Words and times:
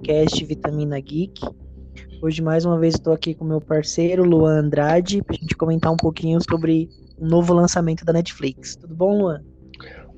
podcast 0.00 0.44
Vitamina 0.46 0.98
Geek. 0.98 1.42
Hoje, 2.22 2.42
mais 2.42 2.64
uma 2.64 2.78
vez, 2.78 2.94
estou 2.94 3.12
aqui 3.12 3.34
com 3.34 3.44
meu 3.44 3.60
parceiro 3.60 4.24
Luan 4.24 4.60
Andrade 4.60 5.22
para 5.22 5.36
a 5.36 5.38
gente 5.38 5.54
comentar 5.54 5.92
um 5.92 5.96
pouquinho 5.96 6.38
sobre 6.48 6.88
um 7.18 7.28
novo 7.28 7.52
lançamento 7.52 8.02
da 8.04 8.12
Netflix. 8.12 8.76
Tudo 8.76 8.94
bom, 8.94 9.18
Luan? 9.18 9.42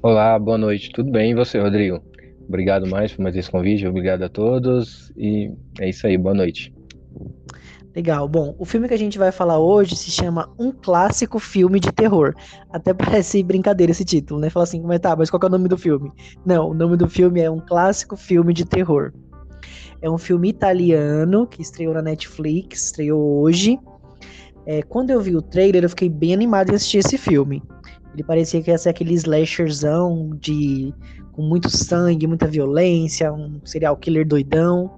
Olá, 0.00 0.38
boa 0.38 0.56
noite. 0.56 0.92
Tudo 0.92 1.10
bem? 1.10 1.32
E 1.32 1.34
você, 1.34 1.60
Rodrigo? 1.60 2.00
Obrigado 2.48 2.86
mais 2.86 3.12
por 3.12 3.22
mais 3.22 3.36
esse 3.36 3.50
convite. 3.50 3.86
Obrigado 3.86 4.22
a 4.22 4.28
todos. 4.28 5.12
E 5.16 5.50
é 5.80 5.88
isso 5.88 6.06
aí. 6.06 6.16
Boa 6.16 6.34
noite. 6.34 6.72
Legal. 7.94 8.28
Bom, 8.28 8.54
o 8.58 8.64
filme 8.64 8.86
que 8.86 8.94
a 8.94 8.98
gente 8.98 9.18
vai 9.18 9.32
falar 9.32 9.58
hoje 9.58 9.96
se 9.96 10.12
chama 10.12 10.48
Um 10.58 10.70
Clássico 10.70 11.40
Filme 11.40 11.80
de 11.80 11.90
Terror. 11.90 12.34
Até 12.70 12.94
parece 12.94 13.42
brincadeira 13.42 13.90
esse 13.90 14.04
título, 14.04 14.40
né? 14.40 14.48
Fala 14.48 14.62
assim, 14.62 14.80
mas 14.80 15.00
tá, 15.00 15.16
mas 15.16 15.28
qual 15.28 15.40
é 15.42 15.46
o 15.46 15.50
nome 15.50 15.68
do 15.68 15.76
filme? 15.76 16.12
Não, 16.46 16.70
o 16.70 16.74
nome 16.74 16.96
do 16.96 17.08
filme 17.08 17.40
é 17.40 17.50
Um 17.50 17.58
Clássico 17.58 18.16
Filme 18.16 18.54
de 18.54 18.64
Terror. 18.64 19.12
É 20.02 20.10
um 20.10 20.18
filme 20.18 20.48
italiano 20.48 21.46
que 21.46 21.62
estreou 21.62 21.94
na 21.94 22.02
Netflix, 22.02 22.86
estreou 22.86 23.40
hoje. 23.40 23.78
É, 24.66 24.82
quando 24.82 25.10
eu 25.10 25.20
vi 25.20 25.36
o 25.36 25.40
trailer, 25.40 25.84
eu 25.84 25.88
fiquei 25.88 26.08
bem 26.08 26.34
animado 26.34 26.70
em 26.70 26.74
assistir 26.74 26.98
esse 26.98 27.16
filme. 27.16 27.62
Ele 28.12 28.24
parecia 28.24 28.60
que 28.60 28.70
ia 28.70 28.76
ser 28.76 28.88
aquele 28.88 29.14
slasherzão 29.14 30.30
de 30.38 30.92
com 31.32 31.42
muito 31.42 31.70
sangue, 31.70 32.26
muita 32.26 32.46
violência, 32.46 33.32
um 33.32 33.60
serial 33.64 33.96
killer 33.96 34.26
doidão. 34.26 34.90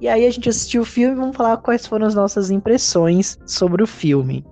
E 0.00 0.06
aí 0.06 0.26
a 0.26 0.30
gente 0.30 0.48
assistiu 0.48 0.82
o 0.82 0.84
filme 0.84 1.14
e 1.14 1.18
vamos 1.18 1.36
falar 1.36 1.56
quais 1.56 1.86
foram 1.86 2.06
as 2.06 2.14
nossas 2.14 2.50
impressões 2.50 3.38
sobre 3.46 3.82
o 3.82 3.86
filme. 3.86 4.44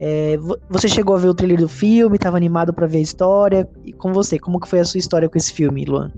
É, 0.00 0.36
você 0.68 0.88
chegou 0.88 1.14
a 1.14 1.18
ver 1.18 1.28
o 1.28 1.34
trailer 1.34 1.60
do 1.60 1.68
filme, 1.68 2.16
estava 2.16 2.36
animado 2.36 2.72
para 2.72 2.86
ver 2.86 2.98
a 2.98 3.02
história. 3.02 3.68
E 3.84 3.92
com 3.92 4.12
você, 4.12 4.38
como 4.38 4.58
que 4.58 4.68
foi 4.68 4.80
a 4.80 4.84
sua 4.84 4.98
história 4.98 5.28
com 5.28 5.38
esse 5.38 5.52
filme, 5.52 5.84
Luan? 5.84 6.10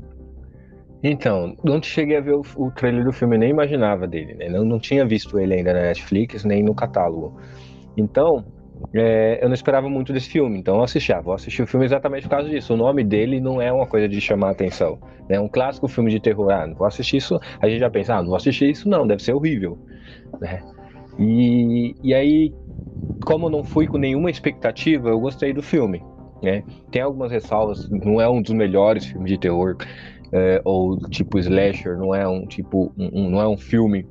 Então, 1.09 1.57
não 1.62 1.80
cheguei 1.80 2.16
a 2.16 2.21
ver 2.21 2.35
o, 2.35 2.43
o 2.57 2.71
trailer 2.73 3.04
do 3.04 3.12
filme, 3.12 3.38
nem 3.38 3.51
imaginava 3.51 4.09
dele, 4.09 4.35
né? 4.35 4.49
Não, 4.49 4.65
não 4.65 4.80
tinha 4.80 5.07
visto 5.07 5.38
ele 5.38 5.54
ainda 5.54 5.73
na 5.73 5.82
Netflix, 5.82 6.45
nem 6.45 6.65
no 6.65 6.74
catálogo. 6.74 7.40
Então, 7.96 8.45
é, 8.93 9.38
eu 9.40 9.46
não 9.46 9.54
esperava 9.54 9.88
muito 9.88 10.13
desse 10.13 10.29
filme, 10.29 10.59
então 10.59 10.76
eu 10.76 10.82
assisti. 10.82 11.13
Ah, 11.13 11.21
vou 11.21 11.32
assistir 11.32 11.63
o 11.63 11.66
filme 11.66 11.87
exatamente 11.87 12.24
por 12.24 12.30
causa 12.30 12.48
disso. 12.48 12.74
O 12.74 12.76
nome 12.76 13.04
dele 13.04 13.40
não 13.40 13.63
é 13.63 13.73
uma 13.73 13.87
coisa 13.87 14.09
de 14.09 14.21
chamar 14.21 14.51
atenção. 14.51 14.98
É 15.29 15.35
né? 15.35 15.40
um 15.40 15.48
clássico 15.48 15.87
filme 15.87 16.10
de 16.10 16.18
terror. 16.18 16.51
Ah, 16.51 16.66
não 16.66 16.74
vou 16.74 16.88
assistir 16.88 17.18
isso. 17.18 17.38
A 17.60 17.68
gente 17.68 17.79
já 17.79 17.88
pensa, 17.88 18.16
ah, 18.16 18.18
não 18.18 18.30
vou 18.30 18.37
assistir 18.37 18.68
isso, 18.68 18.88
não, 18.88 19.07
deve 19.07 19.23
ser 19.23 19.32
horrível. 19.32 19.79
Né? 20.41 20.60
E, 21.20 21.95
e 22.02 22.15
aí, 22.15 22.52
como 23.24 23.46
eu 23.46 23.51
não 23.51 23.63
fui 23.63 23.87
com 23.87 23.96
nenhuma 23.96 24.29
expectativa, 24.29 25.09
eu 25.09 25.20
gostei 25.20 25.52
do 25.52 25.63
filme. 25.63 26.02
Né? 26.43 26.65
Tem 26.91 27.01
algumas 27.01 27.30
ressalvas, 27.30 27.88
não 27.91 28.20
é 28.20 28.29
um 28.29 28.43
dos 28.43 28.52
melhores 28.52 29.07
filmes 29.07 29.30
de 29.30 29.38
terror, 29.38 29.76
é, 30.32 30.60
ou 30.65 30.99
tipo 31.09 31.38
slasher, 31.38 31.96
não 31.96 32.15
é 32.15 32.27
um 32.27 32.46
tipo, 32.46 32.93
um, 32.99 33.30
não 33.30 33.41
é 33.41 33.49
um 33.49 33.57
filme 33.57 34.07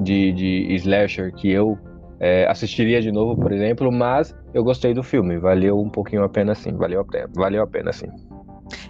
de, 0.00 0.32
de 0.32 0.74
slasher 0.74 1.32
que 1.34 1.50
eu 1.50 1.78
é, 2.20 2.46
assistiria 2.46 3.02
de 3.02 3.10
novo, 3.10 3.40
por 3.40 3.52
exemplo, 3.52 3.90
mas 3.90 4.34
eu 4.52 4.62
gostei 4.62 4.94
do 4.94 5.02
filme, 5.02 5.38
valeu 5.38 5.78
um 5.78 5.88
pouquinho 5.88 6.22
a 6.22 6.28
pena 6.28 6.54
sim, 6.54 6.72
valeu 6.72 7.00
a 7.00 7.04
pena, 7.04 7.28
valeu 7.34 7.62
a 7.62 7.66
pena 7.66 7.92
sim. 7.92 8.06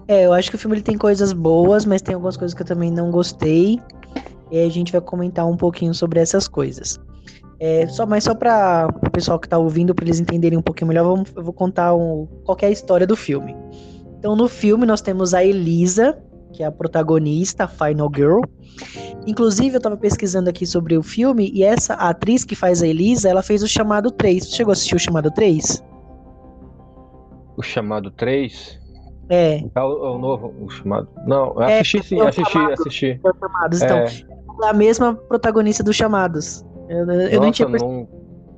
É, 0.07 0.27
eu 0.27 0.33
acho 0.33 0.51
que 0.51 0.57
o 0.57 0.59
filme 0.59 0.77
ele 0.77 0.83
tem 0.83 0.99
coisas 0.99 1.33
boas, 1.33 1.85
mas 1.85 2.03
tem 2.03 2.15
algumas 2.15 2.37
coisas 2.37 2.55
que 2.55 2.63
eu 2.63 2.67
também 2.67 2.91
não 2.91 3.11
gostei. 3.11 3.81
E 4.51 4.63
a 4.63 4.69
gente 4.69 4.93
vai 4.93 5.01
comentar 5.01 5.47
um 5.47 5.57
pouquinho 5.57 5.95
sobre 5.95 6.21
essas 6.21 6.47
coisas. 6.47 7.01
É, 7.59 7.87
só, 7.89 8.05
mas 8.05 8.25
só 8.25 8.35
para 8.35 8.89
o 8.95 9.11
pessoal 9.11 9.39
que 9.39 9.47
está 9.47 9.57
ouvindo, 9.57 9.95
para 9.95 10.05
eles 10.05 10.21
entenderem 10.21 10.59
um 10.59 10.63
pouquinho 10.63 10.89
melhor, 10.89 11.05
vamos, 11.05 11.33
eu 11.35 11.43
vou 11.43 11.53
contar 11.53 11.95
um, 11.95 12.27
qual 12.45 12.57
é 12.61 12.67
a 12.67 12.71
história 12.71 13.07
do 13.07 13.17
filme. 13.17 13.57
Então, 14.19 14.37
no 14.37 14.49
filme, 14.49 14.87
nós 14.87 15.01
temos 15.01 15.35
a 15.35 15.45
Elisa, 15.45 16.19
que 16.55 16.63
é 16.63 16.67
a 16.67 16.73
protagonista, 16.73 17.67
Final 17.67 18.11
Girl. 18.15 18.41
Inclusive, 19.27 19.77
eu 19.77 19.81
tava 19.81 19.97
pesquisando 19.97 20.49
aqui 20.49 20.65
sobre 20.65 20.97
o 20.97 21.03
filme 21.03 21.51
e 21.53 21.65
essa 21.65 21.95
atriz 21.95 22.45
que 22.45 22.55
faz 22.55 22.83
a 22.83 22.87
Elisa, 22.87 23.29
ela 23.29 23.43
fez 23.43 23.63
o 23.63 23.69
chamado 23.69 24.11
3. 24.11 24.45
Você 24.45 24.57
chegou 24.57 24.71
a 24.71 24.75
assistir 24.75 24.95
o 24.95 24.99
chamado 24.99 25.31
3? 25.33 25.85
O 27.57 27.63
chamado 27.63 28.11
3? 28.13 28.81
É. 29.29 29.65
É 29.75 29.81
o, 29.81 30.07
é 30.07 30.11
o 30.11 30.19
novo, 30.19 30.55
o 30.61 30.69
chamado. 30.71 31.09
Não, 31.27 31.61
é, 31.63 31.81
assisti 31.81 32.03
sim, 32.05 32.21
assisti, 32.21 32.53
chamado, 32.53 32.73
assisti. 32.75 33.21
Chamados, 33.41 33.83
então, 33.83 33.99
é. 33.99 34.05
é 34.05 34.69
a 34.69 34.73
mesma 34.73 35.15
protagonista 35.15 35.83
dos 35.83 35.97
chamados. 35.97 36.65
Eu, 36.89 36.99
eu 36.99 37.07
Nossa, 37.07 37.41
não 37.41 37.51
tinha 37.51 37.69
não, 37.69 38.09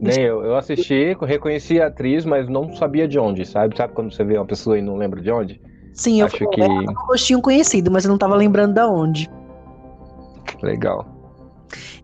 Nem 0.01 0.23
eu. 0.23 0.45
Eu 0.45 0.57
assisti, 0.57 1.17
reconheci 1.23 1.81
a 1.81 1.87
atriz, 1.87 2.25
mas 2.25 2.49
não 2.49 2.73
sabia 2.75 3.07
de 3.07 3.19
onde, 3.19 3.47
sabe? 3.47 3.77
Sabe 3.77 3.95
quando 3.95 4.13
você 4.13 4.25
vê 4.25 4.37
uma 4.37 4.47
pessoa 4.47 4.79
e 4.79 4.83
não 4.83 4.97
lembra 4.97 5.23
de 5.23 5.31
onde? 5.31 5.61
Sim, 5.97 6.21
eu 6.21 6.27
acho 6.27 6.49
que 6.51 6.61
é 6.61 6.69
um 6.69 6.85
rostinho 7.09 7.41
conhecido, 7.41 7.91
mas 7.91 8.05
eu 8.05 8.11
não 8.11 8.19
tava 8.19 8.37
lembrando 8.37 8.75
da 8.75 8.87
onde. 8.87 9.31
Legal. 10.63 11.07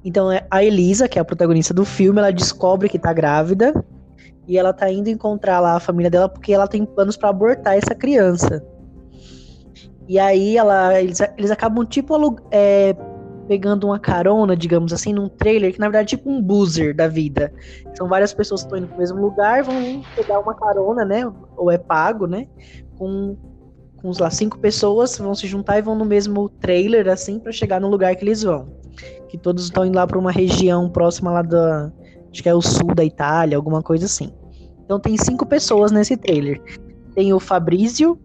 Então, 0.03 0.32
é 0.32 0.47
a 0.50 0.64
Elisa, 0.64 1.06
que 1.06 1.19
é 1.19 1.22
a 1.22 1.25
protagonista 1.25 1.75
do 1.75 1.84
filme, 1.84 2.19
ela 2.19 2.32
descobre 2.32 2.88
que 2.88 2.98
tá 2.98 3.12
grávida 3.12 3.72
e 4.48 4.58
ela 4.58 4.72
tá 4.72 4.91
indo 4.91 5.08
encontrar 5.08 5.60
lá 5.60 5.76
a 5.76 5.80
família 5.80 6.10
dela 6.10 6.28
porque 6.28 6.53
ela 6.53 6.66
tem 6.66 6.84
planos 6.84 7.16
para 7.16 7.28
abortar 7.28 7.76
essa 7.76 7.94
criança. 7.94 8.64
E 10.09 10.19
aí 10.19 10.56
ela, 10.56 11.00
eles, 11.00 11.20
eles 11.36 11.50
acabam 11.50 11.86
tipo 11.86 12.14
é, 12.50 12.97
pegando 13.47 13.86
uma 13.86 13.98
carona, 13.98 14.56
digamos 14.56 14.92
assim, 14.92 15.12
num 15.12 15.28
trailer 15.28 15.72
que 15.72 15.78
na 15.78 15.86
verdade 15.86 16.14
é 16.14 16.16
tipo 16.16 16.30
um 16.30 16.42
buzzer 16.42 16.94
da 16.94 17.06
vida. 17.06 17.53
São 17.94 18.09
várias 18.09 18.32
pessoas 18.32 18.62
que 18.62 18.66
estão 18.66 18.78
indo 18.78 18.88
pro 18.88 18.98
mesmo 18.98 19.20
lugar, 19.20 19.62
vão 19.62 20.03
pegar 20.16 20.41
uma 20.41 20.54
carona, 20.54 21.04
né? 21.04 21.30
Ou 21.56 21.70
é 21.70 21.78
pago, 21.78 22.26
né? 22.26 22.48
Com 22.98 23.36
com 24.03 24.11
lá 24.19 24.31
cinco 24.31 24.59
pessoas 24.59 25.17
vão 25.17 25.35
se 25.35 25.47
juntar 25.47 25.79
e 25.79 25.83
vão 25.83 25.95
no 25.95 26.05
mesmo 26.05 26.49
trailer 26.49 27.09
assim 27.09 27.39
para 27.39 27.53
chegar 27.53 27.81
no 27.81 27.89
lugar 27.89 28.15
que 28.17 28.25
eles 28.25 28.43
vão. 28.43 28.67
Que 29.29 29.39
todos 29.39 29.65
estão 29.65 29.87
indo 29.87 29.95
lá 29.95 30.07
para 30.07 30.19
uma 30.19 30.33
região 30.33 30.91
próxima 30.91 31.31
lá 31.31 31.43
da 31.43 31.91
acho 32.31 32.43
que 32.43 32.49
é 32.49 32.55
o 32.55 32.61
sul 32.61 32.95
da 32.95 33.05
Itália, 33.05 33.57
alguma 33.57 33.83
coisa 33.83 34.07
assim. 34.07 34.33
Então 34.85 34.99
tem 34.99 35.17
cinco 35.17 35.47
pessoas 35.47 35.93
nesse 35.93 36.17
trailer. 36.17 36.61
Tem 37.15 37.33
o 37.33 37.39
Fabrício, 37.39 38.19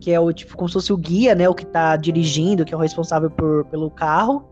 que 0.00 0.10
é 0.10 0.18
o 0.18 0.32
tipo 0.32 0.56
como 0.56 0.68
se 0.68 0.74
fosse 0.74 0.92
o 0.92 0.96
guia, 0.96 1.34
né, 1.34 1.48
o 1.48 1.54
que 1.54 1.66
tá 1.66 1.96
dirigindo, 1.96 2.64
que 2.64 2.74
é 2.74 2.76
o 2.76 2.80
responsável 2.80 3.30
por, 3.30 3.64
pelo 3.66 3.90
carro. 3.90 4.44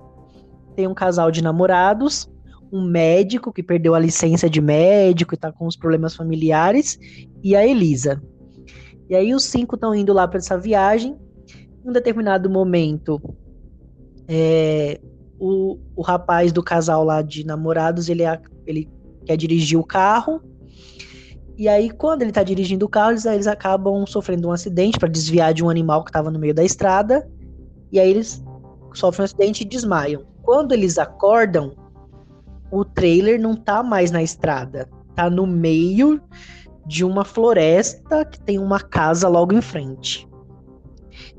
Tem 0.77 0.87
um 0.87 0.95
casal 0.95 1.31
de 1.31 1.43
namorados, 1.43 2.31
um 2.73 2.83
médico 2.83 3.53
que 3.53 3.63
perdeu 3.63 3.95
a 3.95 3.99
licença 3.99 4.49
de 4.49 4.61
médico 4.61 5.35
e 5.35 5.37
tá 5.37 5.51
com 5.51 5.67
os 5.67 5.77
problemas 5.77 6.15
familiares, 6.15 6.99
e 7.43 7.57
a 7.57 7.67
Elisa. 7.67 8.23
E 9.11 9.17
aí 9.17 9.35
os 9.35 9.43
cinco 9.43 9.75
estão 9.75 9.93
indo 9.93 10.13
lá 10.13 10.29
para 10.29 10.39
essa 10.39 10.57
viagem. 10.57 11.19
Em 11.85 11.91
um 11.91 11.93
determinado 11.93 12.49
momento, 12.49 13.21
é, 14.29 15.01
o, 15.37 15.81
o 15.97 16.01
rapaz 16.01 16.53
do 16.53 16.63
casal 16.63 17.03
lá 17.03 17.21
de 17.21 17.45
namorados, 17.45 18.09
ele, 18.09 18.23
ele 18.65 18.89
quer 19.27 19.37
dirigir 19.37 19.77
o 19.77 19.83
carro. 19.83 20.41
E 21.59 21.67
aí, 21.67 21.91
quando 21.91 22.23
ele 22.23 22.31
está 22.31 22.45
dirigindo 22.45 22.87
o 22.87 22.89
carro, 22.89 23.11
eles, 23.11 23.25
eles 23.25 23.47
acabam 23.49 24.07
sofrendo 24.07 24.47
um 24.47 24.53
acidente 24.53 24.97
para 24.97 25.09
desviar 25.09 25.53
de 25.53 25.65
um 25.65 25.69
animal 25.69 26.05
que 26.05 26.11
estava 26.11 26.31
no 26.31 26.39
meio 26.39 26.55
da 26.55 26.63
estrada. 26.63 27.29
E 27.91 27.99
aí 27.99 28.09
eles 28.09 28.41
sofrem 28.95 29.25
um 29.25 29.27
acidente 29.27 29.65
e 29.65 29.67
desmaiam. 29.67 30.25
Quando 30.41 30.71
eles 30.71 30.99
acordam, 30.99 31.75
o 32.71 32.85
trailer 32.85 33.41
não 33.41 33.57
tá 33.57 33.83
mais 33.83 34.13
na 34.13 34.23
estrada, 34.23 34.89
tá 35.17 35.29
no 35.29 35.49
meio 35.49 36.23
de 36.87 37.05
uma 37.05 37.25
floresta 37.25 38.25
que 38.25 38.41
tem 38.41 38.59
uma 38.59 38.81
casa 38.81 39.29
logo 39.29 39.55
em 39.55 39.61
frente. 39.61 40.29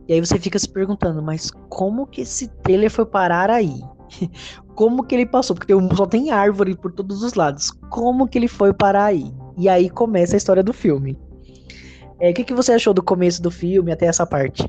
E 0.07 0.13
aí 0.13 0.19
você 0.19 0.37
fica 0.37 0.59
se 0.59 0.67
perguntando, 0.67 1.21
mas 1.21 1.51
como 1.69 2.07
que 2.07 2.21
esse 2.21 2.47
trailer 2.47 2.89
foi 2.89 3.05
parar 3.05 3.49
aí? 3.49 3.81
Como 4.75 5.03
que 5.03 5.13
ele 5.13 5.25
passou? 5.25 5.55
Porque 5.55 5.73
só 5.95 6.05
tem 6.05 6.31
árvore 6.31 6.75
por 6.75 6.91
todos 6.91 7.21
os 7.21 7.33
lados. 7.33 7.71
Como 7.89 8.27
que 8.27 8.37
ele 8.37 8.47
foi 8.47 8.73
parar 8.73 9.05
aí? 9.05 9.31
E 9.57 9.69
aí 9.69 9.89
começa 9.89 10.35
a 10.35 10.37
história 10.37 10.63
do 10.63 10.73
filme. 10.73 11.19
É, 12.19 12.31
o 12.31 12.33
que, 12.33 12.43
que 12.43 12.53
você 12.53 12.73
achou 12.73 12.93
do 12.93 13.03
começo 13.03 13.41
do 13.41 13.51
filme 13.51 13.91
até 13.91 14.05
essa 14.05 14.25
parte? 14.25 14.67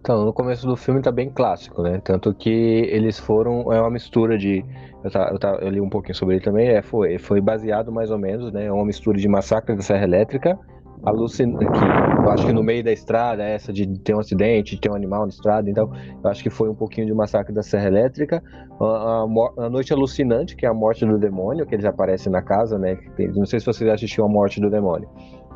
Então, 0.00 0.24
no 0.24 0.32
começo 0.32 0.66
do 0.66 0.76
filme 0.76 1.02
tá 1.02 1.12
bem 1.12 1.30
clássico, 1.30 1.82
né? 1.82 2.00
Tanto 2.02 2.34
que 2.34 2.48
eles 2.48 3.18
foram. 3.18 3.72
É 3.72 3.80
uma 3.80 3.90
mistura 3.90 4.38
de 4.38 4.64
eu, 5.02 5.10
tá, 5.10 5.28
eu, 5.32 5.38
tá, 5.38 5.58
eu, 5.60 5.68
li 5.70 5.80
um 5.80 5.88
pouquinho 5.88 6.14
sobre 6.14 6.36
ele 6.36 6.44
também, 6.44 6.68
é, 6.68 6.82
foi, 6.82 7.18
foi 7.18 7.40
baseado 7.40 7.90
mais 7.90 8.10
ou 8.10 8.18
menos, 8.18 8.52
né, 8.52 8.66
é 8.66 8.72
uma 8.72 8.84
mistura 8.84 9.18
de 9.18 9.26
Massacre 9.28 9.74
da 9.74 9.82
Serra 9.82 10.04
Elétrica, 10.04 10.58
alucina, 11.02 11.58
que 11.58 11.64
eu 11.64 12.30
acho 12.30 12.46
que 12.46 12.52
no 12.52 12.62
meio 12.62 12.84
da 12.84 12.92
estrada, 12.92 13.42
essa 13.42 13.72
de 13.72 13.86
ter 14.00 14.14
um 14.14 14.20
acidente, 14.20 14.74
de 14.74 14.80
ter 14.80 14.90
um 14.90 14.94
animal 14.94 15.22
na 15.22 15.28
estrada, 15.28 15.70
então 15.70 15.90
eu 16.22 16.30
acho 16.30 16.42
que 16.42 16.50
foi 16.50 16.68
um 16.68 16.74
pouquinho 16.74 17.06
de 17.06 17.14
Massacre 17.14 17.54
da 17.54 17.62
Serra 17.62 17.86
Elétrica, 17.86 18.42
a, 18.78 18.84
a, 18.84 19.64
a 19.66 19.70
Noite 19.70 19.92
Alucinante, 19.94 20.54
que 20.54 20.66
é 20.66 20.68
a 20.68 20.74
morte 20.74 21.06
do 21.06 21.18
demônio, 21.18 21.64
que 21.66 21.74
eles 21.74 21.86
aparecem 21.86 22.30
na 22.30 22.42
casa, 22.42 22.78
né, 22.78 22.98
não 23.34 23.46
sei 23.46 23.58
se 23.58 23.66
vocês 23.66 23.88
assistiram 23.88 24.26
a 24.26 24.28
morte 24.28 24.60
do 24.60 24.68
demônio. 24.68 25.08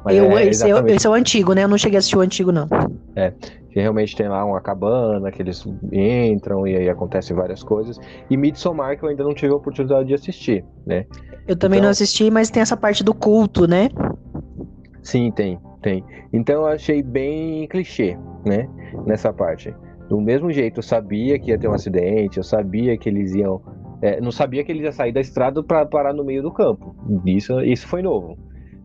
Eu, 0.07 0.37
é 0.37 0.47
esse, 0.47 0.71
é, 0.71 0.71
esse, 0.93 1.07
é, 1.07 1.11
o 1.11 1.15
antigo, 1.15 1.55
né? 1.55 1.65
Eu 1.65 1.69
não 1.69 1.79
cheguei 1.79 1.97
a 1.97 1.99
assistir 1.99 2.17
o 2.17 2.21
antigo, 2.21 2.53
não. 2.53 2.69
É, 3.17 3.33
que 3.71 3.81
realmente 3.81 4.15
tem 4.15 4.29
lá 4.29 4.45
uma 4.45 4.61
cabana, 4.61 5.33
que 5.33 5.43
eles 5.43 5.65
entram 5.93 6.67
e 6.67 6.77
aí 6.77 6.89
acontecem 6.89 7.37
várias 7.37 7.63
coisas. 7.63 7.99
E 8.29 8.37
Midsommar, 8.37 8.99
que 8.99 9.05
eu 9.05 9.09
ainda 9.09 9.25
não 9.25 9.35
tive 9.35 9.53
a 9.53 9.57
oportunidade 9.57 10.09
de 10.09 10.15
assistir, 10.15 10.65
né? 10.87 11.07
Eu 11.47 11.57
também 11.57 11.79
então, 11.79 11.87
não 11.87 11.91
assisti, 11.91 12.31
mas 12.31 12.51
tem 12.51 12.63
essa 12.63 12.77
parte 12.77 13.03
do 13.03 13.15
culto, 13.15 13.67
né? 13.67 13.89
Sim, 15.03 15.31
tem, 15.31 15.59
tem. 15.83 16.05
Então 16.33 16.63
eu 16.63 16.67
achei 16.67 17.03
bem 17.03 17.67
clichê, 17.69 18.17
né? 18.45 18.69
Nessa 19.07 19.33
parte. 19.33 19.75
Do 20.09 20.21
mesmo 20.21 20.53
jeito, 20.53 20.79
eu 20.79 20.83
sabia 20.83 21.39
que 21.39 21.51
ia 21.51 21.59
ter 21.59 21.69
um 21.69 21.75
acidente, 21.75 22.39
eu 22.39 22.45
sabia 22.45 22.97
que 22.97 23.09
eles 23.09 23.35
iam. 23.35 23.61
É, 24.01 24.21
não 24.21 24.31
sabia 24.31 24.63
que 24.63 24.71
eles 24.71 24.83
iam 24.83 24.93
sair 24.93 25.13
da 25.13 25.21
estrada 25.21 25.63
para 25.63 25.85
parar 25.87 26.13
no 26.13 26.25
meio 26.25 26.43
do 26.43 26.53
campo. 26.53 26.95
Isso, 27.25 27.61
isso 27.61 27.87
foi 27.87 28.03
novo. 28.03 28.39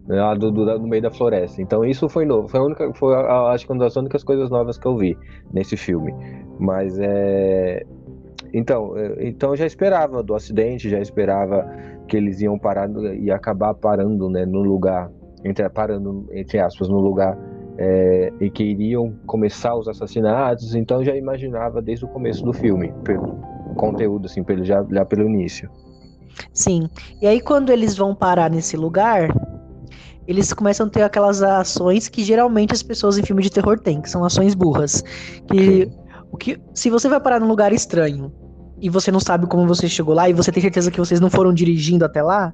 Lá 0.10 0.34
do, 0.34 0.52
do, 0.52 0.66
no 0.80 0.88
meio 0.88 1.04
da 1.04 1.12
floresta. 1.12 1.62
Então 1.62 1.86
isso 1.86 2.10
foi 2.10 2.26
novo. 2.26 2.48
Foi, 2.48 2.60
a 2.60 2.64
única, 2.64 2.94
foi 2.96 3.16
acho 3.16 3.66
que 3.66 3.72
uma 3.72 3.80
das 3.80 3.96
únicas 3.96 4.24
coisas 4.24 4.50
novas 4.50 4.78
que 4.78 4.88
eu 4.88 4.98
vi 4.98 5.16
nesse 5.54 5.78
filme. 5.78 6.14
Mas 6.60 6.98
é. 7.00 7.86
Então, 8.52 8.98
é, 8.98 9.28
então 9.28 9.52
eu 9.52 9.56
já 9.56 9.68
esperava 9.68 10.24
do 10.24 10.34
acidente, 10.34 10.90
já 10.90 11.00
esperava 11.00 11.70
que 12.08 12.18
eles 12.18 12.42
iam 12.42 12.58
parar 12.58 12.90
e 13.20 13.30
acabar 13.30 13.76
parando 13.76 14.28
né, 14.30 14.46
no 14.46 14.64
lugar, 14.64 15.12
entre, 15.46 15.70
parando, 15.70 16.28
entre 16.32 16.58
aspas, 16.60 16.90
no 16.90 17.00
lugar 17.00 17.38
é, 17.78 18.34
e 18.42 18.50
que 18.50 18.64
iriam 18.64 19.14
começar 19.26 19.74
os 19.76 19.88
assassinatos, 19.88 20.76
então 20.76 21.04
já 21.04 21.16
imaginava 21.16 21.82
desde 21.82 22.04
o 22.04 22.08
começo 22.08 22.44
do 22.44 22.52
filme, 22.52 22.92
pelo 23.06 23.38
conteúdo, 23.76 24.26
assim, 24.26 24.44
pelo, 24.44 24.66
já, 24.66 24.84
já 24.92 25.06
pelo 25.06 25.24
início. 25.30 25.70
Sim. 26.52 26.90
E 27.22 27.28
aí 27.28 27.40
quando 27.40 27.72
eles 27.72 27.96
vão 27.96 28.14
parar 28.14 28.50
nesse 28.50 28.76
lugar, 28.76 29.30
eles 30.30 30.54
começam 30.54 30.86
a 30.86 30.90
ter 30.92 31.02
aquelas 31.02 31.42
ações 31.42 32.08
que 32.08 32.24
geralmente 32.24 32.72
as 32.72 32.84
pessoas 32.84 33.18
em 33.18 33.24
filme 33.24 33.42
de 33.42 33.50
terror 33.50 33.80
têm, 33.80 34.00
que 34.00 34.08
são 34.08 34.24
ações 34.24 34.54
burras. 34.54 35.04
Que, 35.52 35.90
o 36.32 36.38
que 36.38 36.62
se 36.72 36.92
você 36.92 37.10
vai 37.10 37.20
parar 37.20 37.40
num 37.40 37.48
lugar 37.48 37.74
estranho 37.74 38.32
e 38.80 38.92
você 38.92 39.12
não 39.12 39.20
sabe 39.20 39.48
como 39.48 39.66
você 39.66 39.90
chegou 39.90 40.14
lá 40.14 40.30
e 40.30 40.34
você 40.34 40.52
tem 40.52 40.62
certeza 40.62 40.92
que 40.92 41.00
vocês 41.00 41.20
não 41.20 41.32
foram 41.32 41.52
dirigindo 41.52 42.06
até 42.06 42.22
lá, 42.22 42.54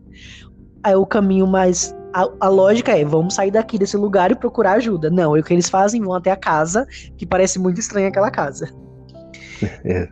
aí 0.82 0.96
o 0.96 1.06
caminho 1.06 1.46
mais 1.46 1.94
a, 2.14 2.26
a, 2.40 2.48
lógica 2.48 2.98
é, 2.98 3.04
vamos 3.04 3.34
sair 3.34 3.52
daqui 3.52 3.78
desse 3.78 3.98
lugar 3.98 4.32
e 4.32 4.36
procurar 4.36 4.78
ajuda. 4.78 5.10
Não, 5.10 5.36
é 5.36 5.42
o 5.42 5.44
que 5.44 5.54
eles 5.54 5.70
fazem, 5.70 6.02
vão 6.02 6.14
até 6.14 6.32
a 6.32 6.38
casa, 6.38 6.88
que 7.18 7.26
parece 7.26 7.60
muito 7.60 7.78
estranha 7.78 8.08
aquela 8.08 8.32
casa. 8.32 8.70
É. 9.86 10.10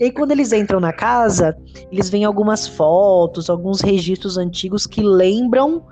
E 0.00 0.04
aí, 0.04 0.10
quando 0.10 0.32
eles 0.32 0.52
entram 0.52 0.80
na 0.80 0.92
casa, 0.92 1.56
eles 1.90 2.08
veem 2.08 2.24
algumas 2.24 2.66
fotos, 2.66 3.50
alguns 3.50 3.80
registros 3.82 4.38
antigos 4.38 4.86
que 4.86 5.02
lembram 5.02 5.84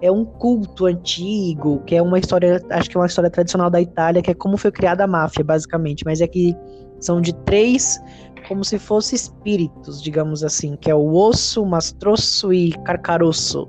é 0.00 0.10
um 0.10 0.24
culto 0.24 0.86
antigo, 0.86 1.82
que 1.86 1.94
é 1.94 2.02
uma 2.02 2.18
história, 2.18 2.62
acho 2.70 2.90
que 2.90 2.96
é 2.96 3.00
uma 3.00 3.06
história 3.06 3.30
tradicional 3.30 3.70
da 3.70 3.80
Itália, 3.80 4.22
que 4.22 4.30
é 4.30 4.34
como 4.34 4.56
foi 4.56 4.70
criada 4.70 5.04
a 5.04 5.06
máfia, 5.06 5.44
basicamente. 5.44 6.04
Mas 6.04 6.20
é 6.20 6.26
que 6.26 6.54
são 7.00 7.20
de 7.20 7.34
três, 7.44 7.98
como 8.48 8.64
se 8.64 8.78
fossem 8.78 9.16
espíritos, 9.16 10.02
digamos 10.02 10.44
assim, 10.44 10.76
que 10.76 10.90
é 10.90 10.94
o 10.94 11.14
osso, 11.14 11.64
mastrosso 11.64 12.52
e 12.52 12.72
carcarosso. 12.84 13.68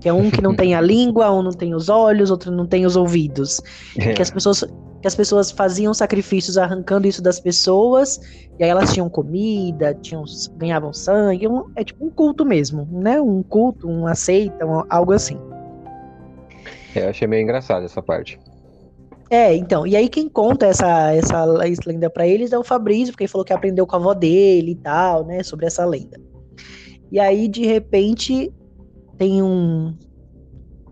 Que 0.00 0.08
é 0.08 0.12
um 0.12 0.30
que 0.30 0.42
não 0.42 0.54
tem 0.56 0.74
a 0.74 0.80
língua, 0.80 1.30
um 1.30 1.42
não 1.42 1.52
tem 1.52 1.74
os 1.74 1.88
olhos, 1.88 2.30
outro 2.30 2.50
não 2.52 2.66
tem 2.66 2.84
os 2.84 2.96
ouvidos. 2.96 3.60
É. 3.98 4.12
Que 4.12 4.22
as 4.22 4.30
pessoas 4.30 4.64
que 5.00 5.08
as 5.08 5.14
pessoas 5.14 5.50
faziam 5.50 5.92
sacrifícios 5.92 6.56
arrancando 6.56 7.06
isso 7.06 7.20
das 7.20 7.38
pessoas, 7.38 8.18
e 8.58 8.64
aí 8.64 8.70
elas 8.70 8.90
tinham 8.90 9.06
comida, 9.10 9.92
tinham, 10.00 10.24
ganhavam 10.56 10.94
sangue, 10.94 11.46
um, 11.46 11.66
é 11.76 11.84
tipo 11.84 12.06
um 12.06 12.08
culto 12.08 12.42
mesmo, 12.42 12.88
né? 12.90 13.20
Um 13.20 13.42
culto, 13.42 13.86
uma 13.86 14.14
seita, 14.14 14.64
um, 14.64 14.82
algo 14.88 15.12
assim. 15.12 15.38
É, 16.94 17.04
eu 17.04 17.10
achei 17.10 17.26
meio 17.26 17.42
engraçado 17.42 17.84
essa 17.84 18.02
parte. 18.02 18.38
É, 19.30 19.54
então, 19.54 19.86
e 19.86 19.96
aí 19.96 20.08
quem 20.08 20.28
conta 20.28 20.66
essa, 20.66 21.12
essa 21.12 21.44
lenda 21.86 22.08
para 22.10 22.26
eles 22.26 22.52
é 22.52 22.58
o 22.58 22.64
Fabrício, 22.64 23.12
porque 23.12 23.24
ele 23.24 23.30
falou 23.30 23.44
que 23.44 23.52
aprendeu 23.52 23.86
com 23.86 23.96
a 23.96 23.98
avó 23.98 24.14
dele 24.14 24.72
e 24.72 24.76
tal, 24.76 25.24
né, 25.24 25.42
sobre 25.42 25.66
essa 25.66 25.84
lenda. 25.84 26.20
E 27.10 27.18
aí, 27.18 27.48
de 27.48 27.64
repente, 27.64 28.52
tem 29.16 29.42
um, 29.42 29.96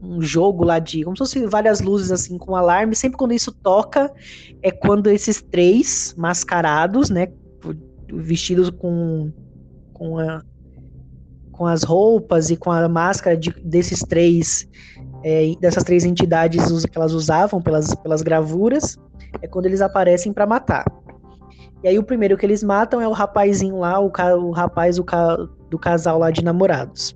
um 0.03 0.21
jogo 0.21 0.65
lá 0.65 0.79
de. 0.79 1.05
como 1.05 1.17
se 1.17 1.21
fosse 1.21 1.47
várias 1.47 1.81
luzes 1.81 2.11
assim 2.11 2.37
com 2.39 2.57
alarme. 2.57 2.97
Sempre 2.97 3.19
quando 3.19 3.33
isso 3.33 3.53
toca, 3.53 4.13
é 4.63 4.71
quando 4.71 5.09
esses 5.09 5.41
três 5.41 6.15
mascarados, 6.17 7.11
né? 7.11 7.29
Vestidos 8.13 8.71
com. 8.71 9.33
com, 9.93 10.19
a, 10.19 10.43
com 11.53 11.67
as 11.67 11.83
roupas 11.83 12.51
e 12.51 12.57
com 12.57 12.71
a 12.71 12.89
máscara 12.89 13.37
de, 13.37 13.51
desses 13.65 14.01
três. 14.01 14.69
É, 15.25 15.55
dessas 15.61 15.85
três 15.85 16.05
entidades 16.05 16.85
que 16.85 16.99
elas 16.99 17.13
usavam 17.13 17.61
pelas, 17.61 17.95
pelas 17.95 18.23
gravuras, 18.23 18.99
é 19.41 19.47
quando 19.47 19.67
eles 19.67 19.81
aparecem 19.81 20.33
para 20.33 20.47
matar. 20.47 20.85
E 21.83 21.89
aí 21.89 21.99
o 21.99 22.03
primeiro 22.03 22.37
que 22.37 22.47
eles 22.47 22.63
matam 22.63 23.01
é 23.01 23.09
o 23.09 23.13
rapazinho 23.13 23.79
lá, 23.79 23.99
o, 23.99 24.11
o 24.41 24.51
rapaz 24.51 24.99
o, 24.99 25.05
do 25.69 25.79
casal 25.79 26.19
lá 26.19 26.31
de 26.31 26.45
namorados. 26.45 27.15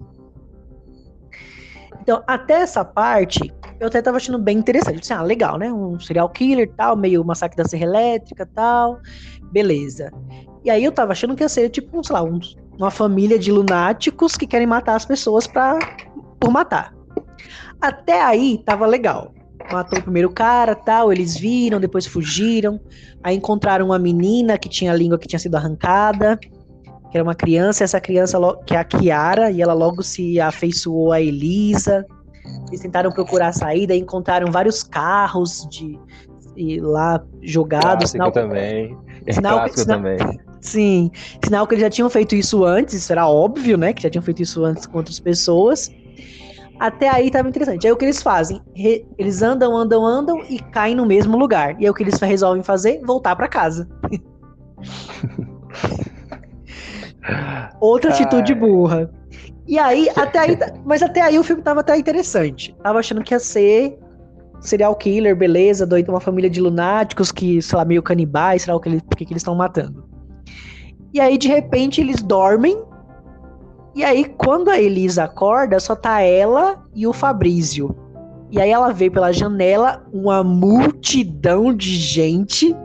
Então, 2.00 2.22
até 2.26 2.54
essa 2.54 2.84
parte, 2.84 3.52
eu 3.80 3.88
até 3.88 4.00
tava 4.00 4.16
achando 4.16 4.38
bem 4.38 4.58
interessante. 4.58 5.00
Assim, 5.00 5.12
ah, 5.12 5.22
legal, 5.22 5.58
né? 5.58 5.72
Um 5.72 5.98
serial 5.98 6.28
killer 6.28 6.70
tal, 6.76 6.96
meio 6.96 7.24
massacre 7.24 7.56
da 7.56 7.68
serra 7.68 7.82
elétrica 7.82 8.48
tal. 8.54 9.00
Beleza. 9.52 10.12
E 10.64 10.70
aí 10.70 10.84
eu 10.84 10.92
tava 10.92 11.12
achando 11.12 11.34
que 11.34 11.42
ia 11.42 11.48
ser, 11.48 11.68
tipo, 11.68 12.04
sei 12.04 12.14
lá, 12.14 12.22
um, 12.22 12.38
uma 12.78 12.90
família 12.90 13.38
de 13.38 13.50
lunáticos 13.50 14.36
que 14.36 14.46
querem 14.46 14.66
matar 14.66 14.96
as 14.96 15.04
pessoas 15.04 15.46
pra, 15.46 15.78
por 16.40 16.50
matar. 16.50 16.95
Até 17.80 18.22
aí 18.22 18.62
tava 18.64 18.86
legal. 18.86 19.32
Matou 19.72 19.98
o 19.98 20.02
primeiro 20.02 20.30
cara, 20.30 20.74
tal, 20.74 21.12
eles 21.12 21.36
viram, 21.36 21.80
depois 21.80 22.06
fugiram. 22.06 22.80
Aí 23.22 23.36
encontraram 23.36 23.86
uma 23.86 23.98
menina 23.98 24.56
que 24.56 24.68
tinha 24.68 24.92
a 24.92 24.94
língua 24.94 25.18
que 25.18 25.26
tinha 25.26 25.38
sido 25.38 25.56
arrancada 25.56 26.38
que 27.10 27.16
era 27.16 27.24
uma 27.24 27.34
criança, 27.34 27.84
essa 27.84 28.00
criança 28.00 28.38
que 28.64 28.74
é 28.74 28.78
a 28.78 28.84
Kiara, 28.84 29.50
e 29.50 29.62
ela 29.62 29.72
logo 29.72 30.02
se 30.02 30.40
afeiçoou 30.40 31.12
a 31.12 31.20
Elisa. 31.20 32.04
Eles 32.68 32.80
tentaram 32.80 33.10
procurar 33.10 33.48
a 33.48 33.52
saída 33.52 33.94
e 33.94 33.98
encontraram 33.98 34.50
vários 34.50 34.82
carros 34.82 35.66
de 35.70 35.98
lá 36.80 37.22
jogados. 37.42 38.10
Sinal, 38.10 38.32
também. 38.32 38.96
Sinal, 39.30 39.68
sinal, 39.68 39.96
também. 39.96 40.18
Sim, 40.60 41.10
sinal 41.44 41.66
que 41.66 41.74
eles 41.74 41.82
já 41.82 41.90
tinham 41.90 42.10
feito 42.10 42.34
isso 42.34 42.64
antes, 42.64 42.94
isso 42.94 43.12
era 43.12 43.28
óbvio, 43.28 43.76
né? 43.76 43.92
Que 43.92 44.02
já 44.02 44.10
tinham 44.10 44.22
feito 44.22 44.42
isso 44.42 44.64
antes 44.64 44.86
com 44.86 44.98
outras 44.98 45.20
pessoas. 45.20 45.90
Até 46.78 47.08
aí 47.08 47.30
tava 47.30 47.48
interessante. 47.48 47.86
Aí 47.86 47.92
o 47.92 47.96
que 47.96 48.04
eles 48.04 48.22
fazem? 48.22 48.60
Re, 48.74 49.06
eles 49.18 49.42
andam, 49.42 49.76
andam, 49.76 50.04
andam 50.04 50.42
e 50.48 50.58
caem 50.58 50.94
no 50.94 51.06
mesmo 51.06 51.36
lugar. 51.36 51.80
E 51.80 51.84
aí 51.84 51.90
o 51.90 51.94
que 51.94 52.02
eles 52.02 52.20
resolvem 52.20 52.62
fazer? 52.62 53.00
Voltar 53.04 53.34
para 53.34 53.48
casa. 53.48 53.88
Outra 57.80 58.10
atitude 58.10 58.54
burra. 58.54 59.10
E 59.66 59.78
aí, 59.78 60.08
até 60.14 60.38
aí, 60.38 60.58
mas 60.84 61.02
até 61.02 61.20
aí 61.20 61.38
o 61.38 61.42
filme 61.42 61.62
tava 61.62 61.80
até 61.80 61.96
interessante. 61.96 62.74
Tava 62.82 63.00
achando 63.00 63.22
que 63.22 63.34
ia 63.34 63.40
ser 63.40 63.98
serial 64.60 64.94
killer, 64.94 65.36
beleza, 65.36 65.86
doido, 65.86 66.10
uma 66.10 66.20
família 66.20 66.48
de 66.48 66.60
lunáticos 66.60 67.32
que, 67.32 67.60
sei 67.60 67.76
lá, 67.76 67.84
meio 67.84 68.02
canibais, 68.02 68.62
sei 68.62 68.72
lá 68.72 68.76
o 68.76 68.80
que, 68.80 69.00
que, 69.16 69.24
que 69.24 69.32
eles 69.32 69.40
estão 69.40 69.54
matando. 69.54 70.04
E 71.12 71.20
aí, 71.20 71.36
de 71.36 71.48
repente, 71.48 72.00
eles 72.00 72.22
dormem. 72.22 72.80
E 73.96 74.04
aí, 74.04 74.26
quando 74.26 74.68
a 74.68 74.78
Elisa 74.78 75.24
acorda, 75.24 75.80
só 75.80 75.96
tá 75.96 76.20
ela 76.20 76.84
e 76.94 77.06
o 77.06 77.14
Fabrício. 77.14 77.96
E 78.50 78.60
aí 78.60 78.68
ela 78.68 78.92
vê 78.92 79.08
pela 79.08 79.32
janela 79.32 80.04
uma 80.12 80.44
multidão 80.44 81.74
de 81.74 81.96
gente 81.96 82.76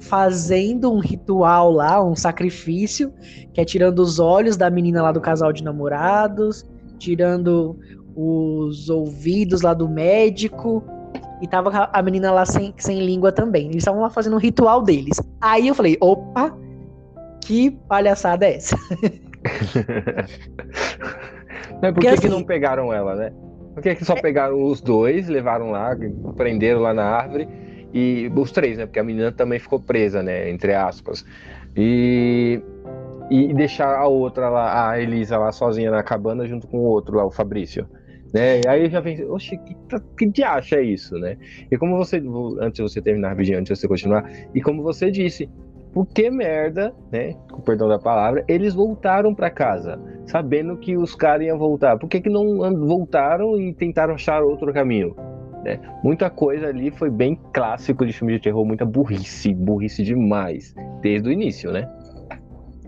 fazendo 0.00 0.90
um 0.90 1.00
ritual 1.00 1.70
lá, 1.70 2.02
um 2.02 2.16
sacrifício, 2.16 3.12
que 3.52 3.60
é 3.60 3.64
tirando 3.64 3.98
os 3.98 4.18
olhos 4.18 4.56
da 4.56 4.70
menina 4.70 5.02
lá 5.02 5.12
do 5.12 5.20
casal 5.20 5.52
de 5.52 5.62
namorados, 5.62 6.64
tirando 6.98 7.78
os 8.16 8.88
ouvidos 8.88 9.60
lá 9.60 9.74
do 9.74 9.86
médico. 9.86 10.82
E 11.42 11.46
tava 11.46 11.90
a 11.92 12.02
menina 12.02 12.32
lá 12.32 12.46
sem, 12.46 12.72
sem 12.78 13.04
língua 13.04 13.30
também. 13.30 13.66
Eles 13.66 13.82
estavam 13.82 14.00
lá 14.00 14.08
fazendo 14.08 14.36
um 14.36 14.40
ritual 14.40 14.80
deles. 14.80 15.20
Aí 15.42 15.68
eu 15.68 15.74
falei, 15.74 15.98
opa, 16.00 16.56
que 17.42 17.70
palhaçada 17.86 18.46
é 18.46 18.56
essa? 18.56 18.78
Não, 21.82 21.92
por 21.92 22.00
que, 22.00 22.08
assim, 22.08 22.22
que 22.22 22.28
não 22.28 22.42
pegaram 22.42 22.92
ela, 22.92 23.14
né? 23.14 23.32
Por 23.74 23.82
que, 23.82 23.94
que 23.94 24.04
só 24.04 24.14
é 24.14 24.20
pegaram 24.20 24.62
os 24.64 24.80
dois, 24.80 25.28
levaram 25.28 25.70
lá, 25.70 25.96
prenderam 26.36 26.80
lá 26.80 26.94
na 26.94 27.04
árvore 27.04 27.48
e 27.92 28.30
os 28.34 28.52
três, 28.52 28.78
né? 28.78 28.86
Porque 28.86 28.98
a 28.98 29.04
menina 29.04 29.32
também 29.32 29.58
ficou 29.58 29.80
presa, 29.80 30.22
né? 30.22 30.50
Entre 30.50 30.74
aspas. 30.74 31.24
E, 31.76 32.60
e 33.30 33.52
deixar 33.52 33.96
a 33.96 34.06
outra 34.06 34.48
lá, 34.48 34.90
a 34.90 35.00
Elisa 35.00 35.36
lá 35.36 35.52
sozinha 35.52 35.90
na 35.90 36.02
cabana 36.02 36.46
junto 36.46 36.66
com 36.66 36.78
o 36.78 36.84
outro 36.84 37.16
lá, 37.16 37.24
o 37.24 37.30
Fabrício. 37.30 37.86
Né? 38.32 38.62
E 38.64 38.68
aí 38.68 38.90
já 38.90 38.98
vem, 38.98 39.24
oxe, 39.26 39.56
que, 39.58 39.76
que 40.18 40.26
diacho 40.26 40.74
é 40.74 40.82
isso, 40.82 41.16
né? 41.16 41.36
E 41.70 41.78
como 41.78 41.96
você, 41.96 42.20
antes 42.60 42.78
de 42.78 42.82
você 42.82 43.00
terminar 43.00 43.28
rapidinho, 43.28 43.58
antes 43.58 43.72
de 43.72 43.80
você 43.80 43.86
continuar, 43.86 44.28
e 44.52 44.60
como 44.60 44.82
você 44.82 45.08
disse, 45.08 45.48
por 45.94 46.06
que 46.06 46.28
merda, 46.28 46.92
né? 47.12 47.34
Com 47.50 47.62
perdão 47.62 47.88
da 47.88 48.00
palavra, 48.00 48.44
eles 48.48 48.74
voltaram 48.74 49.32
para 49.32 49.48
casa, 49.48 49.98
sabendo 50.26 50.76
que 50.76 50.96
os 50.96 51.14
caras 51.14 51.46
iam 51.46 51.56
voltar. 51.56 51.96
Por 51.96 52.08
que, 52.08 52.20
que 52.20 52.28
não 52.28 52.58
voltaram 52.84 53.56
e 53.56 53.72
tentaram 53.72 54.14
achar 54.14 54.42
outro 54.42 54.72
caminho? 54.72 55.14
Né? 55.62 55.78
Muita 56.02 56.28
coisa 56.28 56.66
ali 56.66 56.90
foi 56.90 57.08
bem 57.08 57.38
clássico 57.52 58.04
de 58.04 58.12
filme 58.12 58.34
de 58.34 58.40
terror, 58.40 58.66
muita 58.66 58.84
burrice, 58.84 59.54
burrice 59.54 60.02
demais, 60.02 60.74
desde 61.00 61.28
o 61.28 61.32
início, 61.32 61.70
né? 61.70 61.88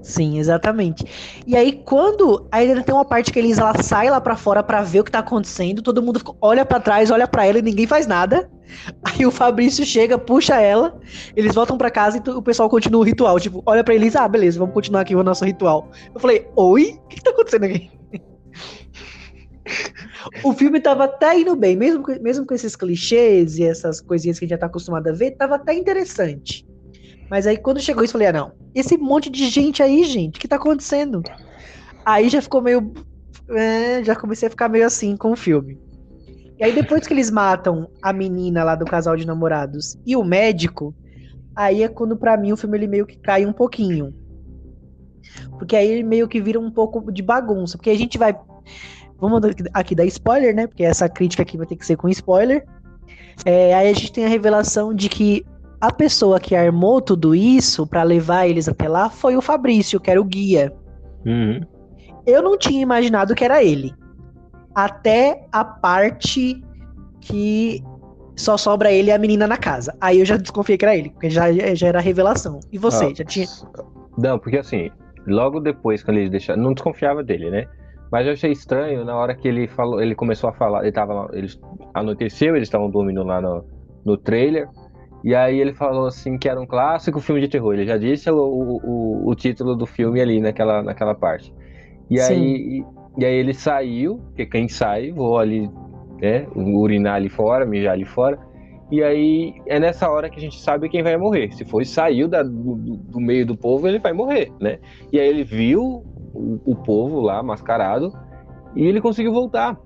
Sim, 0.02 0.38
exatamente. 0.38 1.04
E 1.46 1.56
aí, 1.56 1.72
quando. 1.84 2.46
Aí 2.52 2.82
tem 2.82 2.94
uma 2.94 3.04
parte 3.04 3.32
que 3.32 3.38
eles 3.38 3.58
ela 3.58 3.74
sai 3.82 4.08
lá 4.10 4.20
para 4.20 4.36
fora 4.36 4.62
para 4.62 4.82
ver 4.82 5.00
o 5.00 5.04
que 5.04 5.10
tá 5.10 5.18
acontecendo, 5.20 5.82
todo 5.82 6.02
mundo 6.02 6.20
olha 6.40 6.64
para 6.64 6.78
trás, 6.78 7.10
olha 7.10 7.26
para 7.26 7.46
ela 7.46 7.58
e 7.58 7.62
ninguém 7.62 7.86
faz 7.86 8.06
nada. 8.06 8.48
Aí 9.04 9.26
o 9.26 9.30
Fabrício 9.30 9.84
chega, 9.84 10.18
puxa 10.18 10.60
ela, 10.60 10.98
eles 11.34 11.54
voltam 11.54 11.78
para 11.78 11.90
casa 11.90 12.22
e 12.24 12.30
o 12.30 12.42
pessoal 12.42 12.68
continua 12.68 13.00
o 13.00 13.04
ritual. 13.04 13.38
Tipo, 13.40 13.62
olha 13.66 13.84
pra 13.84 13.94
eles, 13.94 14.16
ah, 14.16 14.28
beleza, 14.28 14.58
vamos 14.58 14.74
continuar 14.74 15.02
aqui 15.02 15.14
o 15.14 15.22
nosso 15.22 15.44
ritual. 15.44 15.90
Eu 16.14 16.20
falei, 16.20 16.46
oi? 16.56 16.98
O 17.04 17.08
que, 17.08 17.16
que 17.16 17.22
tá 17.22 17.30
acontecendo 17.30 17.64
aqui? 17.64 17.90
o 20.42 20.52
filme 20.52 20.80
tava 20.80 21.04
até 21.04 21.38
indo 21.38 21.54
bem, 21.56 21.76
mesmo, 21.76 22.04
mesmo 22.20 22.46
com 22.46 22.54
esses 22.54 22.76
clichês 22.76 23.58
e 23.58 23.64
essas 23.64 24.00
coisinhas 24.00 24.38
que 24.38 24.44
a 24.44 24.46
gente 24.46 24.54
já 24.54 24.58
tá 24.58 24.66
acostumado 24.66 25.08
a 25.08 25.12
ver, 25.12 25.32
tava 25.32 25.56
até 25.56 25.74
interessante. 25.74 26.66
Mas 27.30 27.46
aí 27.46 27.56
quando 27.56 27.80
chegou 27.80 28.04
isso, 28.04 28.16
eu 28.16 28.20
falei, 28.20 28.28
ah, 28.28 28.32
não, 28.32 28.52
esse 28.74 28.96
monte 28.96 29.28
de 29.28 29.48
gente 29.48 29.82
aí, 29.82 30.04
gente, 30.04 30.36
o 30.36 30.40
que 30.40 30.48
tá 30.48 30.56
acontecendo? 30.56 31.22
Aí 32.04 32.28
já 32.28 32.40
ficou 32.40 32.62
meio. 32.62 32.92
É, 33.50 34.02
já 34.02 34.14
comecei 34.14 34.46
a 34.46 34.50
ficar 34.50 34.68
meio 34.68 34.86
assim 34.86 35.16
com 35.16 35.32
o 35.32 35.36
filme. 35.36 35.78
E 36.58 36.64
aí 36.64 36.72
depois 36.72 37.06
que 37.06 37.12
eles 37.12 37.30
matam 37.30 37.88
a 38.02 38.12
menina 38.12 38.64
lá 38.64 38.74
do 38.74 38.84
casal 38.84 39.16
de 39.16 39.26
namorados 39.26 39.98
e 40.06 40.16
o 40.16 40.24
médico, 40.24 40.94
aí 41.54 41.82
é 41.82 41.88
quando 41.88 42.16
para 42.16 42.36
mim 42.36 42.52
o 42.52 42.56
filme 42.56 42.78
ele 42.78 42.86
meio 42.86 43.06
que 43.06 43.18
cai 43.18 43.44
um 43.44 43.52
pouquinho. 43.52 44.14
Porque 45.58 45.76
aí 45.76 45.86
ele 45.86 46.02
meio 46.02 46.28
que 46.28 46.40
vira 46.40 46.58
um 46.58 46.70
pouco 46.70 47.12
de 47.12 47.22
bagunça, 47.22 47.76
porque 47.76 47.90
a 47.90 47.98
gente 47.98 48.16
vai 48.16 48.34
Vamos 49.18 49.40
aqui 49.72 49.94
dar 49.94 50.04
spoiler, 50.04 50.54
né? 50.54 50.66
Porque 50.66 50.84
essa 50.84 51.08
crítica 51.08 51.42
aqui 51.42 51.56
vai 51.56 51.66
ter 51.66 51.76
que 51.76 51.86
ser 51.86 51.96
com 51.96 52.08
spoiler. 52.08 52.64
É, 53.44 53.74
aí 53.74 53.88
a 53.88 53.92
gente 53.92 54.12
tem 54.12 54.24
a 54.24 54.28
revelação 54.28 54.94
de 54.94 55.08
que 55.08 55.44
a 55.80 55.92
pessoa 55.92 56.40
que 56.40 56.54
armou 56.54 57.00
tudo 57.00 57.34
isso 57.34 57.86
para 57.86 58.02
levar 58.02 58.46
eles 58.46 58.68
até 58.68 58.88
lá 58.88 59.08
foi 59.08 59.36
o 59.36 59.42
Fabrício, 59.42 60.00
que 60.00 60.10
era 60.10 60.20
o 60.20 60.24
guia. 60.24 60.72
Uhum. 61.24 61.60
Eu 62.26 62.42
não 62.42 62.58
tinha 62.58 62.80
imaginado 62.80 63.34
que 63.34 63.44
era 63.44 63.62
ele. 63.62 63.94
Até 64.76 65.46
a 65.50 65.64
parte 65.64 66.62
que 67.22 67.82
só 68.36 68.58
sobra 68.58 68.92
ele 68.92 69.08
e 69.08 69.12
a 69.12 69.18
menina 69.18 69.46
na 69.46 69.56
casa. 69.56 69.96
Aí 69.98 70.20
eu 70.20 70.26
já 70.26 70.36
desconfiei 70.36 70.76
que 70.76 70.84
era 70.84 70.94
ele, 70.94 71.08
porque 71.08 71.30
já, 71.30 71.50
já 71.74 71.88
era 71.88 71.98
revelação. 71.98 72.60
E 72.70 72.76
você, 72.76 73.06
ah, 73.06 73.14
já 73.14 73.24
tinha. 73.24 73.46
Não, 74.18 74.38
porque 74.38 74.58
assim, 74.58 74.90
logo 75.26 75.60
depois, 75.60 76.02
quando 76.02 76.18
ele 76.18 76.28
deixaram. 76.28 76.62
Não 76.62 76.74
desconfiava 76.74 77.22
dele, 77.22 77.50
né? 77.50 77.66
Mas 78.12 78.26
eu 78.26 78.34
achei 78.34 78.52
estranho 78.52 79.02
na 79.02 79.16
hora 79.16 79.34
que 79.34 79.48
ele 79.48 79.66
falou, 79.66 80.00
ele 80.00 80.14
começou 80.14 80.50
a 80.50 80.52
falar, 80.52 80.82
ele 80.82 80.92
tava, 80.92 81.28
ele 81.32 81.48
anoiteceu, 81.94 82.54
eles 82.54 82.68
estavam 82.68 82.90
dormindo 82.90 83.24
lá 83.24 83.40
no, 83.40 83.64
no 84.04 84.16
trailer, 84.16 84.68
e 85.24 85.34
aí 85.34 85.58
ele 85.58 85.72
falou 85.72 86.06
assim 86.06 86.38
que 86.38 86.48
era 86.48 86.60
um 86.60 86.66
clássico 86.66 87.18
filme 87.18 87.40
de 87.40 87.48
terror. 87.48 87.72
Ele 87.72 87.86
já 87.86 87.96
disse 87.96 88.30
o, 88.30 88.36
o, 88.38 89.28
o 89.28 89.34
título 89.34 89.74
do 89.74 89.86
filme 89.86 90.20
ali 90.20 90.40
naquela, 90.40 90.82
naquela 90.82 91.14
parte. 91.14 91.52
E 92.08 92.20
Sim. 92.20 92.32
aí, 92.32 92.84
e, 93.18 93.24
aí 93.24 93.34
ele 93.34 93.54
saiu, 93.54 94.18
porque 94.26 94.46
quem 94.46 94.68
sai, 94.68 95.10
vou 95.10 95.38
ali, 95.38 95.70
né, 96.20 96.46
urinar 96.54 97.14
ali 97.14 97.28
fora, 97.28 97.64
mijar 97.64 97.94
ali 97.94 98.04
fora. 98.04 98.38
E 98.90 99.02
aí 99.02 99.54
é 99.66 99.80
nessa 99.80 100.08
hora 100.08 100.30
que 100.30 100.38
a 100.38 100.40
gente 100.40 100.60
sabe 100.60 100.88
quem 100.88 101.02
vai 101.02 101.16
morrer. 101.16 101.52
Se 101.52 101.64
foi 101.64 101.84
saiu 101.84 102.28
da, 102.28 102.42
do, 102.42 102.76
do 102.76 103.20
meio 103.20 103.44
do 103.44 103.56
povo, 103.56 103.88
ele 103.88 103.98
vai 103.98 104.12
morrer, 104.12 104.52
né? 104.60 104.78
E 105.12 105.18
aí 105.18 105.28
ele 105.28 105.42
viu 105.42 106.04
o, 106.32 106.60
o 106.64 106.76
povo 106.76 107.20
lá 107.20 107.42
mascarado 107.42 108.12
e 108.76 108.86
ele 108.86 109.00
conseguiu 109.00 109.32
voltar. 109.32 109.76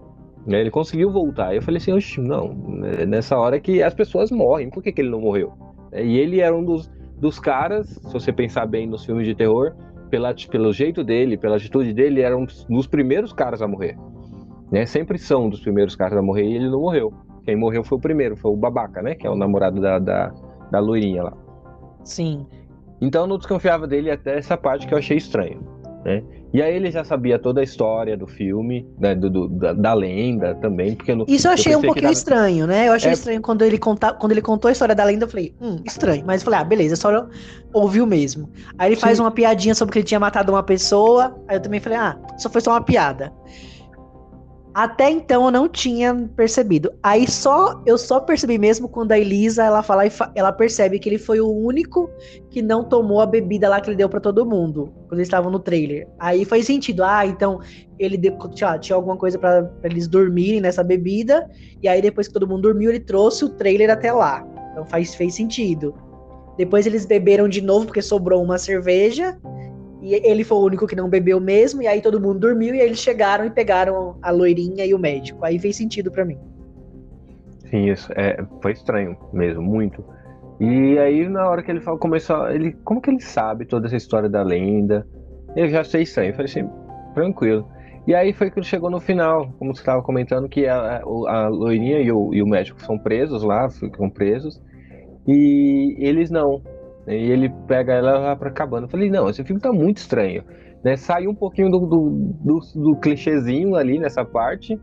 Né? 0.47 0.61
Ele 0.61 0.71
conseguiu 0.71 1.11
voltar. 1.11 1.55
Eu 1.55 1.63
falei 1.63 1.79
assim, 1.79 2.21
não, 2.21 2.53
né, 2.53 3.07
nessa 3.07 3.39
hora 3.39 3.61
que 3.61 3.83
as 3.83 3.95
pessoas 3.95 4.31
morrem, 4.31 4.69
por 4.69 4.83
que, 4.83 4.93
que 4.93 5.01
ele 5.01 5.11
não 5.11 5.21
morreu? 5.21 5.53
É, 5.93 6.05
e 6.05 6.19
ele 6.19 6.41
era 6.41 6.55
um 6.55 6.65
dos, 6.65 6.91
dos 7.19 7.39
caras, 7.39 7.89
se 7.89 8.13
você 8.13 8.33
pensar 8.33 8.67
bem 8.67 8.87
nos 8.87 9.05
filmes 9.05 9.27
de 9.27 9.35
terror, 9.35 9.75
pela, 10.11 10.35
pelo 10.51 10.73
jeito 10.73 11.03
dele, 11.05 11.39
pela 11.39 11.57
atitude 11.57 11.95
dele, 11.95 12.21
era 12.21 12.37
um 12.37 12.47
dos 12.69 12.87
primeiros 12.87 13.33
caras 13.33 13.63
a 13.63 13.69
morrer. 13.69 13.97
Né? 14.71 14.85
Sempre 14.85 15.19
são 15.19 15.49
dos 15.49 15.61
primeiros 15.61 15.97
caras 15.97 16.19
a 16.19 16.23
morrer 16.23 16.45
e 16.45 16.57
ele 16.57 16.69
não 16.69 16.81
morreu. 16.81 17.13
Quem 17.45 17.57
morreu 17.57 17.83
foi 17.83 17.99
o 17.99 18.01
primeiro, 18.01 18.37
foi 18.37 18.51
o 18.51 18.57
babaca, 18.57 19.01
né? 19.01 19.15
Que 19.15 19.27
é 19.27 19.31
o 19.31 19.35
namorado 19.35 19.81
da, 19.81 19.99
da, 19.99 20.33
da 20.71 20.79
loirinha 20.79 21.23
lá. 21.23 21.33
Sim. 22.05 22.47
Então 23.01 23.23
eu 23.23 23.27
não 23.27 23.39
desconfiava 23.39 23.87
dele 23.87 24.11
até 24.11 24.37
essa 24.37 24.57
parte 24.57 24.87
que 24.87 24.93
eu 24.93 24.99
achei 24.99 25.17
estranho. 25.17 25.61
Né? 26.05 26.23
E 26.53 26.61
aí 26.61 26.75
ele 26.75 26.91
já 26.91 27.05
sabia 27.05 27.39
toda 27.39 27.61
a 27.61 27.65
história 27.65 28.17
do 28.17 28.27
filme, 28.27 28.87
né, 28.99 29.15
do, 29.15 29.31
do 29.31 29.49
da, 29.49 29.73
da, 29.73 29.95
lenda 29.95 30.55
também, 30.57 30.97
porque 30.97 31.15
no, 31.15 31.25
Isso 31.29 31.47
eu 31.47 31.53
achei 31.53 31.75
eu 31.75 31.79
um 31.79 31.83
pouquinho 31.83 32.11
estranho, 32.11 32.67
né? 32.67 32.89
Eu 32.89 32.93
achei 32.93 33.11
é... 33.11 33.15
estranho 33.15 33.41
quando 33.41 33.65
ele, 33.65 33.79
conta, 33.79 34.13
quando 34.13 34.33
ele 34.33 34.43
contou 34.43 34.69
a 34.69 34.73
história 34.73 34.95
da 34.95 35.05
lenda, 35.05 35.25
eu 35.25 35.29
falei, 35.29 35.55
hum, 35.61 35.77
estranho. 35.85 36.25
Mas 36.27 36.41
eu 36.41 36.47
falei, 36.47 36.61
ah, 36.61 36.65
beleza, 36.65 36.97
só 36.97 37.29
ouviu 37.73 38.05
mesmo. 38.05 38.51
Aí 38.77 38.89
ele 38.89 38.97
Sim. 38.97 39.03
faz 39.03 39.21
uma 39.21 39.31
piadinha 39.31 39.75
sobre 39.75 39.93
que 39.93 39.99
ele 40.01 40.07
tinha 40.07 40.19
matado 40.19 40.51
uma 40.51 40.63
pessoa, 40.63 41.37
aí 41.47 41.57
eu 41.57 41.61
também 41.61 41.79
falei, 41.79 41.99
ah, 41.99 42.19
só 42.37 42.51
foi 42.51 42.61
só 42.61 42.73
uma 42.73 42.83
piada. 42.83 43.33
Até 44.73 45.11
então 45.11 45.47
eu 45.47 45.51
não 45.51 45.69
tinha 45.69 46.15
percebido. 46.37 46.93
Aí 47.03 47.29
só 47.29 47.83
eu 47.85 47.99
só 47.99 48.21
percebi 48.21 48.57
mesmo 48.57 48.89
quando 48.89 49.13
a 49.13 49.19
Elisa 49.19 49.65
ela 49.65 49.83
fala 49.83 50.07
e 50.07 50.11
fa 50.11 50.31
ela 50.35 50.53
percebe 50.53 50.99
que 50.99 51.09
ele 51.09 51.19
foi 51.19 51.41
o 51.41 51.51
único 51.51 52.09
que 52.51 52.63
não 52.63 52.85
tomou 52.85 53.21
a 53.21 53.27
bebida 53.27 53.69
lá 53.69 53.81
que 53.81 53.91
ele 53.91 53.97
deu 53.97 54.09
para 54.09 54.21
todo 54.21 54.47
mundo 54.47 54.93
quando 55.09 55.15
eles 55.19 55.27
estavam 55.27 55.51
no 55.51 55.59
trailer. 55.59 56.07
Aí 56.19 56.45
faz 56.45 56.67
sentido. 56.67 57.03
Ah, 57.03 57.27
então 57.27 57.61
ele 57.99 58.17
deu, 58.17 58.37
tinha, 58.51 58.79
tinha 58.79 58.95
alguma 58.95 59.17
coisa 59.17 59.39
para 59.39 59.69
eles 59.83 60.07
dormirem 60.07 60.61
nessa 60.61 60.85
bebida 60.85 61.51
e 61.83 61.89
aí 61.89 62.01
depois 62.01 62.29
que 62.29 62.35
todo 62.35 62.47
mundo 62.47 62.63
dormiu 62.63 62.91
ele 62.91 63.01
trouxe 63.01 63.45
o 63.45 63.49
trailer 63.49 63.91
até 63.91 64.13
lá. 64.13 64.47
Então 64.71 64.87
faz 64.87 65.15
fez 65.15 65.35
sentido. 65.35 65.93
Depois 66.57 66.87
eles 66.87 67.07
beberam 67.07 67.49
de 67.49 67.61
novo 67.61 67.87
porque 67.87 68.03
sobrou 68.03 68.43
uma 68.43 68.59
cerveja 68.59 69.37
e 70.03 70.15
ele 70.15 70.45
foi 70.45 70.59
o 70.59 70.65
único 70.65 70.87
que 70.87 70.97
não 70.97 71.09
bebeu 71.09 71.41
mesmo, 71.41 71.83
e 71.83 71.87
aí 71.87 72.01
todo 72.01 72.21
mundo 72.21 72.39
dormiu, 72.39 72.75
e 72.75 72.81
aí 72.81 72.87
eles 72.87 72.99
chegaram 72.99 73.45
e 73.45 73.51
pegaram 73.51 74.17
a 74.23 74.31
loirinha 74.31 74.85
e 74.85 74.95
o 74.95 74.99
médico. 74.99 75.45
Aí 75.45 75.59
fez 75.59 75.77
sentido 75.77 76.11
para 76.11 76.25
mim. 76.25 76.39
Sim, 77.71 77.91
isso 77.91 78.11
é, 78.17 78.43
foi 78.61 78.73
estranho 78.73 79.17
mesmo, 79.33 79.63
muito. 79.63 80.05
E 80.59 80.99
aí 80.99 81.29
na 81.29 81.49
hora 81.49 81.63
que 81.63 81.71
ele 81.71 81.81
falou, 81.81 81.99
começou, 81.99 82.51
ele, 82.51 82.73
como 82.85 83.01
que 83.01 83.11
ele 83.11 83.21
sabe 83.21 83.65
toda 83.65 83.87
essa 83.87 83.97
história 83.97 84.29
da 84.29 84.43
lenda? 84.43 85.07
Eu 85.57 85.69
já 85.69 85.85
sei 85.85 86.03
estranho, 86.03 86.31
eu 86.31 86.35
falei 86.35 86.51
assim, 86.51 86.69
tranquilo. 87.15 87.69
E 88.07 88.15
aí 88.15 88.33
foi 88.33 88.51
que 88.51 88.59
ele 88.59 88.67
chegou 88.67 88.91
no 88.91 89.01
final, 89.01 89.53
como 89.59 89.75
você 89.75 89.83
estava 89.83 90.03
comentando, 90.03 90.49
que 90.49 90.67
a, 90.67 91.01
a, 91.01 91.49
loirinha 91.49 92.01
e 92.01 92.11
o, 92.11 92.35
e 92.35 92.43
o 92.43 92.47
médico 92.47 92.81
são 92.83 92.99
presos 92.99 93.43
lá, 93.43 93.69
ficam 93.69 94.09
presos, 94.09 94.61
e 95.27 95.97
eles 95.99 96.31
não. 96.31 96.63
E 97.11 97.31
ele 97.31 97.49
pega 97.67 97.93
ela 97.93 98.19
lá 98.19 98.37
pra 98.37 98.51
cabana. 98.51 98.87
Eu 98.87 98.91
falei, 98.91 99.11
não, 99.11 99.29
esse 99.29 99.43
filme 99.45 99.61
tá 99.61 99.73
muito 99.73 99.99
estranho. 99.99 100.45
Né? 100.85 100.97
Saiu 100.97 101.31
um 101.31 101.35
pouquinho 101.35 101.71
do, 101.71 101.81
do, 101.81 102.11
do, 102.45 102.61
do 102.75 102.97
clichêzinho 102.97 103.75
ali 103.75 103.99
nessa 103.99 104.25
parte. 104.25 104.79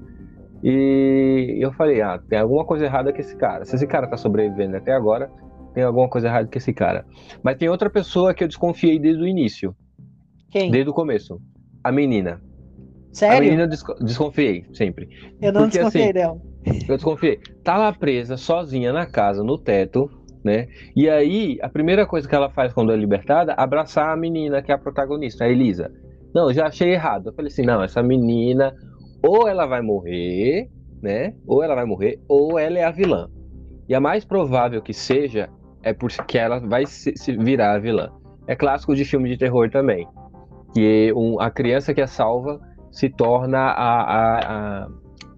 E 0.63 1.57
eu 1.59 1.71
falei, 1.73 2.01
ah, 2.01 2.19
tem 2.27 2.39
alguma 2.39 2.65
coisa 2.65 2.85
errada 2.85 3.13
com 3.13 3.19
esse 3.19 3.35
cara. 3.35 3.65
Se 3.65 3.75
esse 3.75 3.87
cara 3.87 4.07
tá 4.07 4.17
sobrevivendo 4.17 4.75
até 4.75 4.91
agora, 4.91 5.31
tem 5.73 5.83
alguma 5.83 6.09
coisa 6.09 6.27
errada 6.27 6.47
com 6.47 6.57
esse 6.57 6.73
cara. 6.73 7.05
Mas 7.43 7.57
tem 7.57 7.69
outra 7.69 7.89
pessoa 7.89 8.33
que 8.33 8.43
eu 8.43 8.47
desconfiei 8.47 8.99
desde 8.99 9.21
o 9.21 9.27
início. 9.27 9.75
Quem? 10.49 10.71
Desde 10.71 10.89
o 10.89 10.93
começo. 10.93 11.39
A 11.83 11.91
menina. 11.91 12.41
Sério? 13.11 13.37
A 13.37 13.41
menina 13.41 13.63
eu 13.63 14.05
desconfiei, 14.05 14.65
sempre. 14.73 15.07
Eu 15.41 15.53
não 15.53 15.61
Porque, 15.61 15.77
desconfiei 15.77 16.03
assim, 16.05 16.13
dela. 16.13 16.41
Eu 16.87 16.95
desconfiei. 16.95 17.39
Tá 17.63 17.77
lá 17.77 17.93
presa, 17.93 18.37
sozinha 18.37 18.91
na 18.91 19.05
casa, 19.05 19.43
no 19.43 19.57
teto, 19.57 20.09
né? 20.43 20.67
E 20.95 21.09
aí, 21.09 21.57
a 21.61 21.69
primeira 21.69 22.05
coisa 22.05 22.27
que 22.27 22.35
ela 22.35 22.49
faz 22.49 22.73
quando 22.73 22.91
é 22.91 22.95
libertada, 22.95 23.53
abraçar 23.53 24.09
a 24.09 24.17
menina 24.17 24.61
que 24.61 24.71
é 24.71 24.75
a 24.75 24.77
protagonista, 24.77 25.45
a 25.45 25.49
Elisa. 25.49 25.91
Não, 26.33 26.51
já 26.51 26.67
achei 26.67 26.93
errado. 26.93 27.29
Eu 27.29 27.33
falei 27.33 27.51
assim, 27.51 27.63
não, 27.63 27.83
essa 27.83 28.01
menina 28.03 28.73
ou 29.23 29.47
ela 29.47 29.65
vai 29.65 29.81
morrer, 29.81 30.69
né? 31.01 31.33
Ou 31.45 31.63
ela 31.63 31.75
vai 31.75 31.85
morrer, 31.85 32.19
ou 32.27 32.57
ela 32.59 32.77
é 32.77 32.83
a 32.83 32.91
vilã. 32.91 33.29
E 33.89 33.95
a 33.95 33.99
mais 33.99 34.25
provável 34.25 34.81
que 34.81 34.93
seja 34.93 35.49
é 35.83 35.93
porque 35.93 36.37
ela 36.37 36.59
vai 36.59 36.85
se, 36.85 37.13
virar 37.37 37.73
a 37.73 37.79
vilã. 37.79 38.09
É 38.47 38.55
clássico 38.55 38.95
de 38.95 39.05
filme 39.05 39.29
de 39.29 39.37
terror 39.37 39.69
também. 39.69 40.07
Que 40.73 41.11
um, 41.15 41.39
a 41.39 41.49
criança 41.49 41.93
que 41.93 42.01
é 42.01 42.07
salva 42.07 42.59
se 42.91 43.09
torna 43.09 43.57
a, 43.57 44.01
a, 44.01 44.39
a, 44.39 44.87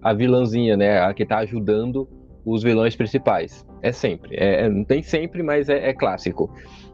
a 0.02 0.12
vilãzinha, 0.12 0.76
né? 0.76 1.00
A 1.00 1.14
que 1.14 1.22
está 1.22 1.38
ajudando 1.38 2.08
os 2.44 2.62
vilões 2.62 2.96
principais. 2.96 3.64
É 3.82 3.92
sempre. 3.92 4.36
É, 4.36 4.64
é, 4.64 4.68
não 4.68 4.84
tem 4.84 5.02
sempre, 5.02 5.42
mas 5.42 5.68
é, 5.68 5.88
é, 5.88 5.94
clássico. 5.94 6.50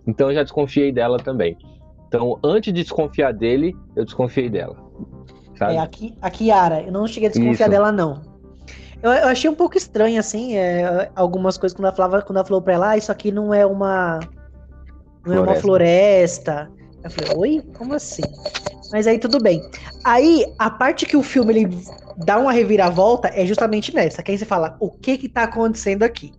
Então 0.06 0.28
eu 0.30 0.34
já 0.34 0.42
desconfiei 0.42 0.92
dela 0.92 1.18
também. 1.18 1.56
Então, 2.08 2.38
antes 2.44 2.72
de 2.72 2.82
desconfiar 2.82 3.32
dele, 3.32 3.76
eu 3.96 4.04
desconfiei 4.04 4.48
dela. 4.48 4.76
Sabe? 5.58 5.74
É, 5.74 5.78
aqui, 5.78 6.14
a 6.22 6.30
Kiara, 6.30 6.82
eu 6.82 6.92
não 6.92 7.06
cheguei 7.06 7.28
a 7.28 7.32
desconfiar 7.32 7.66
Isso. 7.66 7.70
dela, 7.70 7.90
não. 7.90 8.22
Eu, 9.02 9.10
eu, 9.10 9.28
achei 9.28 9.50
um 9.50 9.54
pouco 9.54 9.76
estranho, 9.76 10.18
assim, 10.18 10.56
é, 10.56 11.10
algumas 11.14 11.58
coisas 11.58 11.76
quando 11.76 11.86
ela, 11.86 11.96
falava, 11.96 12.22
quando 12.22 12.36
ela 12.36 12.46
falou 12.46 12.62
pra 12.62 12.74
ela, 12.74 12.90
ah, 12.90 12.96
isso 12.96 13.10
aqui 13.10 13.32
não 13.32 13.52
é 13.52 13.66
uma. 13.66 14.20
Não 15.24 15.34
floresta. 15.34 15.36
é 15.36 15.40
uma 15.40 15.54
floresta. 15.56 16.70
Eu 17.04 17.10
falei, 17.10 17.36
oi? 17.36 17.62
Como 17.76 17.94
assim? 17.94 18.22
Mas 18.92 19.06
aí 19.06 19.18
tudo 19.18 19.38
bem. 19.38 19.60
Aí, 20.04 20.44
a 20.58 20.70
parte 20.70 21.06
que 21.06 21.16
o 21.16 21.22
filme 21.22 21.52
ele 21.52 21.78
dá 22.18 22.38
uma 22.38 22.52
reviravolta 22.52 23.28
é 23.34 23.44
justamente 23.44 23.94
nessa. 23.94 24.22
Que 24.22 24.30
aí 24.32 24.38
você 24.38 24.44
fala, 24.44 24.76
o 24.80 24.90
que 24.90 25.18
que 25.18 25.28
tá 25.28 25.42
acontecendo 25.42 26.02
aqui? 26.02 26.32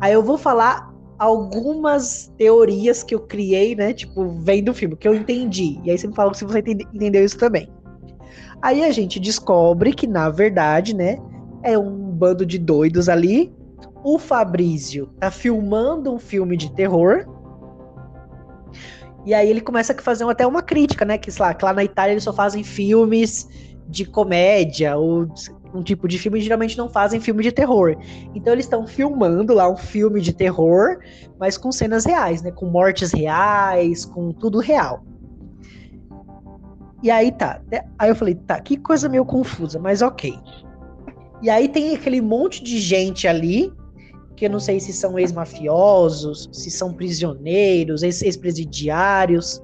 Aí 0.00 0.12
eu 0.12 0.22
vou 0.22 0.38
falar 0.38 0.92
algumas 1.18 2.32
teorias 2.36 3.02
que 3.02 3.14
eu 3.14 3.20
criei, 3.20 3.74
né? 3.74 3.92
Tipo, 3.92 4.28
vem 4.40 4.62
do 4.62 4.74
filme, 4.74 4.96
que 4.96 5.06
eu 5.06 5.14
entendi. 5.14 5.80
E 5.84 5.90
aí 5.90 5.98
você 5.98 6.06
me 6.06 6.14
fala 6.14 6.34
se 6.34 6.44
você 6.44 6.58
entendeu 6.58 7.24
isso 7.24 7.38
também. 7.38 7.68
Aí 8.60 8.84
a 8.84 8.90
gente 8.90 9.20
descobre 9.20 9.92
que, 9.92 10.06
na 10.06 10.30
verdade, 10.30 10.94
né, 10.94 11.18
é 11.62 11.78
um 11.78 12.10
bando 12.10 12.44
de 12.46 12.58
doidos 12.58 13.08
ali, 13.08 13.52
o 14.02 14.18
Fabrício 14.18 15.06
tá 15.18 15.30
filmando 15.30 16.12
um 16.12 16.18
filme 16.18 16.56
de 16.56 16.72
terror. 16.72 17.26
E 19.24 19.32
aí 19.32 19.48
ele 19.48 19.60
começa 19.60 19.94
a 19.94 20.02
fazer 20.02 20.24
até 20.28 20.46
uma 20.46 20.62
crítica, 20.62 21.04
né? 21.04 21.16
Que, 21.16 21.30
lá, 21.40 21.54
que 21.54 21.64
lá 21.64 21.72
na 21.72 21.84
Itália 21.84 22.12
eles 22.12 22.24
só 22.24 22.32
fazem 22.32 22.62
filmes 22.62 23.48
de 23.88 24.04
comédia 24.04 24.96
ou 24.96 25.26
um 25.74 25.82
tipo 25.82 26.06
de 26.06 26.18
filme 26.18 26.40
geralmente 26.40 26.78
não 26.78 26.88
fazem 26.88 27.20
filme 27.20 27.42
de 27.42 27.50
terror. 27.50 27.96
Então 28.34 28.52
eles 28.52 28.64
estão 28.64 28.86
filmando 28.86 29.52
lá 29.52 29.68
um 29.68 29.76
filme 29.76 30.20
de 30.20 30.32
terror, 30.32 30.98
mas 31.38 31.58
com 31.58 31.72
cenas 31.72 32.04
reais, 32.04 32.42
né? 32.42 32.50
Com 32.50 32.66
mortes 32.66 33.12
reais, 33.12 34.04
com 34.04 34.32
tudo 34.32 34.60
real. 34.60 35.04
E 37.02 37.10
aí 37.10 37.32
tá. 37.32 37.60
Aí 37.98 38.08
eu 38.08 38.16
falei, 38.16 38.34
tá, 38.34 38.60
que 38.60 38.76
coisa 38.76 39.08
meio 39.08 39.24
confusa, 39.24 39.78
mas 39.78 40.00
ok. 40.00 40.38
E 41.42 41.50
aí 41.50 41.68
tem 41.68 41.94
aquele 41.94 42.20
monte 42.20 42.62
de 42.62 42.80
gente 42.80 43.28
ali 43.28 43.72
que 44.36 44.46
eu 44.46 44.50
não 44.50 44.58
sei 44.58 44.80
se 44.80 44.92
são 44.92 45.18
ex-mafiosos, 45.18 46.48
se 46.52 46.70
são 46.70 46.92
prisioneiros, 46.92 48.02
ex-presidiários. 48.02 49.62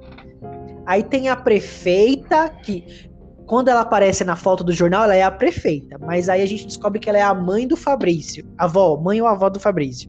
Aí 0.86 1.02
tem 1.02 1.28
a 1.28 1.36
prefeita, 1.36 2.48
que 2.48 3.09
quando 3.50 3.66
ela 3.66 3.80
aparece 3.80 4.22
na 4.22 4.36
foto 4.36 4.62
do 4.62 4.72
jornal, 4.72 5.02
ela 5.02 5.16
é 5.16 5.24
a 5.24 5.30
prefeita, 5.30 5.98
mas 5.98 6.28
aí 6.28 6.40
a 6.40 6.46
gente 6.46 6.68
descobre 6.68 7.00
que 7.00 7.08
ela 7.08 7.18
é 7.18 7.22
a 7.22 7.34
mãe 7.34 7.66
do 7.66 7.76
Fabrício. 7.76 8.46
Avó, 8.56 8.96
mãe 8.96 9.20
ou 9.20 9.26
avó 9.26 9.50
do 9.50 9.58
Fabrício. 9.58 10.08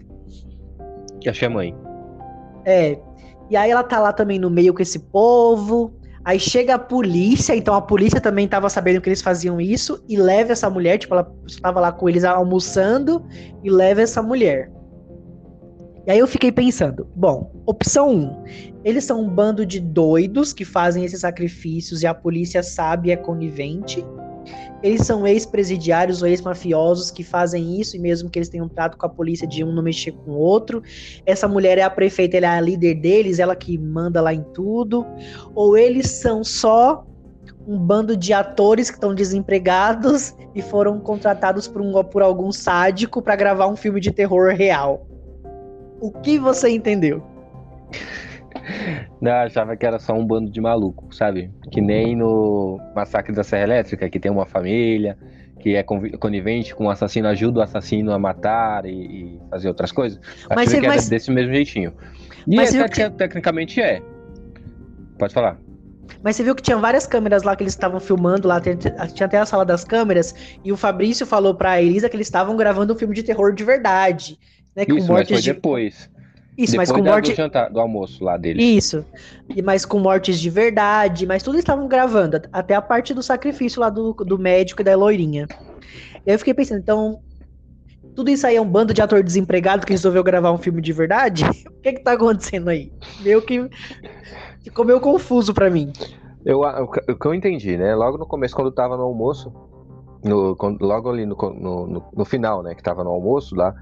Que 1.19 1.27
achei 1.27 1.48
a 1.48 1.50
mãe. 1.50 1.75
É. 2.65 3.00
E 3.50 3.57
aí 3.57 3.71
ela 3.71 3.81
tá 3.81 3.98
lá 3.98 4.13
também 4.13 4.38
no 4.38 4.48
meio 4.48 4.75
com 4.75 4.83
esse 4.83 5.00
povo. 5.00 5.91
Aí 6.24 6.39
chega 6.39 6.75
a 6.75 6.77
polícia, 6.77 7.55
então 7.55 7.74
a 7.74 7.81
polícia 7.81 8.21
também 8.21 8.45
estava 8.45 8.69
sabendo 8.69 9.01
que 9.01 9.10
eles 9.10 9.24
faziam 9.24 9.60
isso 9.60 10.03
e 10.07 10.17
leva 10.17 10.51
essa 10.51 10.69
mulher, 10.69 11.00
tipo, 11.00 11.15
ela 11.15 11.27
estava 11.48 11.79
lá 11.79 11.91
com 11.91 12.07
eles 12.07 12.24
almoçando 12.24 13.25
e 13.63 13.71
leva 13.71 14.03
essa 14.03 14.21
mulher. 14.21 14.71
E 16.05 16.12
aí 16.12 16.17
eu 16.17 16.27
fiquei 16.27 16.51
pensando, 16.51 17.08
bom, 17.15 17.51
opção 17.65 18.10
1, 18.10 18.13
um, 18.13 18.43
eles 18.84 19.03
são 19.03 19.22
um 19.22 19.29
bando 19.29 19.63
de 19.65 19.79
doidos 19.79 20.51
que 20.51 20.65
fazem 20.65 21.05
esses 21.05 21.22
sacrifícios 21.22 22.01
e 22.01 22.08
a 22.08 22.13
polícia 22.13 22.63
sabe 22.63 23.10
e 23.10 23.12
é 23.12 23.15
conivente. 23.15 24.03
Eles 24.81 25.05
são 25.05 25.27
ex-presidiários 25.27 26.24
ou 26.24 26.27
ex-mafiosos 26.27 27.12
que 27.12 27.24
fazem 27.24 27.79
isso, 27.79 27.96
e 27.96 28.00
mesmo 28.00 28.31
que 28.31 28.39
eles 28.39 28.50
tenham 28.50 28.65
um 28.65 28.70
trato 28.70 28.98
com 28.98 29.05
a 29.05 29.10
polícia 29.10 29.48
de 29.48 29.63
um 29.63 29.72
não 29.72 29.84
mexer 29.84 30.12
com 30.12 30.31
o 30.31 30.38
outro. 30.38 30.81
Essa 31.24 31.48
mulher 31.48 31.77
é 31.77 31.84
a 31.84 31.89
prefeita, 31.89 32.38
ela 32.38 32.48
é 32.48 32.58
a 32.58 32.62
líder 32.62 32.96
deles, 32.96 33.38
ela 33.38 33.55
que 33.55 33.77
manda 33.77 34.20
lá 34.22 34.34
em 34.34 34.41
tudo. 34.55 35.05
Ou 35.53 35.77
eles 35.77 36.10
são 36.10 36.43
só 36.43 37.05
um 37.67 37.77
bando 37.77 38.17
de 38.17 38.34
atores 38.34 38.89
que 38.89 38.98
estão 38.98 39.13
desempregados 39.13 40.36
e 40.55 40.63
foram 40.63 41.00
contratados 41.00 41.67
por, 41.67 41.79
um, 41.79 42.03
por 42.03 42.24
algum 42.24 42.51
sádico 42.51 43.22
para 43.22 43.36
gravar 43.36 43.67
um 43.67 43.75
filme 43.75 44.01
de 44.01 44.12
terror 44.12 44.51
real. 44.55 45.10
O 46.01 46.12
que 46.12 46.39
você 46.39 46.70
entendeu? 46.70 47.24
Não, 49.22 49.31
achava 49.31 49.77
que 49.77 49.86
era 49.86 50.00
só 50.00 50.13
um 50.13 50.25
bando 50.25 50.50
de 50.50 50.60
maluco, 50.60 51.13
sabe? 51.13 51.51
Que 51.72 51.79
nem 51.79 52.15
no 52.15 52.79
Massacre 52.96 53.34
da 53.34 53.43
Serra 53.43 53.63
Elétrica, 53.63 54.10
que 54.10 54.20
tem 54.20 54.31
uma 54.31 54.46
família, 54.46 55.17
que 55.60 55.75
é 55.75 55.84
conivente 55.84 56.74
com 56.75 56.86
o 56.86 56.89
assassino, 56.89 57.27
ajuda 57.27 57.60
o 57.60 57.62
assassino 57.62 58.12
a 58.12 58.20
matar 58.20 58.86
e, 58.86 58.89
e 58.89 59.39
fazer 59.50 59.67
outras 59.67 59.91
coisas. 59.91 60.20
Mas 60.50 60.70
você, 60.70 60.81
que 60.81 60.88
mas... 60.88 61.08
desse 61.08 61.31
mesmo 61.31 61.53
jeitinho. 61.53 61.93
E 62.48 62.55
mas 62.55 62.75
até 62.75 63.10
que... 63.10 63.17
tecnicamente 63.17 63.79
é. 63.79 64.01
Pode 65.20 65.34
falar. 65.34 65.60
Mas 66.24 66.36
você 66.36 66.43
viu 66.43 66.55
que 66.55 66.63
tinha 66.63 66.77
várias 66.77 67.08
câmeras 67.08 67.43
lá 67.43 67.55
que 67.55 67.63
eles 67.63 67.74
estavam 67.74 68.00
filmando 68.00 68.48
lá, 68.48 68.60
tinha 68.60 69.25
até 69.25 69.38
a 69.38 69.46
sala 69.46 69.63
das 69.63 69.84
câmeras, 69.84 70.36
e 70.63 70.72
o 70.72 70.77
Fabrício 70.77 71.25
falou 71.25 71.55
pra 71.55 71.81
Elisa 71.81 72.10
que 72.10 72.15
eles 72.15 72.27
estavam 72.27 72.58
gravando 72.58 72.93
um 72.93 72.98
filme 72.98 73.13
de 73.13 73.24
terror 73.24 73.53
de 73.53 73.63
verdade. 73.63 74.38
Né, 74.75 74.85
Isso, 74.87 75.11
mas 75.11 75.27
foi 75.27 75.37
de... 75.37 75.53
depois. 75.53 76.09
Isso, 76.57 76.73
Depois 76.73 76.89
mas 76.89 76.97
com 76.97 77.03
morte. 77.03 77.31
Do, 77.31 77.35
jantar, 77.35 77.69
do 77.69 77.79
almoço 77.79 78.23
lá 78.23 78.37
deles. 78.37 78.63
Isso. 78.63 79.05
Mas 79.63 79.85
com 79.85 80.00
mortes 80.00 80.39
de 80.39 80.50
verdade, 80.50 81.25
mas 81.25 81.41
tudo 81.41 81.57
estavam 81.57 81.87
gravando, 81.87 82.41
até 82.51 82.75
a 82.75 82.81
parte 82.81 83.13
do 83.13 83.24
sacrifício 83.24 83.79
lá 83.79 83.89
do, 83.89 84.13
do 84.13 84.37
médico 84.37 84.81
e 84.81 84.83
da 84.85 84.96
loirinha. 84.96 85.48
E 86.25 86.29
aí 86.29 86.35
eu 86.35 86.39
fiquei 86.39 86.53
pensando, 86.53 86.79
então. 86.79 87.19
Tudo 88.13 88.29
isso 88.29 88.46
aí 88.46 88.57
é 88.57 88.61
um 88.61 88.67
bando 88.67 88.93
de 88.93 89.01
ator 89.01 89.24
desempregado 89.24 89.85
que 89.85 89.93
resolveu 89.93 90.22
gravar 90.22 90.51
um 90.51 90.57
filme 90.57 90.81
de 90.81 90.91
verdade? 90.91 91.46
o 91.65 91.81
que 91.81 91.93
que 91.93 92.03
tá 92.03 92.11
acontecendo 92.11 92.67
aí? 92.67 92.91
Meio 93.22 93.41
que. 93.41 93.69
Ficou 94.61 94.83
meio 94.83 95.00
confuso 95.00 95.53
para 95.53 95.69
mim. 95.69 95.93
Eu, 96.46 96.61
o 96.61 97.15
que 97.15 97.25
eu 97.25 97.33
entendi, 97.33 97.77
né? 97.77 97.96
Logo 97.96 98.17
no 98.17 98.25
começo, 98.25 98.53
quando 98.53 98.67
eu 98.67 98.74
tava 98.74 98.98
no 98.98 99.03
almoço, 99.03 99.53
no, 100.24 100.57
logo 100.79 101.09
ali 101.09 101.25
no, 101.25 101.35
no, 101.35 102.03
no, 102.13 102.25
final, 102.25 102.61
né? 102.61 102.75
Que 102.75 102.83
tava 102.83 103.03
no 103.03 103.11
almoço 103.11 103.55
lá, 103.55 103.74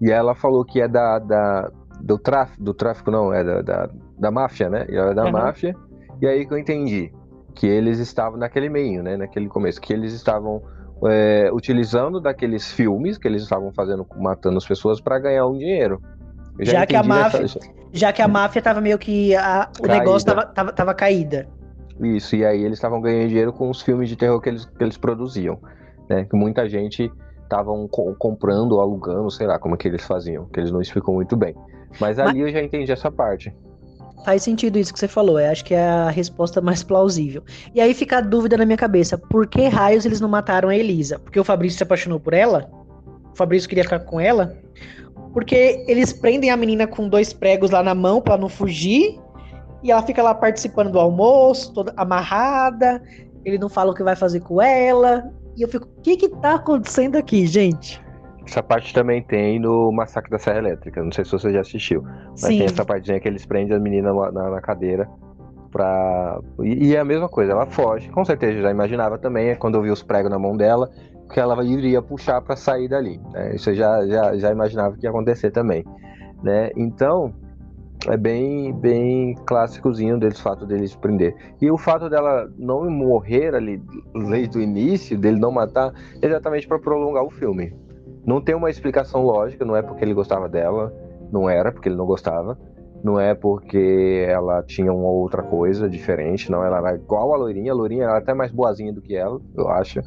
e 0.00 0.10
ela 0.10 0.34
falou 0.34 0.64
que 0.64 0.80
é 0.80 0.88
da, 0.88 1.18
da, 1.18 1.70
do 2.00 2.18
tráfico, 2.18 2.62
do 2.62 2.74
tráfico 2.74 3.10
não, 3.10 3.32
é 3.32 3.42
da, 3.42 3.62
da, 3.62 3.90
da 4.18 4.30
máfia, 4.30 4.68
né? 4.68 4.86
E 4.88 4.96
era 4.96 5.14
da 5.14 5.24
uhum. 5.24 5.32
máfia. 5.32 5.74
E 6.20 6.26
aí 6.26 6.46
que 6.46 6.52
eu 6.52 6.58
entendi 6.58 7.12
que 7.54 7.66
eles 7.66 7.98
estavam 7.98 8.38
naquele 8.38 8.68
meio, 8.68 9.02
né? 9.02 9.16
Naquele 9.16 9.48
começo, 9.48 9.80
que 9.80 9.92
eles 9.92 10.12
estavam 10.12 10.62
é, 11.06 11.50
utilizando 11.52 12.20
daqueles 12.20 12.72
filmes 12.72 13.18
que 13.18 13.28
eles 13.28 13.42
estavam 13.42 13.72
fazendo, 13.72 14.06
matando 14.16 14.56
as 14.56 14.66
pessoas 14.66 15.00
para 15.00 15.18
ganhar 15.18 15.46
um 15.46 15.56
dinheiro. 15.56 16.00
Já, 16.60 16.72
já 16.72 16.86
que 16.86 16.96
a 16.96 17.02
máfia, 17.02 17.44
essa... 17.44 17.58
já 17.92 18.12
que 18.12 18.22
a 18.22 18.28
máfia 18.28 18.62
tava 18.62 18.80
meio 18.80 18.98
que 18.98 19.34
a, 19.34 19.68
o 19.78 19.82
caída. 19.82 19.98
negócio 19.98 20.26
tava, 20.26 20.46
tava, 20.46 20.72
tava 20.72 20.94
caída. 20.94 21.48
Isso, 22.00 22.34
e 22.36 22.44
aí 22.44 22.62
eles 22.62 22.78
estavam 22.78 23.00
ganhando 23.00 23.28
dinheiro 23.28 23.52
com 23.52 23.70
os 23.70 23.80
filmes 23.80 24.08
de 24.08 24.16
terror 24.16 24.40
que 24.40 24.48
eles, 24.48 24.64
que 24.64 24.82
eles 24.82 24.96
produziam, 24.96 25.58
né? 26.08 26.24
Que 26.24 26.36
muita 26.36 26.68
gente 26.68 27.10
estavam 27.54 27.88
comprando 27.88 28.72
ou 28.72 28.80
alugando, 28.80 29.30
sei 29.30 29.46
lá 29.46 29.58
como 29.58 29.74
é 29.74 29.78
que 29.78 29.86
eles 29.86 30.04
faziam, 30.04 30.46
que 30.46 30.58
eles 30.58 30.72
não 30.72 30.80
explicam 30.80 31.14
muito 31.14 31.36
bem. 31.36 31.54
Mas 32.00 32.18
ali 32.18 32.40
Mas... 32.40 32.48
eu 32.48 32.52
já 32.52 32.62
entendi 32.62 32.90
essa 32.90 33.10
parte. 33.10 33.54
Faz 34.24 34.42
sentido 34.42 34.78
isso 34.78 34.92
que 34.92 34.98
você 34.98 35.06
falou, 35.06 35.38
eu 35.38 35.50
acho 35.50 35.64
que 35.64 35.74
é 35.74 35.86
a 35.86 36.08
resposta 36.08 36.60
mais 36.60 36.82
plausível. 36.82 37.42
E 37.74 37.80
aí 37.80 37.92
fica 37.92 38.18
a 38.18 38.20
dúvida 38.20 38.56
na 38.56 38.64
minha 38.64 38.76
cabeça, 38.76 39.18
por 39.18 39.46
que 39.46 39.68
raios 39.68 40.04
eles 40.06 40.20
não 40.20 40.28
mataram 40.28 40.70
a 40.70 40.76
Elisa? 40.76 41.18
Porque 41.18 41.38
o 41.38 41.44
Fabrício 41.44 41.76
se 41.76 41.82
apaixonou 41.82 42.18
por 42.18 42.32
ela? 42.32 42.70
O 43.32 43.36
Fabrício 43.36 43.68
queria 43.68 43.84
ficar 43.84 44.00
com 44.00 44.18
ela? 44.18 44.56
Porque 45.32 45.84
eles 45.86 46.12
prendem 46.12 46.50
a 46.50 46.56
menina 46.56 46.86
com 46.86 47.08
dois 47.08 47.32
pregos 47.32 47.70
lá 47.70 47.82
na 47.82 47.94
mão 47.94 48.20
para 48.20 48.38
não 48.38 48.48
fugir, 48.48 49.20
e 49.82 49.90
ela 49.90 50.02
fica 50.02 50.22
lá 50.22 50.34
participando 50.34 50.90
do 50.90 50.98
almoço, 50.98 51.72
toda 51.74 51.92
amarrada, 51.96 53.02
ele 53.44 53.58
não 53.58 53.68
fala 53.68 53.92
o 53.92 53.94
que 53.94 54.02
vai 54.02 54.16
fazer 54.16 54.40
com 54.40 54.62
ela, 54.62 55.30
e 55.56 55.62
eu 55.62 55.68
fico, 55.68 55.86
o 55.86 56.00
que 56.02 56.16
que 56.16 56.28
tá 56.28 56.54
acontecendo 56.54 57.16
aqui, 57.16 57.46
gente? 57.46 58.02
Essa 58.46 58.62
parte 58.62 58.92
também 58.92 59.22
tem 59.22 59.58
no 59.58 59.90
Massacre 59.90 60.30
da 60.30 60.38
Serra 60.38 60.58
Elétrica. 60.58 61.02
Não 61.02 61.10
sei 61.10 61.24
se 61.24 61.32
você 61.32 61.52
já 61.52 61.60
assistiu. 61.60 62.02
Mas 62.30 62.40
Sim. 62.40 62.58
tem 62.58 62.66
essa 62.66 62.84
partezinha 62.84 63.18
que 63.18 63.26
eles 63.26 63.46
prendem 63.46 63.76
a 63.76 63.80
menina 63.80 64.12
na, 64.12 64.50
na 64.50 64.60
cadeira 64.60 65.08
pra. 65.74 66.38
E, 66.62 66.88
e, 66.88 66.96
é 66.96 67.00
a 67.00 67.04
mesma 67.04 67.28
coisa, 67.28 67.52
ela 67.52 67.66
foge. 67.66 68.08
Com 68.10 68.24
certeza 68.24 68.60
já 68.60 68.70
imaginava 68.70 69.18
também, 69.18 69.48
é 69.48 69.56
quando 69.56 69.76
eu 69.76 69.82
vi 69.82 69.90
os 69.90 70.02
pregos 70.02 70.30
na 70.30 70.38
mão 70.38 70.56
dela, 70.56 70.88
que 71.32 71.40
ela 71.40 71.62
iria 71.64 72.00
puxar 72.00 72.40
para 72.40 72.54
sair 72.54 72.88
dali. 72.88 73.20
Né? 73.32 73.56
Isso 73.56 73.70
eu 73.70 73.74
já, 73.74 74.06
já, 74.06 74.36
já 74.36 74.52
imaginava 74.52 74.96
que 74.96 75.04
ia 75.04 75.10
acontecer 75.10 75.50
também. 75.50 75.84
Né? 76.42 76.70
Então, 76.76 77.34
é 78.08 78.16
bem 78.16 78.72
bem 78.72 79.34
clássicozinho 79.46 80.18
deles, 80.18 80.38
o 80.38 80.42
fato 80.42 80.66
deles 80.66 80.94
prender. 80.94 81.34
E 81.60 81.70
o 81.70 81.78
fato 81.78 82.08
dela 82.08 82.50
não 82.56 82.88
morrer 82.90 83.54
ali 83.54 83.82
desde 84.28 84.58
o 84.58 84.60
início, 84.60 85.18
dele 85.18 85.38
não 85.38 85.50
matar, 85.50 85.92
é 86.20 86.26
exatamente 86.26 86.66
para 86.66 86.78
prolongar 86.78 87.24
o 87.24 87.30
filme. 87.30 87.74
Não 88.26 88.40
tem 88.40 88.54
uma 88.54 88.70
explicação 88.70 89.22
lógica, 89.22 89.64
não 89.64 89.76
é 89.76 89.82
porque 89.82 90.04
ele 90.04 90.14
gostava 90.14 90.48
dela, 90.48 90.92
não 91.30 91.48
era 91.48 91.70
porque 91.70 91.88
ele 91.88 91.96
não 91.96 92.06
gostava, 92.06 92.58
não 93.02 93.20
é 93.20 93.34
porque 93.34 94.24
ela 94.26 94.62
tinha 94.62 94.92
uma 94.92 95.10
outra 95.10 95.42
coisa 95.42 95.88
diferente, 95.88 96.50
não, 96.50 96.64
ela 96.64 96.78
era 96.78 96.94
igual 96.94 97.34
a 97.34 97.36
loirinha, 97.36 97.72
a 97.72 97.74
loirinha 97.74 98.04
era 98.04 98.16
até 98.16 98.32
mais 98.32 98.50
boazinha 98.50 98.92
do 98.92 99.02
que 99.02 99.14
ela, 99.14 99.38
eu 99.54 99.68
acho. 99.68 100.00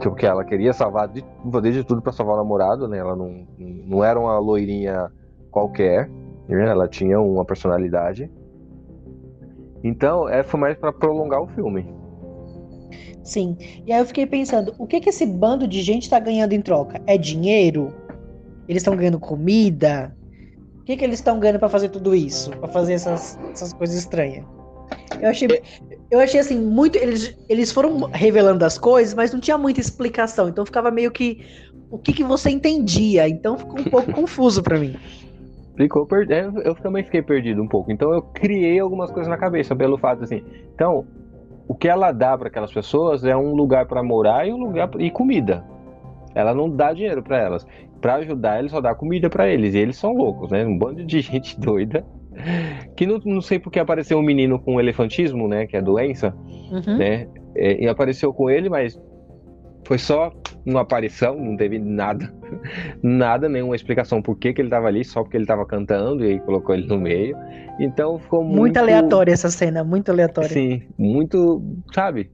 Porque 0.00 0.26
ela 0.26 0.44
queria 0.44 0.72
salvar 0.72 1.08
de 1.08 1.24
de 1.72 1.84
tudo 1.84 2.02
para 2.02 2.12
salvar 2.12 2.34
o 2.34 2.38
namorado, 2.38 2.86
né? 2.86 2.98
Ela 2.98 3.16
não, 3.16 3.46
não 3.58 4.04
era 4.04 4.20
uma 4.20 4.38
loirinha 4.38 5.10
qualquer? 5.50 6.08
Ela 6.48 6.88
tinha 6.88 7.20
uma 7.20 7.44
personalidade. 7.44 8.30
Então, 9.82 10.28
é, 10.28 10.42
foi 10.42 10.58
mais 10.58 10.76
para 10.76 10.92
prolongar 10.92 11.42
o 11.42 11.46
filme. 11.48 11.86
Sim. 13.22 13.56
E 13.84 13.92
aí 13.92 14.00
eu 14.00 14.06
fiquei 14.06 14.26
pensando, 14.26 14.74
o 14.78 14.86
que 14.86 15.00
que 15.00 15.08
esse 15.08 15.26
bando 15.26 15.66
de 15.66 15.82
gente 15.82 16.08
tá 16.08 16.18
ganhando 16.18 16.52
em 16.52 16.62
troca? 16.62 17.00
É 17.06 17.18
dinheiro? 17.18 17.92
Eles 18.68 18.82
estão 18.82 18.96
ganhando 18.96 19.18
comida? 19.18 20.16
O 20.80 20.84
que 20.84 20.96
que 20.96 21.04
eles 21.04 21.18
estão 21.18 21.38
ganhando 21.38 21.58
para 21.58 21.68
fazer 21.68 21.88
tudo 21.88 22.14
isso? 22.14 22.50
para 22.50 22.68
fazer 22.68 22.94
essas, 22.94 23.38
essas 23.52 23.72
coisas 23.72 23.96
estranhas? 23.96 24.44
Eu 25.20 25.28
achei, 25.28 25.48
eu 26.10 26.20
achei 26.20 26.38
assim, 26.38 26.58
muito. 26.58 26.96
Eles, 26.96 27.36
eles 27.48 27.72
foram 27.72 28.08
revelando 28.12 28.64
as 28.64 28.78
coisas, 28.78 29.14
mas 29.14 29.32
não 29.32 29.40
tinha 29.40 29.58
muita 29.58 29.80
explicação. 29.80 30.48
Então 30.48 30.64
ficava 30.64 30.90
meio 30.90 31.10
que. 31.10 31.44
O 31.90 31.98
que, 31.98 32.12
que 32.12 32.24
você 32.24 32.50
entendia? 32.50 33.28
Então 33.28 33.58
ficou 33.58 33.80
um 33.80 33.84
pouco 33.84 34.12
confuso 34.14 34.62
para 34.62 34.78
mim. 34.78 34.96
Ficou 35.76 36.06
perdido. 36.06 36.60
Eu 36.62 36.74
também 36.74 37.04
fiquei 37.04 37.22
perdido 37.22 37.62
um 37.62 37.68
pouco. 37.68 37.92
Então 37.92 38.12
eu 38.12 38.22
criei 38.22 38.78
algumas 38.78 39.10
coisas 39.10 39.28
na 39.28 39.36
cabeça 39.36 39.76
pelo 39.76 39.98
fato 39.98 40.24
assim. 40.24 40.42
Então, 40.74 41.06
o 41.68 41.74
que 41.74 41.88
ela 41.88 42.12
dá 42.12 42.36
para 42.36 42.48
aquelas 42.48 42.72
pessoas 42.72 43.24
é 43.24 43.36
um 43.36 43.54
lugar 43.54 43.86
para 43.86 44.02
morar 44.02 44.46
e 44.46 44.52
um 44.52 44.58
lugar 44.58 44.90
e 44.98 45.10
comida. 45.10 45.64
Ela 46.34 46.54
não 46.54 46.70
dá 46.70 46.92
dinheiro 46.92 47.22
para 47.22 47.38
elas. 47.38 47.66
para 48.00 48.16
ajudar 48.16 48.58
eles 48.58 48.72
a 48.74 48.80
dar 48.80 48.94
comida 48.94 49.28
para 49.28 49.48
eles. 49.48 49.74
E 49.74 49.78
eles 49.78 49.96
são 49.96 50.14
loucos, 50.14 50.50
né? 50.50 50.64
Um 50.64 50.78
bando 50.78 51.04
de 51.04 51.20
gente 51.22 51.58
doida. 51.60 52.04
Que 52.94 53.06
não, 53.06 53.18
não 53.24 53.40
sei 53.40 53.58
porque 53.58 53.78
apareceu 53.78 54.18
um 54.18 54.22
menino 54.22 54.58
com 54.58 54.78
elefantismo, 54.78 55.48
né? 55.48 55.66
Que 55.66 55.76
é 55.76 55.82
doença, 55.82 56.34
uhum. 56.70 56.98
né? 56.98 57.26
É, 57.54 57.82
e 57.84 57.88
apareceu 57.88 58.32
com 58.34 58.50
ele, 58.50 58.68
mas 58.68 59.00
foi 59.86 59.98
só 59.98 60.32
uma 60.64 60.80
aparição, 60.80 61.36
não 61.36 61.56
teve 61.56 61.78
nada, 61.78 62.32
nada, 63.02 63.48
nenhuma 63.48 63.76
explicação 63.76 64.20
por 64.20 64.36
que, 64.36 64.52
que 64.52 64.60
ele 64.60 64.66
estava 64.66 64.88
ali, 64.88 65.04
só 65.04 65.22
porque 65.22 65.36
ele 65.36 65.44
estava 65.44 65.64
cantando 65.64 66.24
e 66.24 66.32
aí 66.32 66.40
colocou 66.40 66.74
ele 66.74 66.86
no 66.86 66.98
meio. 66.98 67.36
Então 67.78 68.18
ficou 68.18 68.42
muito. 68.42 68.58
Muito 68.58 68.76
aleatória 68.78 69.32
essa 69.32 69.48
cena, 69.48 69.84
muito 69.84 70.10
aleatória. 70.10 70.50
Sim, 70.50 70.82
muito, 70.98 71.62
sabe? 71.94 72.30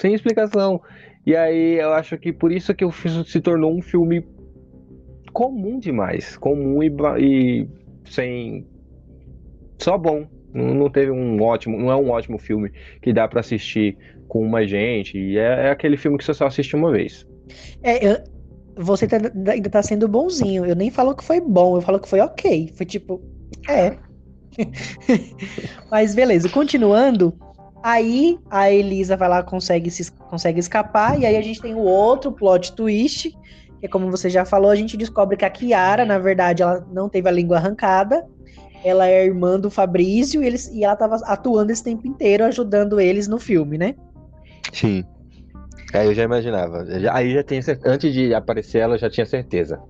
Sem 0.00 0.14
explicação. 0.14 0.80
E 1.26 1.34
aí 1.34 1.80
eu 1.80 1.92
acho 1.92 2.16
que 2.16 2.32
por 2.32 2.52
isso 2.52 2.72
que 2.74 2.84
o 2.84 2.92
filme 2.92 3.24
se 3.24 3.40
tornou 3.40 3.76
um 3.76 3.82
filme 3.82 4.24
comum 5.32 5.78
demais. 5.78 6.36
Comum 6.36 6.82
e, 6.82 6.90
e 7.18 7.68
sem. 8.04 8.66
Só 9.78 9.98
bom. 9.98 10.26
Não, 10.54 10.74
não 10.74 10.90
teve 10.90 11.10
um 11.10 11.42
ótimo. 11.42 11.76
Não 11.76 11.90
é 11.90 11.96
um 11.96 12.10
ótimo 12.10 12.38
filme 12.38 12.70
que 13.02 13.12
dá 13.12 13.26
para 13.26 13.40
assistir 13.40 13.98
com 14.28 14.40
uma 14.40 14.66
gente. 14.66 15.18
E 15.18 15.38
é, 15.38 15.66
é, 15.66 15.70
aquele 15.70 15.96
filme 15.96 16.18
que 16.18 16.24
você 16.24 16.34
só 16.34 16.46
assiste 16.46 16.76
uma 16.76 16.92
vez. 16.92 17.26
É, 17.82 18.06
eu, 18.06 18.18
você 18.76 19.08
tá, 19.08 19.16
ainda 19.50 19.70
tá 19.70 19.82
sendo 19.82 20.06
bonzinho. 20.06 20.64
Eu 20.64 20.76
nem 20.76 20.90
falo 20.90 21.14
que 21.14 21.24
foi 21.24 21.40
bom, 21.40 21.76
eu 21.76 21.80
falo 21.80 21.98
que 21.98 22.08
foi 22.08 22.20
ok. 22.20 22.72
Foi 22.76 22.86
tipo, 22.86 23.20
é. 23.68 23.96
Mas 25.90 26.14
beleza, 26.14 26.48
continuando. 26.48 27.34
Aí 27.82 28.38
a 28.50 28.70
Elisa 28.70 29.16
vai 29.16 29.28
lá, 29.28 29.42
consegue, 29.42 29.90
se, 29.90 30.10
consegue 30.12 30.58
escapar, 30.58 31.18
e 31.18 31.24
aí 31.24 31.36
a 31.36 31.42
gente 31.42 31.60
tem 31.60 31.74
o 31.74 31.82
outro 31.82 32.32
plot 32.32 32.72
twist, 32.72 33.30
que 33.30 33.86
é 33.86 33.88
como 33.88 34.10
você 34.10 34.28
já 34.28 34.44
falou, 34.44 34.70
a 34.70 34.76
gente 34.76 34.96
descobre 34.96 35.36
que 35.36 35.44
a 35.44 35.50
Kiara, 35.50 36.04
na 36.04 36.18
verdade, 36.18 36.62
ela 36.62 36.84
não 36.92 37.08
teve 37.08 37.28
a 37.28 37.32
língua 37.32 37.58
arrancada, 37.58 38.26
ela 38.84 39.08
é 39.08 39.24
irmã 39.24 39.58
do 39.58 39.70
Fabrício, 39.70 40.42
e, 40.42 40.46
eles, 40.46 40.68
e 40.72 40.84
ela 40.84 40.94
estava 40.94 41.16
atuando 41.24 41.70
esse 41.70 41.82
tempo 41.82 42.06
inteiro, 42.06 42.44
ajudando 42.44 43.00
eles 43.00 43.28
no 43.28 43.38
filme, 43.38 43.78
né? 43.78 43.94
Sim. 44.72 45.04
Aí 45.94 46.06
eu 46.06 46.14
já 46.14 46.22
imaginava. 46.22 46.84
Aí 47.12 47.32
já 47.32 47.42
tinha 47.42 47.60
Antes 47.84 48.12
de 48.12 48.34
aparecer 48.34 48.78
ela, 48.78 48.94
eu 48.94 48.98
já 48.98 49.08
tinha 49.08 49.26
certeza. 49.26 49.80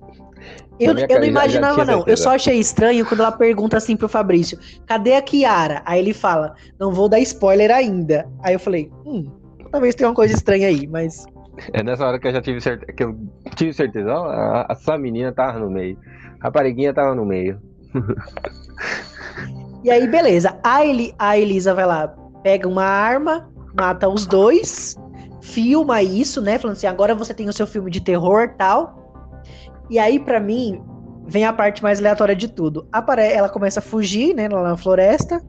Eu, 0.79 0.97
eu 0.97 1.19
não 1.19 1.25
imaginava, 1.25 1.79
já, 1.79 1.85
já 1.85 1.91
não. 1.91 2.05
Eu 2.07 2.15
só 2.15 2.35
achei 2.35 2.57
estranho 2.57 3.05
quando 3.05 3.19
ela 3.19 3.33
pergunta 3.33 3.75
assim 3.75 3.97
pro 3.97 4.07
Fabrício: 4.07 4.57
cadê 4.85 5.15
a 5.15 5.21
Kiara? 5.21 5.81
Aí 5.85 5.99
ele 5.99 6.13
fala: 6.13 6.55
não 6.79 6.93
vou 6.93 7.09
dar 7.09 7.19
spoiler 7.19 7.69
ainda. 7.69 8.25
Aí 8.41 8.53
eu 8.53 8.59
falei: 8.59 8.89
hum, 9.05 9.29
talvez 9.71 9.93
tenha 9.93 10.09
uma 10.09 10.15
coisa 10.15 10.33
estranha 10.33 10.67
aí, 10.67 10.87
mas. 10.87 11.25
É 11.73 11.83
nessa 11.83 12.07
hora 12.07 12.17
que 12.17 12.25
eu 12.25 12.31
já 12.31 12.41
tive 12.41 12.61
certeza. 12.61 12.93
Que 12.93 13.03
eu 13.03 13.19
tive 13.53 13.73
certeza, 13.73 14.09
ó, 14.13 14.29
a, 14.29 14.61
a 14.69 14.75
sua 14.75 14.97
menina 14.97 15.33
tava 15.33 15.59
no 15.59 15.69
meio. 15.69 15.97
A 16.39 16.45
rapariguinha 16.45 16.93
tava 16.93 17.13
no 17.13 17.25
meio. 17.25 17.59
e 19.83 19.91
aí, 19.91 20.07
beleza. 20.07 20.57
A, 20.63 20.85
Eli, 20.85 21.13
a 21.19 21.37
Elisa 21.37 21.73
vai 21.73 21.85
lá, 21.85 22.07
pega 22.41 22.65
uma 22.65 22.85
arma, 22.85 23.49
mata 23.73 24.07
os 24.07 24.25
dois, 24.25 24.95
filma 25.41 26.01
isso, 26.01 26.41
né? 26.41 26.57
Falando 26.57 26.77
assim, 26.77 26.87
agora 26.87 27.15
você 27.15 27.33
tem 27.33 27.49
o 27.49 27.53
seu 27.53 27.67
filme 27.67 27.89
de 27.89 28.01
terror 28.01 28.53
tal. 28.57 29.13
E 29.89 29.97
aí, 29.97 30.19
para 30.19 30.39
mim, 30.39 30.81
vem 31.25 31.45
a 31.45 31.53
parte 31.53 31.81
mais 31.81 31.99
aleatória 31.99 32.35
de 32.35 32.47
tudo. 32.47 32.87
Ela 33.17 33.49
começa 33.49 33.79
a 33.79 33.83
fugir, 33.83 34.35
né, 34.35 34.47
lá 34.47 34.63
na 34.63 34.77
floresta. 34.77 35.41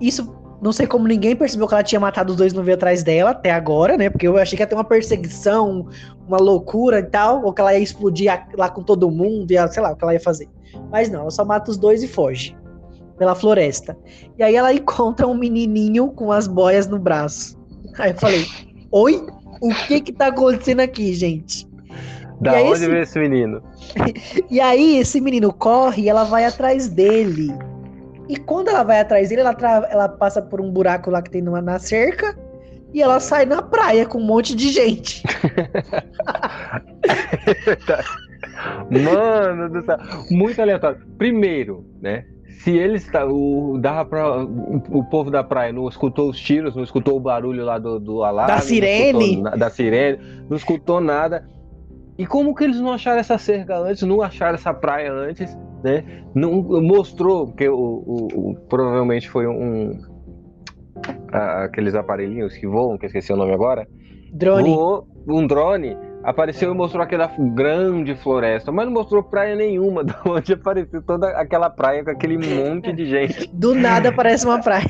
Isso, 0.00 0.34
não 0.62 0.72
sei 0.72 0.86
como 0.86 1.06
ninguém 1.06 1.34
percebeu 1.36 1.66
que 1.66 1.74
ela 1.74 1.82
tinha 1.82 2.00
matado 2.00 2.32
os 2.32 2.36
dois 2.36 2.52
no 2.52 2.62
veio 2.62 2.76
atrás 2.76 3.02
dela 3.02 3.30
até 3.30 3.50
agora, 3.50 3.96
né? 3.96 4.10
Porque 4.10 4.26
eu 4.26 4.36
achei 4.36 4.56
que 4.56 4.62
ia 4.62 4.66
ter 4.66 4.74
uma 4.74 4.84
perseguição, 4.84 5.88
uma 6.26 6.38
loucura 6.38 7.00
e 7.00 7.04
tal, 7.04 7.44
ou 7.44 7.52
que 7.52 7.60
ela 7.60 7.74
ia 7.74 7.80
explodir 7.80 8.30
lá 8.56 8.68
com 8.68 8.82
todo 8.82 9.10
mundo, 9.10 9.48
sei 9.70 9.82
lá, 9.82 9.92
o 9.92 9.96
que 9.96 10.04
ela 10.04 10.14
ia 10.14 10.20
fazer. 10.20 10.48
Mas 10.90 11.10
não, 11.10 11.22
ela 11.22 11.30
só 11.30 11.44
mata 11.44 11.70
os 11.70 11.76
dois 11.76 12.02
e 12.02 12.08
foge 12.08 12.56
pela 13.18 13.34
floresta. 13.34 13.96
E 14.38 14.42
aí 14.42 14.56
ela 14.56 14.72
encontra 14.72 15.26
um 15.26 15.34
menininho 15.34 16.08
com 16.08 16.32
as 16.32 16.46
boias 16.46 16.86
no 16.86 16.98
braço. 16.98 17.58
Aí 17.98 18.10
eu 18.10 18.16
falei: 18.16 18.46
Oi? 18.90 19.26
O 19.60 19.74
que 19.86 20.00
que 20.00 20.12
tá 20.12 20.26
acontecendo 20.26 20.80
aqui, 20.80 21.14
gente? 21.14 21.66
Da 22.40 22.52
onde 22.60 22.72
esse... 22.72 22.86
veio 22.86 23.02
esse 23.02 23.18
menino? 23.18 23.62
e 24.50 24.60
aí 24.60 24.98
esse 24.98 25.20
menino 25.20 25.52
corre 25.52 26.02
e 26.02 26.08
ela 26.08 26.24
vai 26.24 26.44
atrás 26.44 26.88
dele. 26.88 27.52
E 28.28 28.36
quando 28.36 28.68
ela 28.68 28.82
vai 28.82 29.00
atrás 29.00 29.28
dele, 29.28 29.42
ela, 29.42 29.54
tra... 29.54 29.86
ela 29.90 30.08
passa 30.08 30.42
por 30.42 30.60
um 30.60 30.70
buraco 30.70 31.10
lá 31.10 31.22
que 31.22 31.30
tem 31.30 31.40
numa... 31.40 31.62
na 31.62 31.78
cerca 31.78 32.36
e 32.92 33.02
ela 33.02 33.20
sai 33.20 33.44
na 33.44 33.60
praia 33.60 34.06
com 34.06 34.18
um 34.18 34.24
monte 34.24 34.54
de 34.54 34.68
gente. 34.70 35.22
Mano 38.90 39.68
do 39.68 39.84
céu, 39.84 39.98
muito 40.30 40.60
aleatório. 40.60 41.00
Primeiro, 41.18 41.84
né? 42.00 42.24
Se 42.60 42.76
eles 42.76 43.08
o 43.28 43.78
dava 43.78 44.08
para 44.08 44.42
o 44.44 45.04
povo 45.04 45.30
da 45.30 45.44
praia 45.44 45.72
não 45.72 45.88
escutou 45.88 46.30
os 46.30 46.38
tiros, 46.38 46.74
não 46.74 46.82
escutou 46.82 47.16
o 47.16 47.20
barulho 47.20 47.64
lá 47.64 47.78
do, 47.78 47.98
do 47.98 48.22
alarme, 48.22 48.54
da 48.54 48.60
sirene, 48.60 49.32
escutou, 49.32 49.58
da 49.58 49.70
sirene, 49.70 50.18
não 50.48 50.56
escutou 50.56 51.00
nada. 51.00 51.48
E 52.16 52.26
como 52.26 52.54
que 52.54 52.64
eles 52.64 52.80
não 52.80 52.92
acharam 52.92 53.18
essa 53.18 53.36
cerca 53.38 53.76
antes, 53.76 54.02
não 54.02 54.22
acharam 54.22 54.54
essa 54.54 54.72
praia 54.72 55.12
antes, 55.12 55.56
né? 55.82 56.04
Não 56.34 56.62
mostrou 56.80 57.52
que 57.52 57.68
o, 57.68 57.76
o, 57.76 58.50
o 58.50 58.54
provavelmente 58.68 59.28
foi 59.28 59.46
um 59.46 59.98
aqueles 61.32 61.94
aparelhinhos 61.94 62.56
que 62.56 62.66
voam, 62.66 62.96
que 62.96 63.04
eu 63.04 63.08
esqueci 63.08 63.32
o 63.32 63.36
nome 63.36 63.52
agora. 63.52 63.86
Drone. 64.32 64.70
Voou, 64.70 65.06
um 65.26 65.46
drone 65.46 65.96
apareceu 66.24 66.72
e 66.72 66.74
mostrou 66.74 67.02
aquela 67.02 67.30
grande 67.38 68.14
floresta, 68.16 68.72
mas 68.72 68.86
não 68.86 68.92
mostrou 68.92 69.22
praia 69.22 69.54
nenhuma, 69.54 70.02
de 70.04 70.14
onde 70.26 70.52
apareceu 70.54 71.02
toda 71.02 71.28
aquela 71.28 71.70
praia 71.70 72.02
com 72.02 72.10
aquele 72.10 72.38
monte 72.38 72.92
de 72.92 73.06
gente. 73.06 73.48
Do 73.52 73.74
nada 73.74 74.08
aparece 74.08 74.46
uma 74.46 74.60
praia. 74.60 74.86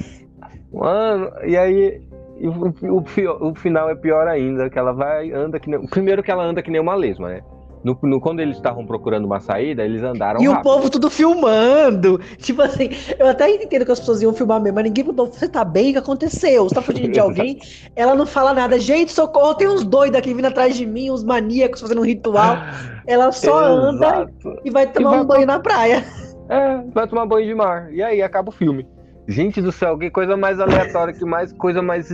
Mano, 0.73 1.31
e 1.45 1.57
aí 1.57 2.01
o, 2.41 2.97
o, 2.97 3.51
o, 3.51 3.55
final 3.55 3.91
é 3.91 3.95
pior 3.95 4.27
ainda, 4.27 4.71
que 4.71 4.79
ela 4.79 4.93
vai, 4.93 5.31
anda 5.33 5.61
que 5.61 5.69
nem, 5.69 5.87
Primeiro 5.87 6.23
que 6.23 6.31
ela 6.31 6.45
anda 6.45 6.63
que 6.63 6.71
nem 6.71 6.81
uma 6.81 6.95
lesma, 6.95 7.29
né? 7.29 7.43
No, 7.85 7.99
no, 8.03 8.19
quando 8.19 8.41
eles 8.41 8.57
estavam 8.57 8.87
procurando 8.87 9.27
uma 9.27 9.41
saída, 9.41 9.85
eles 9.85 10.03
andaram 10.03 10.41
E 10.41 10.47
rápido. 10.47 10.61
o 10.61 10.63
povo 10.63 10.89
tudo 10.89 11.11
filmando. 11.11 12.19
Tipo 12.39 12.63
assim, 12.63 12.89
eu 13.19 13.29
até 13.29 13.51
entendo 13.51 13.85
que 13.85 13.93
as 13.93 14.01
pessoas 14.01 14.23
iam 14.23 14.33
filmar 14.33 14.59
mesmo, 14.61 14.77
mas 14.77 14.85
ninguém 14.85 15.05
perguntou, 15.05 15.27
você 15.31 15.47
tá 15.47 15.63
bem? 15.63 15.91
O 15.91 15.93
que 15.93 15.99
aconteceu? 15.99 16.65
Você 16.65 16.75
tá 16.75 16.81
fugindo 16.81 17.13
de 17.13 17.21
alguém? 17.21 17.61
Ela 17.95 18.15
não 18.15 18.25
fala 18.25 18.55
nada. 18.55 18.79
Gente, 18.81 19.13
socorro, 19.13 19.55
tem 19.55 19.69
uns 19.69 19.85
doidos 19.85 20.19
aqui 20.19 20.33
vindo 20.33 20.47
atrás 20.47 20.75
de 20.75 20.87
mim, 20.87 21.11
uns 21.11 21.23
maníacos 21.23 21.83
fazendo 21.83 22.01
um 22.01 22.05
ritual. 22.05 22.57
Ela 23.07 23.31
só 23.33 23.63
anda 23.63 24.31
e 24.65 24.71
vai 24.71 24.87
tomar 24.87 25.11
e 25.11 25.13
vai 25.13 25.21
um 25.21 25.27
banho 25.27 25.47
na 25.47 25.61
praia. 25.61 26.03
É, 26.49 26.79
vai 26.95 27.07
tomar 27.07 27.27
banho 27.27 27.47
de 27.47 27.55
mar. 27.55 27.93
E 27.93 28.03
aí 28.03 28.23
acaba 28.23 28.49
o 28.49 28.53
filme. 28.53 28.87
Gente 29.29 29.61
do 29.61 29.71
céu, 29.71 29.99
que 29.99 30.11
coisa 30.11 30.37
mais 30.37 30.59
aleatória, 30.59 31.13
que 31.13 31.25
mais 31.25 31.53
coisa 31.53 31.83
mais. 31.83 32.11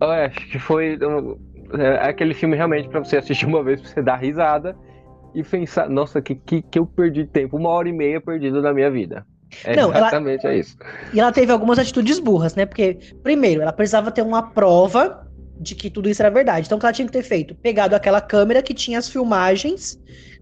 Eu 0.00 0.10
acho 0.10 0.50
que 0.50 0.58
foi 0.58 0.98
é 1.74 2.08
aquele 2.08 2.34
filme 2.34 2.56
realmente 2.56 2.88
para 2.88 3.00
você 3.00 3.16
assistir 3.16 3.46
uma 3.46 3.62
vez, 3.62 3.80
pra 3.80 3.90
você 3.90 4.02
dar 4.02 4.16
risada 4.16 4.76
e 5.34 5.42
pensar, 5.42 5.88
nossa, 5.88 6.22
que, 6.22 6.34
que, 6.34 6.62
que 6.62 6.78
eu 6.78 6.86
perdi 6.86 7.26
tempo, 7.26 7.56
uma 7.56 7.68
hora 7.68 7.88
e 7.88 7.92
meia 7.92 8.20
perdido 8.20 8.62
na 8.62 8.72
minha 8.72 8.90
vida. 8.90 9.26
É 9.64 9.76
Não, 9.76 9.90
exatamente 9.90 10.46
ela... 10.46 10.54
é 10.54 10.58
isso. 10.58 10.76
E 11.12 11.20
ela 11.20 11.30
teve 11.30 11.52
algumas 11.52 11.78
atitudes 11.78 12.18
burras, 12.18 12.54
né? 12.54 12.66
Porque, 12.66 12.98
primeiro, 13.22 13.62
ela 13.62 13.72
precisava 13.72 14.10
ter 14.10 14.22
uma 14.22 14.42
prova 14.50 15.26
de 15.60 15.74
que 15.74 15.90
tudo 15.90 16.08
isso 16.08 16.22
era 16.22 16.30
verdade. 16.30 16.66
Então, 16.66 16.76
o 16.76 16.80
que 16.80 16.86
ela 16.86 16.92
tinha 16.92 17.06
que 17.06 17.12
ter 17.12 17.22
feito? 17.22 17.54
Pegado 17.54 17.94
aquela 17.94 18.20
câmera 18.20 18.62
que 18.62 18.74
tinha 18.74 18.98
as 18.98 19.08
filmagens 19.08 19.98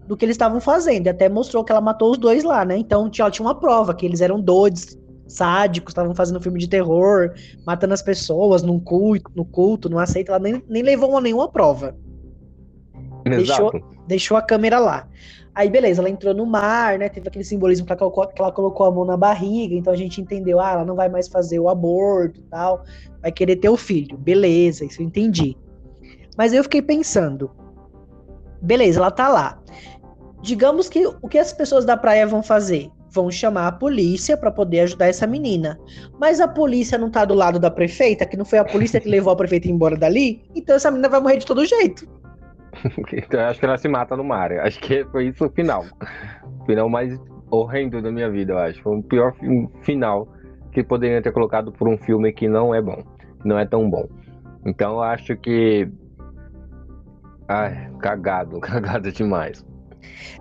do 0.07 0.15
que 0.15 0.25
eles 0.25 0.33
estavam 0.33 0.59
fazendo. 0.59 1.07
E 1.07 1.09
até 1.09 1.29
mostrou 1.29 1.63
que 1.63 1.71
ela 1.71 1.81
matou 1.81 2.11
os 2.11 2.17
dois 2.17 2.43
lá, 2.43 2.65
né? 2.65 2.77
Então, 2.77 3.09
ela 3.19 3.31
tinha 3.31 3.45
uma 3.45 3.55
prova 3.55 3.93
que 3.93 4.05
eles 4.05 4.21
eram 4.21 4.39
doidos, 4.39 4.97
sádicos, 5.27 5.91
estavam 5.91 6.13
fazendo 6.13 6.41
filme 6.41 6.59
de 6.59 6.67
terror, 6.67 7.33
matando 7.65 7.93
as 7.93 8.01
pessoas 8.01 8.61
num 8.61 8.79
culto, 8.79 9.31
no 9.35 9.45
culto, 9.45 9.89
não 9.89 9.99
aceita, 9.99 10.31
ela 10.31 10.39
nem, 10.39 10.63
nem 10.67 10.83
levou 10.83 11.19
nenhuma 11.19 11.49
prova. 11.49 11.95
Deixou, 13.23 13.71
deixou 14.07 14.37
a 14.37 14.41
câmera 14.41 14.79
lá. 14.79 15.07
Aí, 15.55 15.69
beleza, 15.69 16.01
ela 16.01 16.09
entrou 16.09 16.33
no 16.33 16.45
mar, 16.45 16.99
né? 16.99 17.07
Teve 17.07 17.29
aquele 17.29 17.45
simbolismo 17.45 17.85
que 17.85 17.91
ela, 17.91 17.97
colocou, 17.97 18.27
que 18.27 18.41
ela 18.41 18.51
colocou 18.51 18.85
a 18.85 18.91
mão 18.91 19.05
na 19.05 19.15
barriga, 19.15 19.73
então 19.73 19.93
a 19.93 19.95
gente 19.95 20.19
entendeu, 20.19 20.59
ah, 20.59 20.73
ela 20.73 20.85
não 20.85 20.95
vai 20.95 21.07
mais 21.07 21.29
fazer 21.29 21.59
o 21.59 21.69
aborto 21.69 22.41
tal, 22.49 22.83
vai 23.21 23.31
querer 23.31 23.55
ter 23.55 23.69
o 23.69 23.77
filho. 23.77 24.17
Beleza, 24.17 24.83
isso 24.83 25.01
eu 25.01 25.05
entendi. 25.05 25.57
Mas 26.37 26.53
eu 26.53 26.61
fiquei 26.61 26.81
pensando, 26.81 27.49
beleza, 28.61 28.99
ela 28.99 29.09
tá 29.09 29.29
lá. 29.29 29.57
Digamos 30.41 30.89
que 30.89 31.07
o 31.07 31.27
que 31.29 31.39
as 31.39 31.53
pessoas 31.53 31.85
da 31.85 31.95
praia 31.95 32.27
vão 32.27 32.43
fazer? 32.43 32.91
Vão 33.15 33.31
chamar 33.31 33.67
a 33.67 33.71
polícia 33.71 34.35
para 34.35 34.51
poder 34.51 34.81
ajudar 34.81 35.07
essa 35.07 35.25
menina. 35.25 35.79
Mas 36.19 36.41
a 36.41 36.47
polícia 36.47 36.97
não 36.97 37.09
tá 37.09 37.23
do 37.23 37.33
lado 37.33 37.57
da 37.57 37.71
prefeita, 37.71 38.25
que 38.25 38.35
não 38.35 38.43
foi 38.43 38.59
a 38.59 38.65
polícia 38.65 38.99
que 38.99 39.09
levou 39.09 39.31
a 39.31 39.35
prefeita 39.35 39.69
embora 39.69 39.95
dali, 39.95 40.43
então 40.53 40.75
essa 40.75 40.91
menina 40.91 41.07
vai 41.07 41.21
morrer 41.21 41.37
de 41.37 41.45
todo 41.45 41.65
jeito. 41.65 42.05
então 43.13 43.39
eu 43.39 43.47
acho 43.47 43.59
que 43.59 43.65
ela 43.65 43.77
se 43.77 43.87
mata 43.87 44.17
no 44.17 44.23
mar. 44.23 44.51
Acho 44.51 44.79
que 44.79 45.05
foi 45.05 45.27
isso 45.27 45.45
o 45.45 45.49
final. 45.49 45.85
O 46.61 46.65
final 46.65 46.89
mais 46.89 47.17
horrendo 47.49 48.01
da 48.01 48.11
minha 48.11 48.29
vida, 48.29 48.53
eu 48.53 48.57
acho. 48.59 48.83
Foi 48.83 48.97
o 48.97 49.03
pior 49.03 49.33
final 49.83 50.27
que 50.73 50.83
poderiam 50.83 51.21
ter 51.21 51.31
colocado 51.31 51.71
por 51.71 51.87
um 51.87 51.97
filme 51.97 52.33
que 52.33 52.49
não 52.49 52.75
é 52.75 52.81
bom, 52.81 53.01
não 53.45 53.57
é 53.57 53.65
tão 53.65 53.89
bom. 53.89 54.09
Então 54.65 54.95
eu 54.95 55.03
acho 55.03 55.37
que 55.37 55.89
Ai, 57.47 57.91
cagado, 57.99 58.59
cagado 58.61 59.11
demais. 59.11 59.65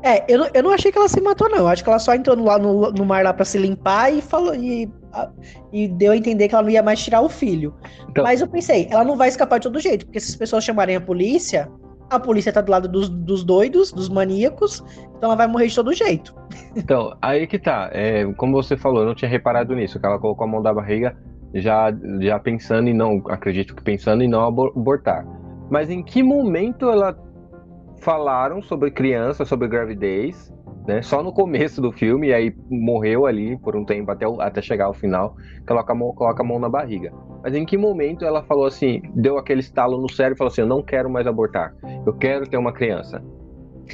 É, 0.02 0.24
eu, 0.28 0.46
eu 0.52 0.62
não 0.62 0.70
achei 0.70 0.92
que 0.92 0.98
ela 0.98 1.08
se 1.08 1.20
matou, 1.20 1.48
não. 1.48 1.58
Eu 1.58 1.68
acho 1.68 1.82
que 1.82 1.88
ela 1.88 1.98
só 1.98 2.14
entrou 2.14 2.36
no, 2.36 2.44
no, 2.58 2.92
no 2.92 3.04
mar 3.04 3.24
lá 3.24 3.32
pra 3.32 3.44
se 3.44 3.58
limpar 3.58 4.12
e 4.12 4.20
falou. 4.20 4.54
E, 4.54 4.90
e 5.72 5.88
deu 5.88 6.12
a 6.12 6.16
entender 6.16 6.48
que 6.48 6.54
ela 6.54 6.62
não 6.62 6.70
ia 6.70 6.82
mais 6.82 7.02
tirar 7.02 7.20
o 7.20 7.28
filho. 7.28 7.74
Então... 8.10 8.24
Mas 8.24 8.40
eu 8.40 8.48
pensei, 8.48 8.88
ela 8.90 9.04
não 9.04 9.16
vai 9.16 9.28
escapar 9.28 9.58
de 9.58 9.64
todo 9.64 9.80
jeito, 9.80 10.04
porque 10.06 10.20
se 10.20 10.30
as 10.30 10.36
pessoas 10.36 10.64
chamarem 10.64 10.96
a 10.96 11.00
polícia, 11.00 11.70
a 12.10 12.20
polícia 12.20 12.52
tá 12.52 12.60
do 12.60 12.70
lado 12.70 12.88
dos, 12.88 13.08
dos 13.08 13.44
doidos, 13.44 13.92
dos 13.92 14.08
maníacos, 14.08 14.84
então 15.16 15.30
ela 15.30 15.36
vai 15.36 15.46
morrer 15.46 15.68
de 15.68 15.74
todo 15.74 15.92
jeito. 15.92 16.34
Então, 16.76 17.16
aí 17.22 17.46
que 17.46 17.58
tá. 17.58 17.90
É, 17.92 18.24
como 18.36 18.52
você 18.52 18.76
falou, 18.76 19.02
eu 19.02 19.06
não 19.06 19.14
tinha 19.14 19.28
reparado 19.28 19.74
nisso, 19.74 19.98
que 19.98 20.06
ela 20.06 20.18
colocou 20.18 20.44
a 20.44 20.50
mão 20.50 20.62
da 20.62 20.74
barriga 20.74 21.16
já, 21.54 21.92
já 22.20 22.38
pensando 22.38 22.88
em 22.88 22.94
não, 22.94 23.22
acredito 23.28 23.74
que 23.74 23.82
pensando 23.82 24.22
em 24.22 24.28
não 24.28 24.44
abortar. 24.44 25.24
Mas 25.70 25.88
em 25.88 26.02
que 26.02 26.22
momento 26.22 26.90
ela 26.90 27.16
falaram 27.98 28.62
sobre 28.62 28.90
criança, 28.90 29.44
sobre 29.44 29.68
gravidez, 29.68 30.52
né? 30.86 31.00
Só 31.02 31.22
no 31.22 31.32
começo 31.32 31.80
do 31.80 31.90
filme, 31.90 32.28
e 32.28 32.34
aí 32.34 32.54
morreu 32.68 33.26
ali 33.26 33.56
por 33.58 33.74
um 33.74 33.84
tempo 33.84 34.10
até, 34.10 34.26
até 34.40 34.60
chegar 34.60 34.86
ao 34.86 34.94
final, 34.94 35.34
coloca 35.66 35.92
a, 35.92 35.96
mão, 35.96 36.12
coloca 36.14 36.42
a 36.42 36.46
mão 36.46 36.58
na 36.58 36.68
barriga. 36.68 37.12
Mas 37.42 37.54
em 37.54 37.64
que 37.64 37.76
momento 37.76 38.24
ela 38.24 38.42
falou 38.42 38.66
assim, 38.66 39.02
deu 39.14 39.38
aquele 39.38 39.60
estalo 39.60 40.00
no 40.00 40.10
cérebro 40.10 40.36
e 40.36 40.38
falou 40.38 40.50
assim: 40.50 40.62
Eu 40.62 40.66
não 40.66 40.82
quero 40.82 41.08
mais 41.10 41.26
abortar, 41.26 41.74
eu 42.06 42.12
quero 42.14 42.46
ter 42.46 42.56
uma 42.56 42.72
criança. 42.72 43.22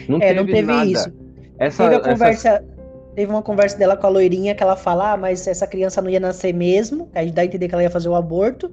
Não 0.08 0.18
é, 0.18 0.28
teve 0.28 0.34
não 0.34 0.46
teve 0.46 0.62
nada. 0.62 0.86
isso. 0.86 1.12
Essa, 1.58 1.84
teve 1.84 1.94
a 1.96 2.00
conversa. 2.00 2.48
Essa 2.48 2.79
Teve 3.20 3.32
uma 3.32 3.42
conversa 3.42 3.76
dela 3.76 3.98
com 3.98 4.06
a 4.06 4.08
loirinha 4.08 4.54
que 4.54 4.62
ela 4.62 4.74
fala, 4.74 5.12
ah, 5.12 5.16
mas 5.18 5.46
essa 5.46 5.66
criança 5.66 6.00
não 6.00 6.08
ia 6.08 6.18
nascer 6.18 6.54
mesmo. 6.54 7.10
Aí 7.14 7.30
dá 7.30 7.42
a 7.42 7.44
entender 7.44 7.68
que 7.68 7.74
ela 7.74 7.82
ia 7.82 7.90
fazer 7.90 8.08
o 8.08 8.14
aborto. 8.14 8.72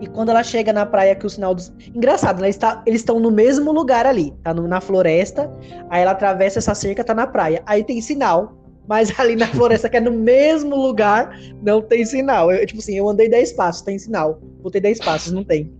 E 0.00 0.06
quando 0.06 0.30
ela 0.30 0.42
chega 0.42 0.72
na 0.72 0.86
praia, 0.86 1.14
que 1.14 1.26
o 1.26 1.28
sinal 1.28 1.54
dos. 1.54 1.70
Engraçado, 1.94 2.40
né? 2.40 2.48
Eles 2.86 3.02
estão 3.02 3.20
no 3.20 3.30
mesmo 3.30 3.70
lugar 3.70 4.06
ali, 4.06 4.32
tá 4.42 4.54
no, 4.54 4.66
na 4.66 4.80
floresta. 4.80 5.52
Aí 5.90 6.00
ela 6.00 6.12
atravessa 6.12 6.58
essa 6.58 6.74
cerca, 6.74 7.04
tá 7.04 7.12
na 7.12 7.26
praia. 7.26 7.62
Aí 7.66 7.84
tem 7.84 8.00
sinal. 8.00 8.56
Mas 8.88 9.12
ali 9.20 9.36
na 9.36 9.46
floresta, 9.48 9.90
que 9.90 9.98
é 9.98 10.00
no 10.00 10.12
mesmo 10.12 10.74
lugar, 10.74 11.38
não 11.62 11.82
tem 11.82 12.02
sinal. 12.06 12.50
Eu, 12.50 12.64
tipo 12.64 12.80
assim, 12.80 12.96
eu 12.96 13.06
andei 13.10 13.28
10 13.28 13.52
passos, 13.52 13.82
tem 13.82 13.98
sinal. 13.98 14.40
Voltei 14.62 14.80
10 14.80 15.00
passos, 15.00 15.32
não 15.32 15.44
tem. 15.44 15.70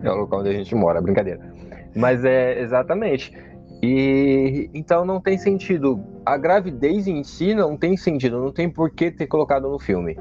É 0.00 0.08
o 0.08 0.14
local 0.14 0.38
onde 0.38 0.50
a 0.50 0.52
gente 0.52 0.76
mora, 0.76 1.00
brincadeira. 1.00 1.40
Mas 1.92 2.24
é 2.24 2.60
exatamente. 2.60 3.32
E 3.82 4.70
então 4.74 5.04
não 5.04 5.20
tem 5.20 5.38
sentido. 5.38 6.00
A 6.24 6.36
gravidez 6.36 7.06
em 7.06 7.24
si 7.24 7.54
não 7.54 7.76
tem 7.76 7.96
sentido, 7.96 8.38
não 8.38 8.52
tem 8.52 8.68
por 8.68 8.90
que 8.90 9.10
ter 9.10 9.26
colocado 9.26 9.68
no 9.68 9.78
filme. 9.78 10.16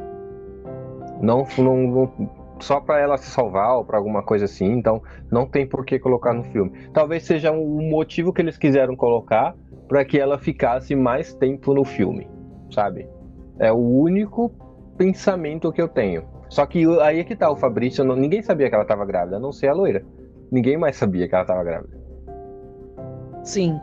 Não, 1.21 1.45
não, 1.57 1.75
não 1.87 2.29
só 2.59 2.79
para 2.79 2.99
ela 2.99 3.17
se 3.17 3.29
salvar 3.29 3.77
ou 3.77 3.85
para 3.85 3.97
alguma 3.97 4.23
coisa 4.23 4.45
assim, 4.45 4.71
então 4.71 5.01
não 5.31 5.45
tem 5.45 5.67
por 5.67 5.85
que 5.85 5.99
colocar 5.99 6.33
no 6.33 6.43
filme. 6.45 6.71
Talvez 6.93 7.23
seja 7.23 7.51
um 7.51 7.89
motivo 7.89 8.33
que 8.33 8.41
eles 8.41 8.57
quiseram 8.57 8.95
colocar 8.95 9.55
para 9.87 10.05
que 10.05 10.19
ela 10.19 10.37
ficasse 10.37 10.95
mais 10.95 11.33
tempo 11.33 11.73
no 11.73 11.83
filme, 11.83 12.29
sabe? 12.71 13.07
É 13.59 13.71
o 13.71 13.77
único 13.77 14.51
pensamento 14.97 15.71
que 15.71 15.81
eu 15.81 15.87
tenho. 15.87 16.23
Só 16.49 16.65
que 16.65 16.85
aí 17.01 17.19
é 17.19 17.23
que 17.23 17.35
tá 17.35 17.49
o 17.49 17.55
Fabrício, 17.55 18.03
não, 18.03 18.15
ninguém 18.15 18.41
sabia 18.41 18.69
que 18.69 18.75
ela 18.75 18.83
estava 18.83 19.05
grávida, 19.05 19.37
a 19.37 19.39
não 19.39 19.51
ser 19.51 19.67
a 19.67 19.73
loira. 19.73 20.05
Ninguém 20.51 20.77
mais 20.77 20.95
sabia 20.95 21.27
que 21.27 21.35
ela 21.35 21.43
estava 21.43 21.63
grávida. 21.63 21.98
Sim. 23.49 23.81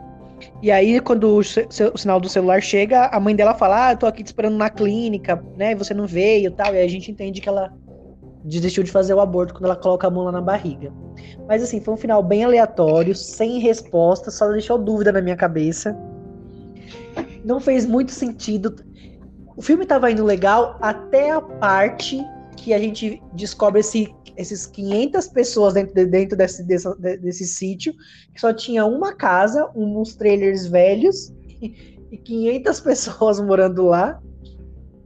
E 0.61 0.71
aí, 0.71 1.01
quando 1.01 1.25
o, 1.25 1.39
o, 1.39 1.97
sinal 1.97 2.21
do 2.21 2.29
celular 2.29 2.61
chega, 2.61 3.07
a 3.07 3.19
mãe 3.19 3.35
dela 3.35 3.53
fala: 3.53 3.89
Ah, 3.89 3.95
tô 3.97 4.05
aqui 4.05 4.23
te 4.23 4.27
esperando 4.27 4.55
na 4.55 4.69
clínica, 4.69 5.43
né? 5.57 5.75
Você 5.75 5.93
não 5.93 6.07
veio 6.07 6.51
tal. 6.51 6.73
E 6.73 6.79
a 6.79 6.87
gente 6.87 7.11
entende 7.11 7.41
que 7.41 7.49
ela 7.49 7.73
desistiu 8.45 8.81
de 8.81 8.91
fazer 8.91 9.13
o 9.13 9.19
aborto 9.19 9.53
quando 9.53 9.65
ela 9.65 9.75
coloca 9.75 10.07
a 10.07 10.09
mão 10.09 10.23
lá 10.23 10.31
na 10.31 10.39
barriga. 10.39 10.93
Mas 11.49 11.61
assim, 11.61 11.81
foi 11.81 11.95
um 11.95 11.97
final 11.97 12.23
bem 12.23 12.45
aleatório, 12.45 13.13
sem 13.13 13.59
resposta, 13.59 14.31
só 14.31 14.49
deixou 14.49 14.77
dúvida 14.77 15.11
na 15.11 15.21
minha 15.21 15.35
cabeça. 15.35 15.97
Não 17.43 17.59
fez 17.59 17.85
muito 17.85 18.13
sentido. 18.13 18.73
O 19.57 19.61
filme 19.61 19.85
tava 19.85 20.09
indo 20.09 20.23
legal 20.23 20.77
até 20.81 21.31
a 21.31 21.41
parte 21.41 22.23
que 22.57 22.73
a 22.73 22.79
gente 22.79 23.21
descobre 23.33 23.79
esse 23.79 24.13
esses 24.37 24.67
500 24.67 25.27
pessoas 25.29 25.73
dentro, 25.73 25.95
de, 25.95 26.05
dentro 26.05 26.37
desse, 26.37 26.63
desse, 26.63 26.87
desse 26.99 27.45
sítio, 27.45 27.93
que 28.33 28.39
só 28.39 28.53
tinha 28.53 28.85
uma 28.85 29.13
casa, 29.13 29.67
uns 29.75 30.15
trailers 30.15 30.67
velhos 30.67 31.33
e, 31.59 31.97
e 32.11 32.17
500 32.17 32.79
pessoas 32.79 33.39
morando 33.41 33.87
lá. 33.87 34.21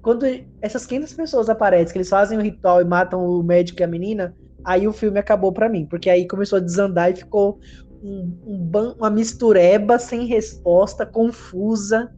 Quando 0.01 0.25
essas 0.61 0.85
500 0.85 1.13
pessoas 1.13 1.49
aparecem, 1.49 1.93
que 1.93 1.97
eles 1.99 2.09
fazem 2.09 2.37
o 2.37 2.41
ritual 2.41 2.81
e 2.81 2.83
matam 2.83 3.25
o 3.25 3.41
médico 3.41 3.81
e 3.81 3.83
a 3.83 3.87
menina, 3.87 4.35
aí 4.65 4.87
o 4.87 4.93
filme 4.93 5.19
acabou 5.19 5.53
para 5.53 5.69
mim, 5.69 5.85
porque 5.85 6.09
aí 6.09 6.27
começou 6.27 6.57
a 6.57 6.61
desandar 6.61 7.11
e 7.11 7.15
ficou 7.15 7.59
um, 8.03 8.35
um, 8.45 8.71
uma 8.97 9.09
mistureba 9.09 9.97
sem 9.99 10.25
resposta, 10.25 11.05
confusa. 11.05 12.11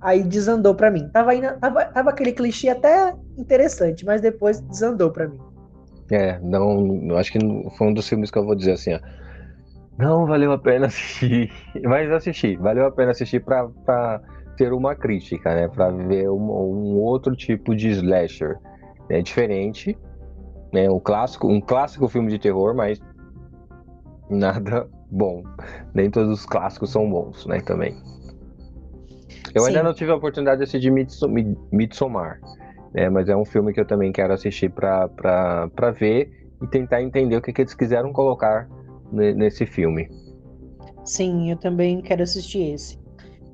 Aí 0.00 0.22
desandou 0.22 0.74
para 0.74 0.90
mim. 0.90 1.08
Tava, 1.08 1.34
indo, 1.34 1.52
tava, 1.58 1.84
tava 1.86 2.10
aquele 2.10 2.32
clichê 2.32 2.68
até 2.68 3.14
interessante, 3.36 4.04
mas 4.04 4.20
depois 4.20 4.60
desandou 4.60 5.10
para 5.10 5.28
mim. 5.28 5.38
É, 6.10 6.38
não, 6.40 7.16
acho 7.16 7.32
que 7.32 7.38
foi 7.76 7.88
um 7.88 7.94
dos 7.94 8.08
filmes 8.08 8.30
que 8.30 8.38
eu 8.38 8.44
vou 8.44 8.54
dizer 8.54 8.72
assim, 8.72 8.94
ó. 8.94 9.00
Não 9.98 10.26
valeu 10.26 10.52
a 10.52 10.58
pena 10.58 10.86
assistir, 10.86 11.50
mas 11.82 12.10
assisti, 12.10 12.56
valeu 12.56 12.86
a 12.86 12.92
pena 12.92 13.10
assistir 13.10 13.40
pra, 13.44 13.68
ter 14.56 14.72
uma 14.72 14.94
crítica, 14.94 15.54
né? 15.54 15.68
Pra 15.68 15.90
ver 15.90 16.28
um, 16.30 16.50
um 16.50 16.96
outro 16.96 17.34
tipo 17.34 17.74
de 17.74 17.88
slasher. 17.90 18.58
É 19.08 19.20
diferente, 19.20 19.98
né? 20.72 20.88
Um 20.90 21.00
clássico, 21.00 21.48
um 21.48 21.60
clássico 21.60 22.08
filme 22.08 22.30
de 22.30 22.38
terror, 22.38 22.74
mas 22.74 23.00
nada 24.30 24.86
bom. 25.10 25.42
Nem 25.94 26.10
todos 26.10 26.40
os 26.40 26.46
clássicos 26.46 26.90
são 26.90 27.10
bons, 27.10 27.46
né? 27.46 27.60
Também. 27.60 27.96
Eu 29.54 29.62
Sim. 29.62 29.68
ainda 29.68 29.82
não 29.82 29.94
tive 29.94 30.10
a 30.10 30.16
oportunidade 30.16 30.58
de 30.58 30.64
assistir 30.64 30.90
Midsommar. 31.72 32.40
É, 32.94 33.08
mas 33.08 33.28
é 33.28 33.36
um 33.36 33.44
filme 33.44 33.72
que 33.72 33.80
eu 33.80 33.84
também 33.84 34.10
quero 34.10 34.32
assistir 34.32 34.70
para 34.70 35.90
ver 35.98 36.32
e 36.62 36.66
tentar 36.66 37.02
entender 37.02 37.36
o 37.36 37.42
que, 37.42 37.52
que 37.52 37.62
eles 37.62 37.74
quiseram 37.74 38.12
colocar 38.12 38.68
nesse 39.12 39.66
filme. 39.66 40.08
Sim, 41.04 41.50
eu 41.50 41.56
também 41.56 42.00
quero 42.00 42.22
assistir 42.22 42.74
esse. 42.74 42.98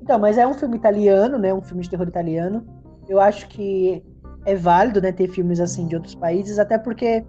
Então, 0.01 0.19
mas 0.19 0.37
é 0.37 0.45
um 0.45 0.53
filme 0.53 0.77
italiano, 0.77 1.37
né? 1.37 1.53
Um 1.53 1.61
filme 1.61 1.83
de 1.83 1.89
terror 1.89 2.07
italiano. 2.07 2.65
Eu 3.07 3.19
acho 3.19 3.47
que 3.47 4.03
é 4.45 4.55
válido, 4.55 5.01
né, 5.01 5.11
ter 5.11 5.27
filmes 5.27 5.59
assim 5.59 5.87
de 5.87 5.95
outros 5.95 6.15
países, 6.15 6.59
até 6.59 6.77
porque 6.77 7.25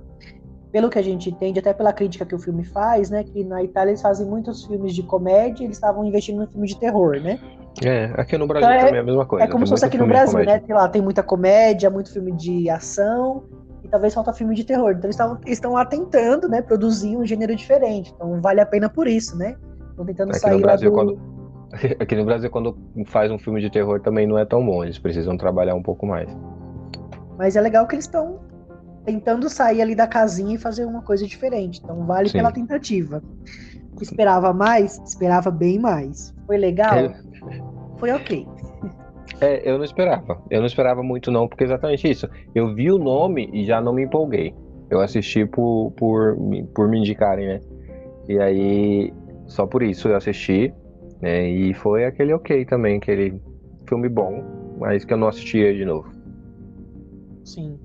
pelo 0.73 0.91
que 0.91 0.99
a 0.99 1.03
gente 1.03 1.31
entende, 1.31 1.59
até 1.59 1.73
pela 1.73 1.93
crítica 1.93 2.25
que 2.27 2.35
o 2.35 2.39
filme 2.39 2.65
faz, 2.65 3.11
né, 3.11 3.25
que 3.25 3.45
na 3.45 3.63
Itália 3.63 3.93
eles 3.93 4.03
fazem 4.03 4.27
muitos 4.27 4.65
filmes 4.65 4.95
de 4.95 5.03
comédia, 5.03 5.65
eles 5.65 5.77
estavam 5.77 6.05
investindo 6.05 6.41
no 6.41 6.47
filme 6.47 6.67
de 6.67 6.79
terror, 6.79 7.21
né? 7.21 7.39
É, 7.85 8.11
aqui 8.15 8.39
no 8.39 8.47
Brasil 8.47 8.69
então, 8.69 8.79
também 8.79 8.95
é, 8.95 8.99
é 8.99 9.01
a 9.01 9.05
mesma 9.05 9.27
coisa. 9.27 9.45
É 9.45 9.49
como 9.49 9.67
se 9.67 9.71
fosse 9.71 9.85
aqui 9.85 9.99
no 9.99 10.07
Brasil, 10.07 10.39
né? 10.45 10.59
Tem 10.59 10.75
lá, 10.75 10.89
tem 10.89 11.03
muita 11.03 11.23
comédia, 11.23 11.91
muito 11.91 12.13
filme 12.13 12.33
de 12.33 12.71
ação, 12.71 13.45
e 13.87 13.89
talvez 13.89 14.13
falta 14.13 14.33
filme 14.33 14.55
de 14.55 14.65
terror. 14.65 14.93
Então 14.93 15.09
eles 15.09 15.19
estão 15.47 15.73
lá 15.73 15.85
tentando, 15.85 16.49
né, 16.49 16.61
produzir 16.61 17.17
um 17.17 17.25
gênero 17.25 17.55
diferente. 17.55 18.13
Então 18.15 18.41
vale 18.41 18.61
a 18.61 18.67
pena 18.67 18.89
por 18.89 19.07
isso, 19.07 19.37
né? 19.37 19.57
Estão 19.91 20.05
tentando 20.05 20.31
aqui 20.31 20.41
sair 20.41 20.53
no 20.53 20.61
Brasil, 20.61 20.91
do... 20.91 20.95
quando... 20.95 21.37
Aqui 22.01 22.15
no 22.15 22.25
Brasil, 22.25 22.49
quando 22.49 22.77
faz 23.07 23.31
um 23.31 23.39
filme 23.39 23.61
de 23.61 23.69
terror, 23.69 24.01
também 24.01 24.27
não 24.27 24.39
é 24.39 24.45
tão 24.45 24.65
bom. 24.65 24.85
Eles 24.85 24.99
precisam 24.99 25.37
trabalhar 25.37 25.75
um 25.75 25.83
pouco 25.83 26.07
mais. 26.07 26.29
Mas 27.37 27.57
é 27.57 27.61
legal 27.61 27.87
que 27.87 27.97
eles 27.97 28.05
estão 28.05 28.39
tentando 29.07 29.49
sair 29.49 29.81
ali 29.81 29.95
da 29.95 30.07
casinha 30.07 30.57
e 30.57 30.59
fazer 30.59 30.85
uma 30.85 31.01
coisa 31.01 31.27
diferente. 31.27 31.81
Então 31.83 32.05
vale 32.05 32.29
Sim. 32.29 32.39
pela 32.39 32.53
tentativa. 32.53 33.23
Esperava 34.01 34.53
mais? 34.53 35.01
Esperava 35.07 35.51
bem 35.51 35.79
mais. 35.79 36.35
Foi 36.47 36.59
legal? 36.59 36.95
É 36.97 37.27
foi 37.99 38.11
ok. 38.13 38.47
É, 39.41 39.69
eu 39.71 39.77
não 39.79 39.85
esperava. 39.85 40.41
Eu 40.51 40.61
não 40.61 40.67
esperava 40.67 41.03
muito, 41.03 41.31
não, 41.31 41.49
porque 41.49 41.65
é 41.65 41.67
exatamente 41.67 42.09
isso. 42.09 42.29
Eu 42.55 42.75
vi 42.75 42.91
o 42.91 42.99
nome 42.99 43.51
e 43.53 43.65
já 43.65 43.81
não 43.81 43.93
me 43.93 44.05
empolguei. 44.05 44.55
Eu 44.89 45.01
assisti 45.01 45.45
por, 45.45 45.93
por, 45.97 46.37
por 46.75 46.89
me 46.89 46.99
indicarem, 46.99 47.47
né? 47.47 47.61
E 48.29 48.39
aí, 48.39 49.13
só 49.47 49.67
por 49.67 49.83
isso 49.83 50.09
eu 50.09 50.17
assisti. 50.17 50.73
Né? 51.21 51.49
E 51.49 51.75
foi 51.75 52.05
aquele 52.05 52.33
ok 52.33 52.65
também, 52.65 52.99
aquele 52.99 53.41
filme 53.89 54.09
bom, 54.09 54.43
mas 54.79 55.05
que 55.05 55.13
eu 55.13 55.17
não 55.17 55.29
assistia 55.29 55.75
de 55.75 55.85
novo. 55.85 56.11
Sim. 57.45 57.79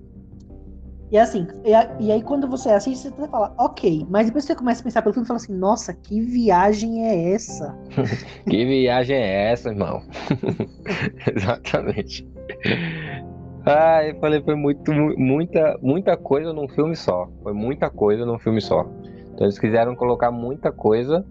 E 1.12 1.18
assim, 1.18 1.46
e, 1.66 2.06
e, 2.06 2.12
aí 2.12 2.24
quando 2.24 2.48
você 2.48 2.70
assiste, 2.70 3.10
você 3.10 3.28
fala, 3.28 3.54
ok, 3.60 4.06
mas 4.10 4.28
depois 4.28 4.46
você 4.46 4.56
começa 4.56 4.80
a 4.80 4.84
pensar 4.86 5.02
pelo 5.02 5.14
filme 5.14 5.26
e 5.26 5.28
fala 5.28 5.38
assim, 5.38 5.54
nossa, 5.54 5.94
que 5.94 6.22
viagem 6.22 7.06
é 7.06 7.34
essa? 7.34 7.78
que 8.50 8.66
viagem 8.66 9.18
é 9.18 9.52
essa, 9.52 9.70
irmão? 9.70 10.02
Exatamente. 11.36 12.26
Ah, 13.66 14.06
eu 14.06 14.16
falei, 14.22 14.42
foi 14.42 14.56
muito, 14.56 14.90
muita, 15.18 15.78
muita 15.82 16.16
coisa 16.16 16.54
num 16.54 16.70
filme 16.70 16.96
só. 16.96 17.30
Foi 17.44 17.54
muita 17.54 17.90
coisa 17.90 18.26
num 18.26 18.40
filme 18.40 18.62
só. 18.62 18.90
Então 19.34 19.46
eles 19.46 19.60
quiseram 19.60 19.96
colocar 19.96 20.32
muita 20.32 20.72
coisa 20.72 21.26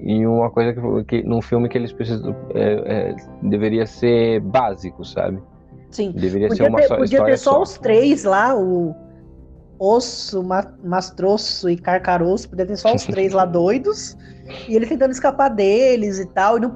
em 0.00 0.26
uma 0.26 0.50
coisa 0.50 0.72
que, 0.72 1.04
que 1.04 1.22
num 1.22 1.42
filme 1.42 1.68
que 1.68 1.76
eles 1.76 1.92
precisam 1.92 2.34
é, 2.54 3.10
é, 3.10 3.16
deveria 3.42 3.84
ser 3.84 4.40
básico, 4.40 5.04
sabe? 5.04 5.40
Sim. 5.92 6.10
Deveria 6.12 6.48
podia 6.48 6.64
ser 6.64 6.70
uma 6.70 6.80
ter, 6.80 6.88
só, 6.88 6.96
Podia 6.96 7.24
ter 7.24 7.36
só, 7.36 7.50
só, 7.52 7.62
os 7.62 7.78
três 7.78 8.24
lá, 8.24 8.56
o, 8.56 8.94
Osso, 9.82 10.44
Mastroço 10.84 11.68
e 11.68 11.76
Carcaroço, 11.76 12.48
podia 12.48 12.64
ter 12.64 12.76
só 12.76 12.94
os 12.94 13.04
três 13.04 13.32
lá 13.32 13.44
doidos, 13.46 14.16
e 14.68 14.76
ele 14.76 14.86
tentando 14.86 15.10
escapar 15.10 15.48
deles 15.48 16.20
e 16.20 16.26
tal, 16.26 16.56
e 16.56 16.60
não, 16.60 16.72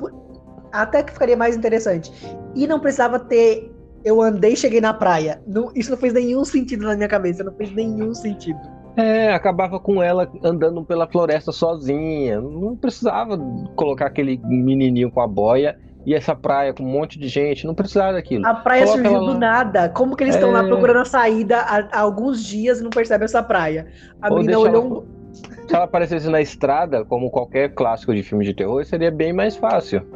até 0.73 1.05
que 1.05 1.13
ficaria 1.13 1.37
mais 1.37 1.57
interessante. 1.57 2.13
E 2.55 2.67
não 2.67 2.81
precisava 2.81 3.21
ter 3.21 3.73
eu 4.05 4.23
andei 4.23 4.53
e 4.53 4.57
cheguei 4.57 4.81
na 4.81 4.95
praia. 4.95 5.43
Não, 5.47 5.73
isso 5.75 5.91
não 5.91 5.99
fez 5.99 6.13
nenhum 6.13 6.45
sentido 6.45 6.87
na 6.87 6.95
minha 6.95 7.09
cabeça, 7.09 7.43
não 7.43 7.53
fez 7.53 7.73
nenhum 7.73 8.15
sentido. 8.15 8.59
É, 8.97 9.35
acabava 9.35 9.81
com 9.81 10.01
ela 10.01 10.31
andando 10.45 10.85
pela 10.85 11.09
floresta 11.09 11.51
sozinha. 11.51 12.41
Não 12.41 12.77
precisava 12.77 13.37
colocar 13.75 14.07
aquele 14.07 14.41
menininho 14.45 15.11
com 15.11 15.21
a 15.21 15.27
boia 15.27 15.77
e 16.07 16.15
essa 16.15 16.37
praia 16.37 16.73
com 16.73 16.85
um 16.85 16.89
monte 16.89 17.19
de 17.19 17.27
gente. 17.27 17.67
Não 17.67 17.75
precisava 17.75 18.13
daquilo. 18.13 18.47
A 18.47 18.55
praia 18.55 18.85
Coloca 18.85 19.03
surgiu 19.03 19.27
do 19.27 19.35
nada. 19.35 19.89
Como 19.89 20.15
que 20.15 20.23
eles 20.23 20.37
estão 20.37 20.53
lá 20.53 20.63
é. 20.63 20.69
procurando 20.69 21.01
a 21.01 21.05
saída 21.05 21.59
há, 21.59 21.89
há, 21.91 22.01
alguns 22.01 22.45
dias 22.45 22.79
e 22.81 22.85
não 22.85 22.91
percebem 22.91 23.25
essa 23.25 23.43
praia? 23.43 23.89
A 24.23 24.31
Ou 24.31 24.39
menina 24.39 24.59
olhou. 24.59 25.05
Ela... 25.05 25.67
Se 25.67 25.75
ela 25.75 25.85
aparecesse 25.85 26.31
na 26.31 26.41
estrada, 26.41 27.05
como 27.05 27.29
qualquer 27.29 27.75
clássico 27.75 28.15
de 28.15 28.23
filme 28.23 28.45
de 28.45 28.55
terror, 28.55 28.85
seria 28.85 29.11
bem 29.11 29.33
mais 29.33 29.57
fácil. 29.57 30.07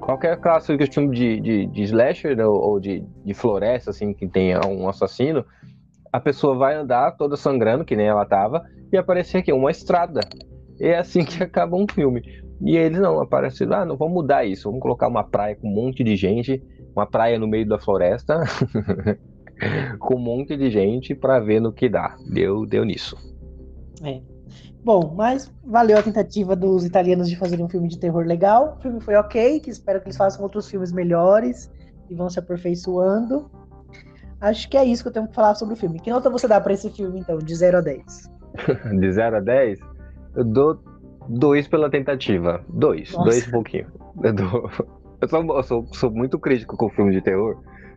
Qualquer 0.00 0.36
clássico 0.40 0.78
de 0.78 0.86
filme 0.86 1.14
de, 1.14 1.40
de, 1.40 1.66
de 1.66 1.82
slasher 1.82 2.38
ou, 2.38 2.54
ou 2.54 2.80
de, 2.80 3.04
de 3.24 3.34
floresta, 3.34 3.90
assim, 3.90 4.14
que 4.14 4.28
tenha 4.28 4.60
um 4.64 4.88
assassino, 4.88 5.44
a 6.12 6.20
pessoa 6.20 6.56
vai 6.56 6.76
andar 6.76 7.16
toda 7.16 7.36
sangrando, 7.36 7.84
que 7.84 7.96
nem 7.96 8.06
ela 8.06 8.24
tava, 8.24 8.64
e 8.92 8.96
aparecer 8.96 9.38
aqui 9.38 9.52
uma 9.52 9.72
estrada. 9.72 10.20
É 10.80 10.96
assim 10.96 11.24
que 11.24 11.42
acaba 11.44 11.76
um 11.76 11.86
filme. 11.90 12.22
E 12.60 12.76
eles 12.76 12.98
não, 12.98 13.20
aparecem, 13.20 13.68
ah, 13.72 13.84
não 13.84 13.96
vamos 13.96 14.14
mudar 14.14 14.44
isso, 14.44 14.68
vamos 14.68 14.80
colocar 14.80 15.08
uma 15.08 15.24
praia 15.24 15.56
com 15.56 15.68
um 15.68 15.74
monte 15.74 16.02
de 16.02 16.16
gente, 16.16 16.62
uma 16.94 17.06
praia 17.06 17.38
no 17.38 17.46
meio 17.46 17.68
da 17.68 17.78
floresta, 17.78 18.44
com 20.00 20.14
um 20.14 20.18
monte 20.18 20.56
de 20.56 20.70
gente 20.70 21.14
para 21.14 21.38
ver 21.38 21.60
no 21.60 21.72
que 21.72 21.88
dá. 21.88 22.16
Deu, 22.32 22.64
deu 22.64 22.84
nisso. 22.84 23.16
É. 24.02 24.20
Bom, 24.82 25.14
mas 25.16 25.52
valeu 25.64 25.98
a 25.98 26.02
tentativa 26.02 26.54
dos 26.54 26.84
italianos 26.84 27.28
de 27.28 27.36
fazerem 27.36 27.64
um 27.64 27.68
filme 27.68 27.88
de 27.88 27.98
terror 27.98 28.24
legal. 28.24 28.76
O 28.78 28.82
filme 28.82 29.00
foi 29.00 29.16
ok, 29.16 29.60
que 29.60 29.68
espero 29.68 30.00
que 30.00 30.06
eles 30.06 30.16
façam 30.16 30.42
outros 30.42 30.70
filmes 30.70 30.92
melhores 30.92 31.70
e 32.08 32.14
vão 32.14 32.30
se 32.30 32.38
aperfeiçoando. 32.38 33.50
Acho 34.40 34.68
que 34.68 34.76
é 34.76 34.84
isso 34.84 35.02
que 35.02 35.08
eu 35.08 35.12
tenho 35.12 35.28
que 35.28 35.34
falar 35.34 35.54
sobre 35.56 35.74
o 35.74 35.76
filme. 35.76 35.98
Que 35.98 36.10
nota 36.10 36.30
você 36.30 36.46
dá 36.46 36.60
para 36.60 36.72
esse 36.72 36.88
filme, 36.90 37.18
então, 37.18 37.38
de 37.38 37.54
0 37.54 37.78
a 37.78 37.80
10? 37.80 38.30
de 39.00 39.12
0 39.12 39.36
a 39.36 39.40
10? 39.40 39.95
Eu 40.36 40.44
dou 40.44 40.78
2 41.28 41.66
pela 41.68 41.90
tentativa. 41.90 42.64
2, 42.68 43.12
2 43.12 43.48
um 43.48 43.50
pouquinho. 43.50 43.86
Eu, 44.22 44.32
dou... 44.32 44.70
eu, 45.20 45.28
sou, 45.28 45.56
eu 45.56 45.62
sou, 45.62 45.86
sou 45.92 46.10
muito 46.10 46.38
crítico 46.38 46.76
com 46.76 46.90
filme 46.90 47.12
de 47.12 47.20
terror 47.20 47.56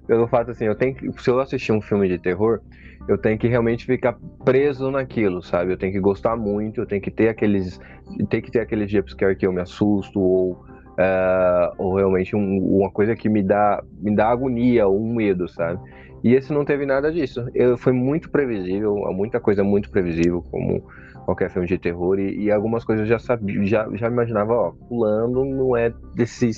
pelo 0.10 0.28
fato 0.28 0.50
assim, 0.50 0.66
eu 0.66 0.74
tenho 0.74 0.96
que, 0.96 1.22
se 1.22 1.30
eu 1.30 1.40
assistir 1.40 1.72
um 1.72 1.80
filme 1.80 2.08
de 2.08 2.18
terror, 2.18 2.60
eu 3.08 3.16
tenho 3.16 3.38
que 3.38 3.48
realmente 3.48 3.86
ficar 3.86 4.18
preso 4.44 4.90
naquilo, 4.90 5.44
sabe? 5.44 5.72
Eu 5.72 5.78
tenho 5.78 5.94
que 5.94 6.00
gostar 6.00 6.36
muito, 6.36 6.82
eu 6.82 6.88
tenho 6.88 7.00
que 7.00 7.12
ter 7.12 7.30
aqueles, 7.30 7.80
tem 8.28 8.42
que 8.42 8.50
ter 8.50 8.62
aqueles 8.62 8.90
jumpscare 8.90 9.36
que 9.36 9.46
eu 9.46 9.54
me 9.54 9.62
assusto 9.62 10.20
ou 10.20 10.54
uh, 10.54 11.76
ou 11.78 11.98
realmente 11.98 12.36
um, 12.36 12.80
uma 12.80 12.90
coisa 12.90 13.16
que 13.16 13.30
me 13.30 13.44
dá 13.44 13.84
me 14.00 14.16
dá 14.16 14.30
agonia 14.30 14.88
ou 14.88 15.00
um 15.00 15.14
medo, 15.14 15.48
sabe? 15.48 15.80
E 16.24 16.34
esse 16.34 16.52
não 16.52 16.66
teve 16.66 16.86
nada 16.86 17.12
disso. 17.12 17.48
Eu, 17.54 17.78
foi 17.78 17.94
muito 17.94 18.30
previsível, 18.30 18.96
muita 19.14 19.40
coisa 19.40 19.64
muito 19.64 19.90
previsível, 19.90 20.44
como 20.52 20.84
qualquer 21.26 21.50
filme 21.52 21.68
de 21.68 21.78
terror 21.78 22.20
e, 22.20 22.46
e, 22.46 22.52
algumas 22.52 22.84
coisas 22.84 23.06
eu 23.06 23.10
já 23.10 23.20
sabia, 23.20 23.64
já, 23.64 23.88
já 23.94 24.08
imaginava, 24.08 24.52
ó, 24.52 24.72
pulando 24.88 25.46
não 25.46 25.78
é 25.78 25.94
desse. 26.16 26.52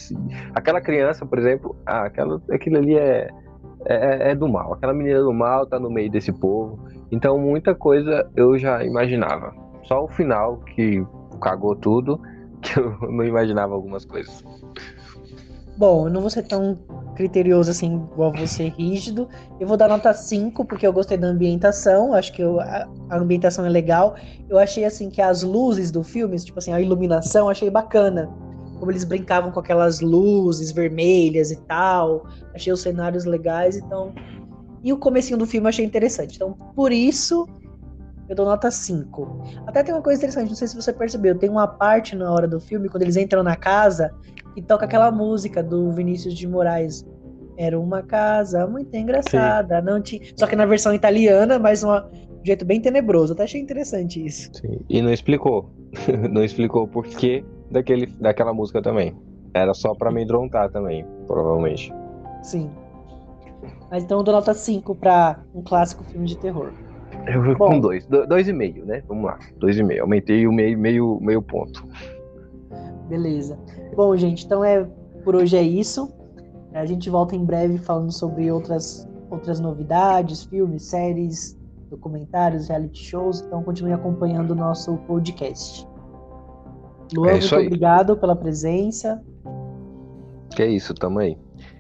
Aquela 0.56 0.80
criança, 0.80 1.26
por 1.26 1.38
exemplo, 1.38 1.76
ah, 1.86 2.06
aquela, 2.06 2.42
aquilo 2.50 2.78
ali 2.78 2.96
é, 2.96 3.30
é, 3.86 4.32
é, 4.32 4.36
do 4.36 4.48
mal. 4.48 4.74
Aquela 4.74 4.94
menina 4.94 5.20
do 5.20 5.34
mal 5.34 5.66
tá 5.66 5.80
no 5.80 5.90
meio 5.90 6.10
desse 6.10 6.32
povo. 6.32 6.80
Então 7.12 7.38
muita 7.38 7.76
coisa 7.76 8.30
eu 8.36 8.58
já 8.58 8.84
imaginava. 8.84 9.54
Só 9.84 10.06
o 10.06 10.08
final 10.08 10.60
que 10.60 11.06
cagou 11.42 11.76
tudo, 11.76 12.22
que 12.62 12.80
eu 12.80 12.98
não 13.02 13.24
imaginava 13.24 13.74
algumas 13.74 14.06
coisas. 14.06 14.44
Bom, 15.82 16.06
eu 16.06 16.14
não 16.14 16.22
vou 16.22 16.30
ser 16.30 16.44
tão 16.44 16.78
criterioso 17.16 17.72
assim, 17.72 17.96
igual 18.14 18.32
você 18.32 18.68
rígido. 18.70 19.28
Eu 19.60 19.68
vou 19.68 19.76
dar 19.76 19.90
nota 19.90 20.14
5, 20.14 20.64
porque 20.64 20.86
eu 20.86 20.94
gostei 20.94 21.18
da 21.18 21.26
ambientação, 21.26 22.14
acho 22.14 22.32
que 22.34 22.44
eu, 22.44 22.60
a, 22.60 22.88
a, 23.10 23.18
ambientação 23.18 23.66
é 23.66 23.70
legal. 23.70 24.16
Eu 24.48 24.60
achei 24.60 24.86
assim 24.86 25.10
que 25.10 25.20
as 25.24 25.42
luzes 25.42 25.90
do 25.90 26.04
filme, 26.04 26.38
tipo 26.38 26.60
assim, 26.60 26.72
a 26.72 26.80
iluminação, 26.80 27.50
achei 27.50 27.68
bacana. 27.68 28.30
Como 28.78 28.92
eles 28.92 29.04
brincavam 29.04 29.52
com 29.52 29.60
aquelas 29.60 30.02
luzes 30.02 30.72
vermelhas 30.72 31.50
e 31.50 31.56
tal. 31.62 32.28
Achei 32.54 32.72
os 32.72 32.82
cenários 32.82 33.26
legais, 33.26 33.76
então. 33.76 34.14
E 34.84 34.94
o 34.94 35.00
comecinho 35.00 35.40
do 35.40 35.48
filme 35.48 35.66
eu 35.66 35.70
achei 35.70 35.84
interessante. 35.84 36.36
Então, 36.36 36.54
por 36.76 36.92
isso, 36.92 37.48
eu 38.30 38.36
dou 38.36 38.46
nota 38.46 38.70
5. 38.70 39.64
Até 39.66 39.82
tem 39.82 39.96
uma 39.96 40.04
coisa 40.04 40.20
interessante, 40.20 40.50
não 40.50 40.56
sei 40.56 40.68
se 40.68 40.76
você 40.76 40.94
percebeu, 40.94 41.36
tem 41.36 41.50
uma 41.50 41.68
parte 41.68 42.16
na 42.16 42.32
hora 42.32 42.48
do 42.48 42.60
filme, 42.60 42.88
quando 42.88 43.02
eles 43.02 43.18
entram 43.18 43.42
na 43.42 43.56
casa, 43.56 44.12
e 44.56 44.62
toca 44.62 44.86
aquela 44.86 45.12
música 45.12 45.64
do 45.64 45.92
Vinícius 45.92 46.34
de 46.34 46.48
Moraes. 46.48 47.06
Era 47.58 47.80
uma 47.80 48.02
casa 48.02 48.66
muito 48.66 48.96
engraçada, 48.96 49.80
Sim. 49.80 49.86
não 49.86 50.02
tinha. 50.02 50.22
Só 50.36 50.48
que 50.48 50.56
na 50.56 50.66
versão 50.66 50.94
italiana, 50.94 51.60
mas 51.60 51.84
uma, 51.84 52.08
um 52.08 52.46
jeito 52.46 52.66
bem 52.66 52.82
tenebroso. 52.82 53.34
Até 53.34 53.44
achei 53.44 53.62
interessante 53.62 54.26
isso. 54.26 54.50
Sim. 54.54 54.80
E 54.90 55.02
não 55.02 55.12
explicou. 55.12 55.70
não 56.32 56.44
explicou 56.44 56.84
o 56.84 56.88
porquê 56.88 57.44
daquele, 57.70 58.08
daquela 58.08 58.54
música 58.54 58.82
também. 58.82 59.16
Era 59.54 59.74
só 59.74 59.94
para 59.94 60.10
amedrontar 60.10 60.72
também, 60.72 61.06
provavelmente. 61.28 61.94
Sim. 62.42 62.70
Mas 63.92 64.04
então 64.04 64.20
eu 64.20 64.24
dou 64.24 64.34
nota 64.34 64.54
5 64.54 64.96
pra 64.96 65.40
um 65.54 65.62
clássico 65.62 66.04
filme 66.06 66.26
de 66.26 66.38
terror. 66.38 66.72
Eu 67.28 67.44
vou 67.44 67.56
Bom, 67.56 67.70
com 67.72 67.80
dois. 67.80 68.06
Dois 68.08 68.48
e 68.48 68.54
meio, 68.54 68.86
né? 68.86 69.04
Vamos 69.08 69.26
lá. 69.26 69.38
Dois 69.58 69.78
e 69.78 69.84
meio. 69.84 70.04
Aumentei 70.04 70.48
o 70.48 70.52
meio, 70.52 70.78
meio, 70.78 71.20
meio 71.22 71.42
ponto. 71.42 71.86
Beleza. 73.12 73.60
Bom, 73.94 74.16
gente, 74.16 74.46
então 74.46 74.64
é 74.64 74.88
por 75.22 75.36
hoje 75.36 75.58
é 75.58 75.62
isso. 75.62 76.10
A 76.74 76.86
gente 76.86 77.10
volta 77.10 77.36
em 77.36 77.44
breve 77.44 77.78
falando 77.78 78.10
sobre 78.10 78.50
outras, 78.50 79.06
outras 79.30 79.60
novidades, 79.60 80.46
filmes, 80.46 80.84
séries, 80.84 81.60
documentários, 81.90 82.70
reality 82.70 83.04
shows. 83.04 83.42
Então 83.42 83.62
continue 83.64 83.92
acompanhando 83.92 84.52
o 84.52 84.56
nosso 84.56 84.96
podcast. 85.00 85.86
Luan, 87.14 87.32
é 87.32 87.40
muito 87.40 87.56
aí. 87.56 87.66
obrigado 87.66 88.16
pela 88.16 88.34
presença. 88.34 89.22
Que 90.56 90.64
é 90.64 90.68
isso, 90.68 90.94
tamo 90.94 91.20
aí. 91.20 91.38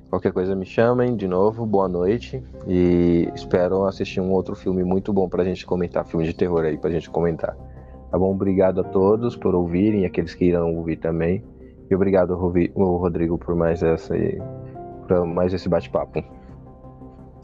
Qualquer 0.10 0.34
coisa 0.34 0.54
me 0.54 0.65
chamem 0.65 1.15
de 1.15 1.30
novo, 1.30 1.65
boa 1.65 1.88
noite. 1.88 2.44
E 2.67 3.32
espero 3.34 3.86
assistir 3.86 4.20
um 4.20 4.34
outro 4.34 4.54
filme 4.54 4.84
muito 4.84 5.13
bom 5.13 5.30
pra 5.30 5.46
gente 5.46 5.65
comentar, 5.65 6.06
filme 6.06 6.26
de 6.26 6.34
terror 6.34 6.65
aí 6.65 6.78
pra 6.78 6.91
gente 6.91 7.10
comentar. 7.10 7.56
Tá 8.12 8.19
bom? 8.19 8.32
Obrigado 8.32 8.82
a 8.82 8.84
todos 8.84 9.38
por 9.38 9.56
ouvirem, 9.56 10.06
aqueles 10.06 10.36
que 10.36 10.45
irão 10.45 10.76
ouvir 10.76 10.97
também. 10.97 11.43
E 11.89 11.95
obrigado, 11.95 12.36
Rodrigo, 12.36 13.38
por 13.38 13.56
mais, 13.56 13.82
essa, 13.82 14.13
por 15.08 15.26
mais 15.26 15.54
esse 15.54 15.67
bate-papo. 15.67 16.24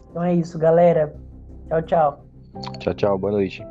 Então 0.09 0.23
é 0.23 0.33
isso, 0.33 0.59
galera. 0.59 1.15
Tchau, 1.67 1.81
tchau. 1.81 2.25
Tchau, 2.79 2.93
tchau. 2.93 3.17
Boa 3.17 3.31
noite. 3.33 3.65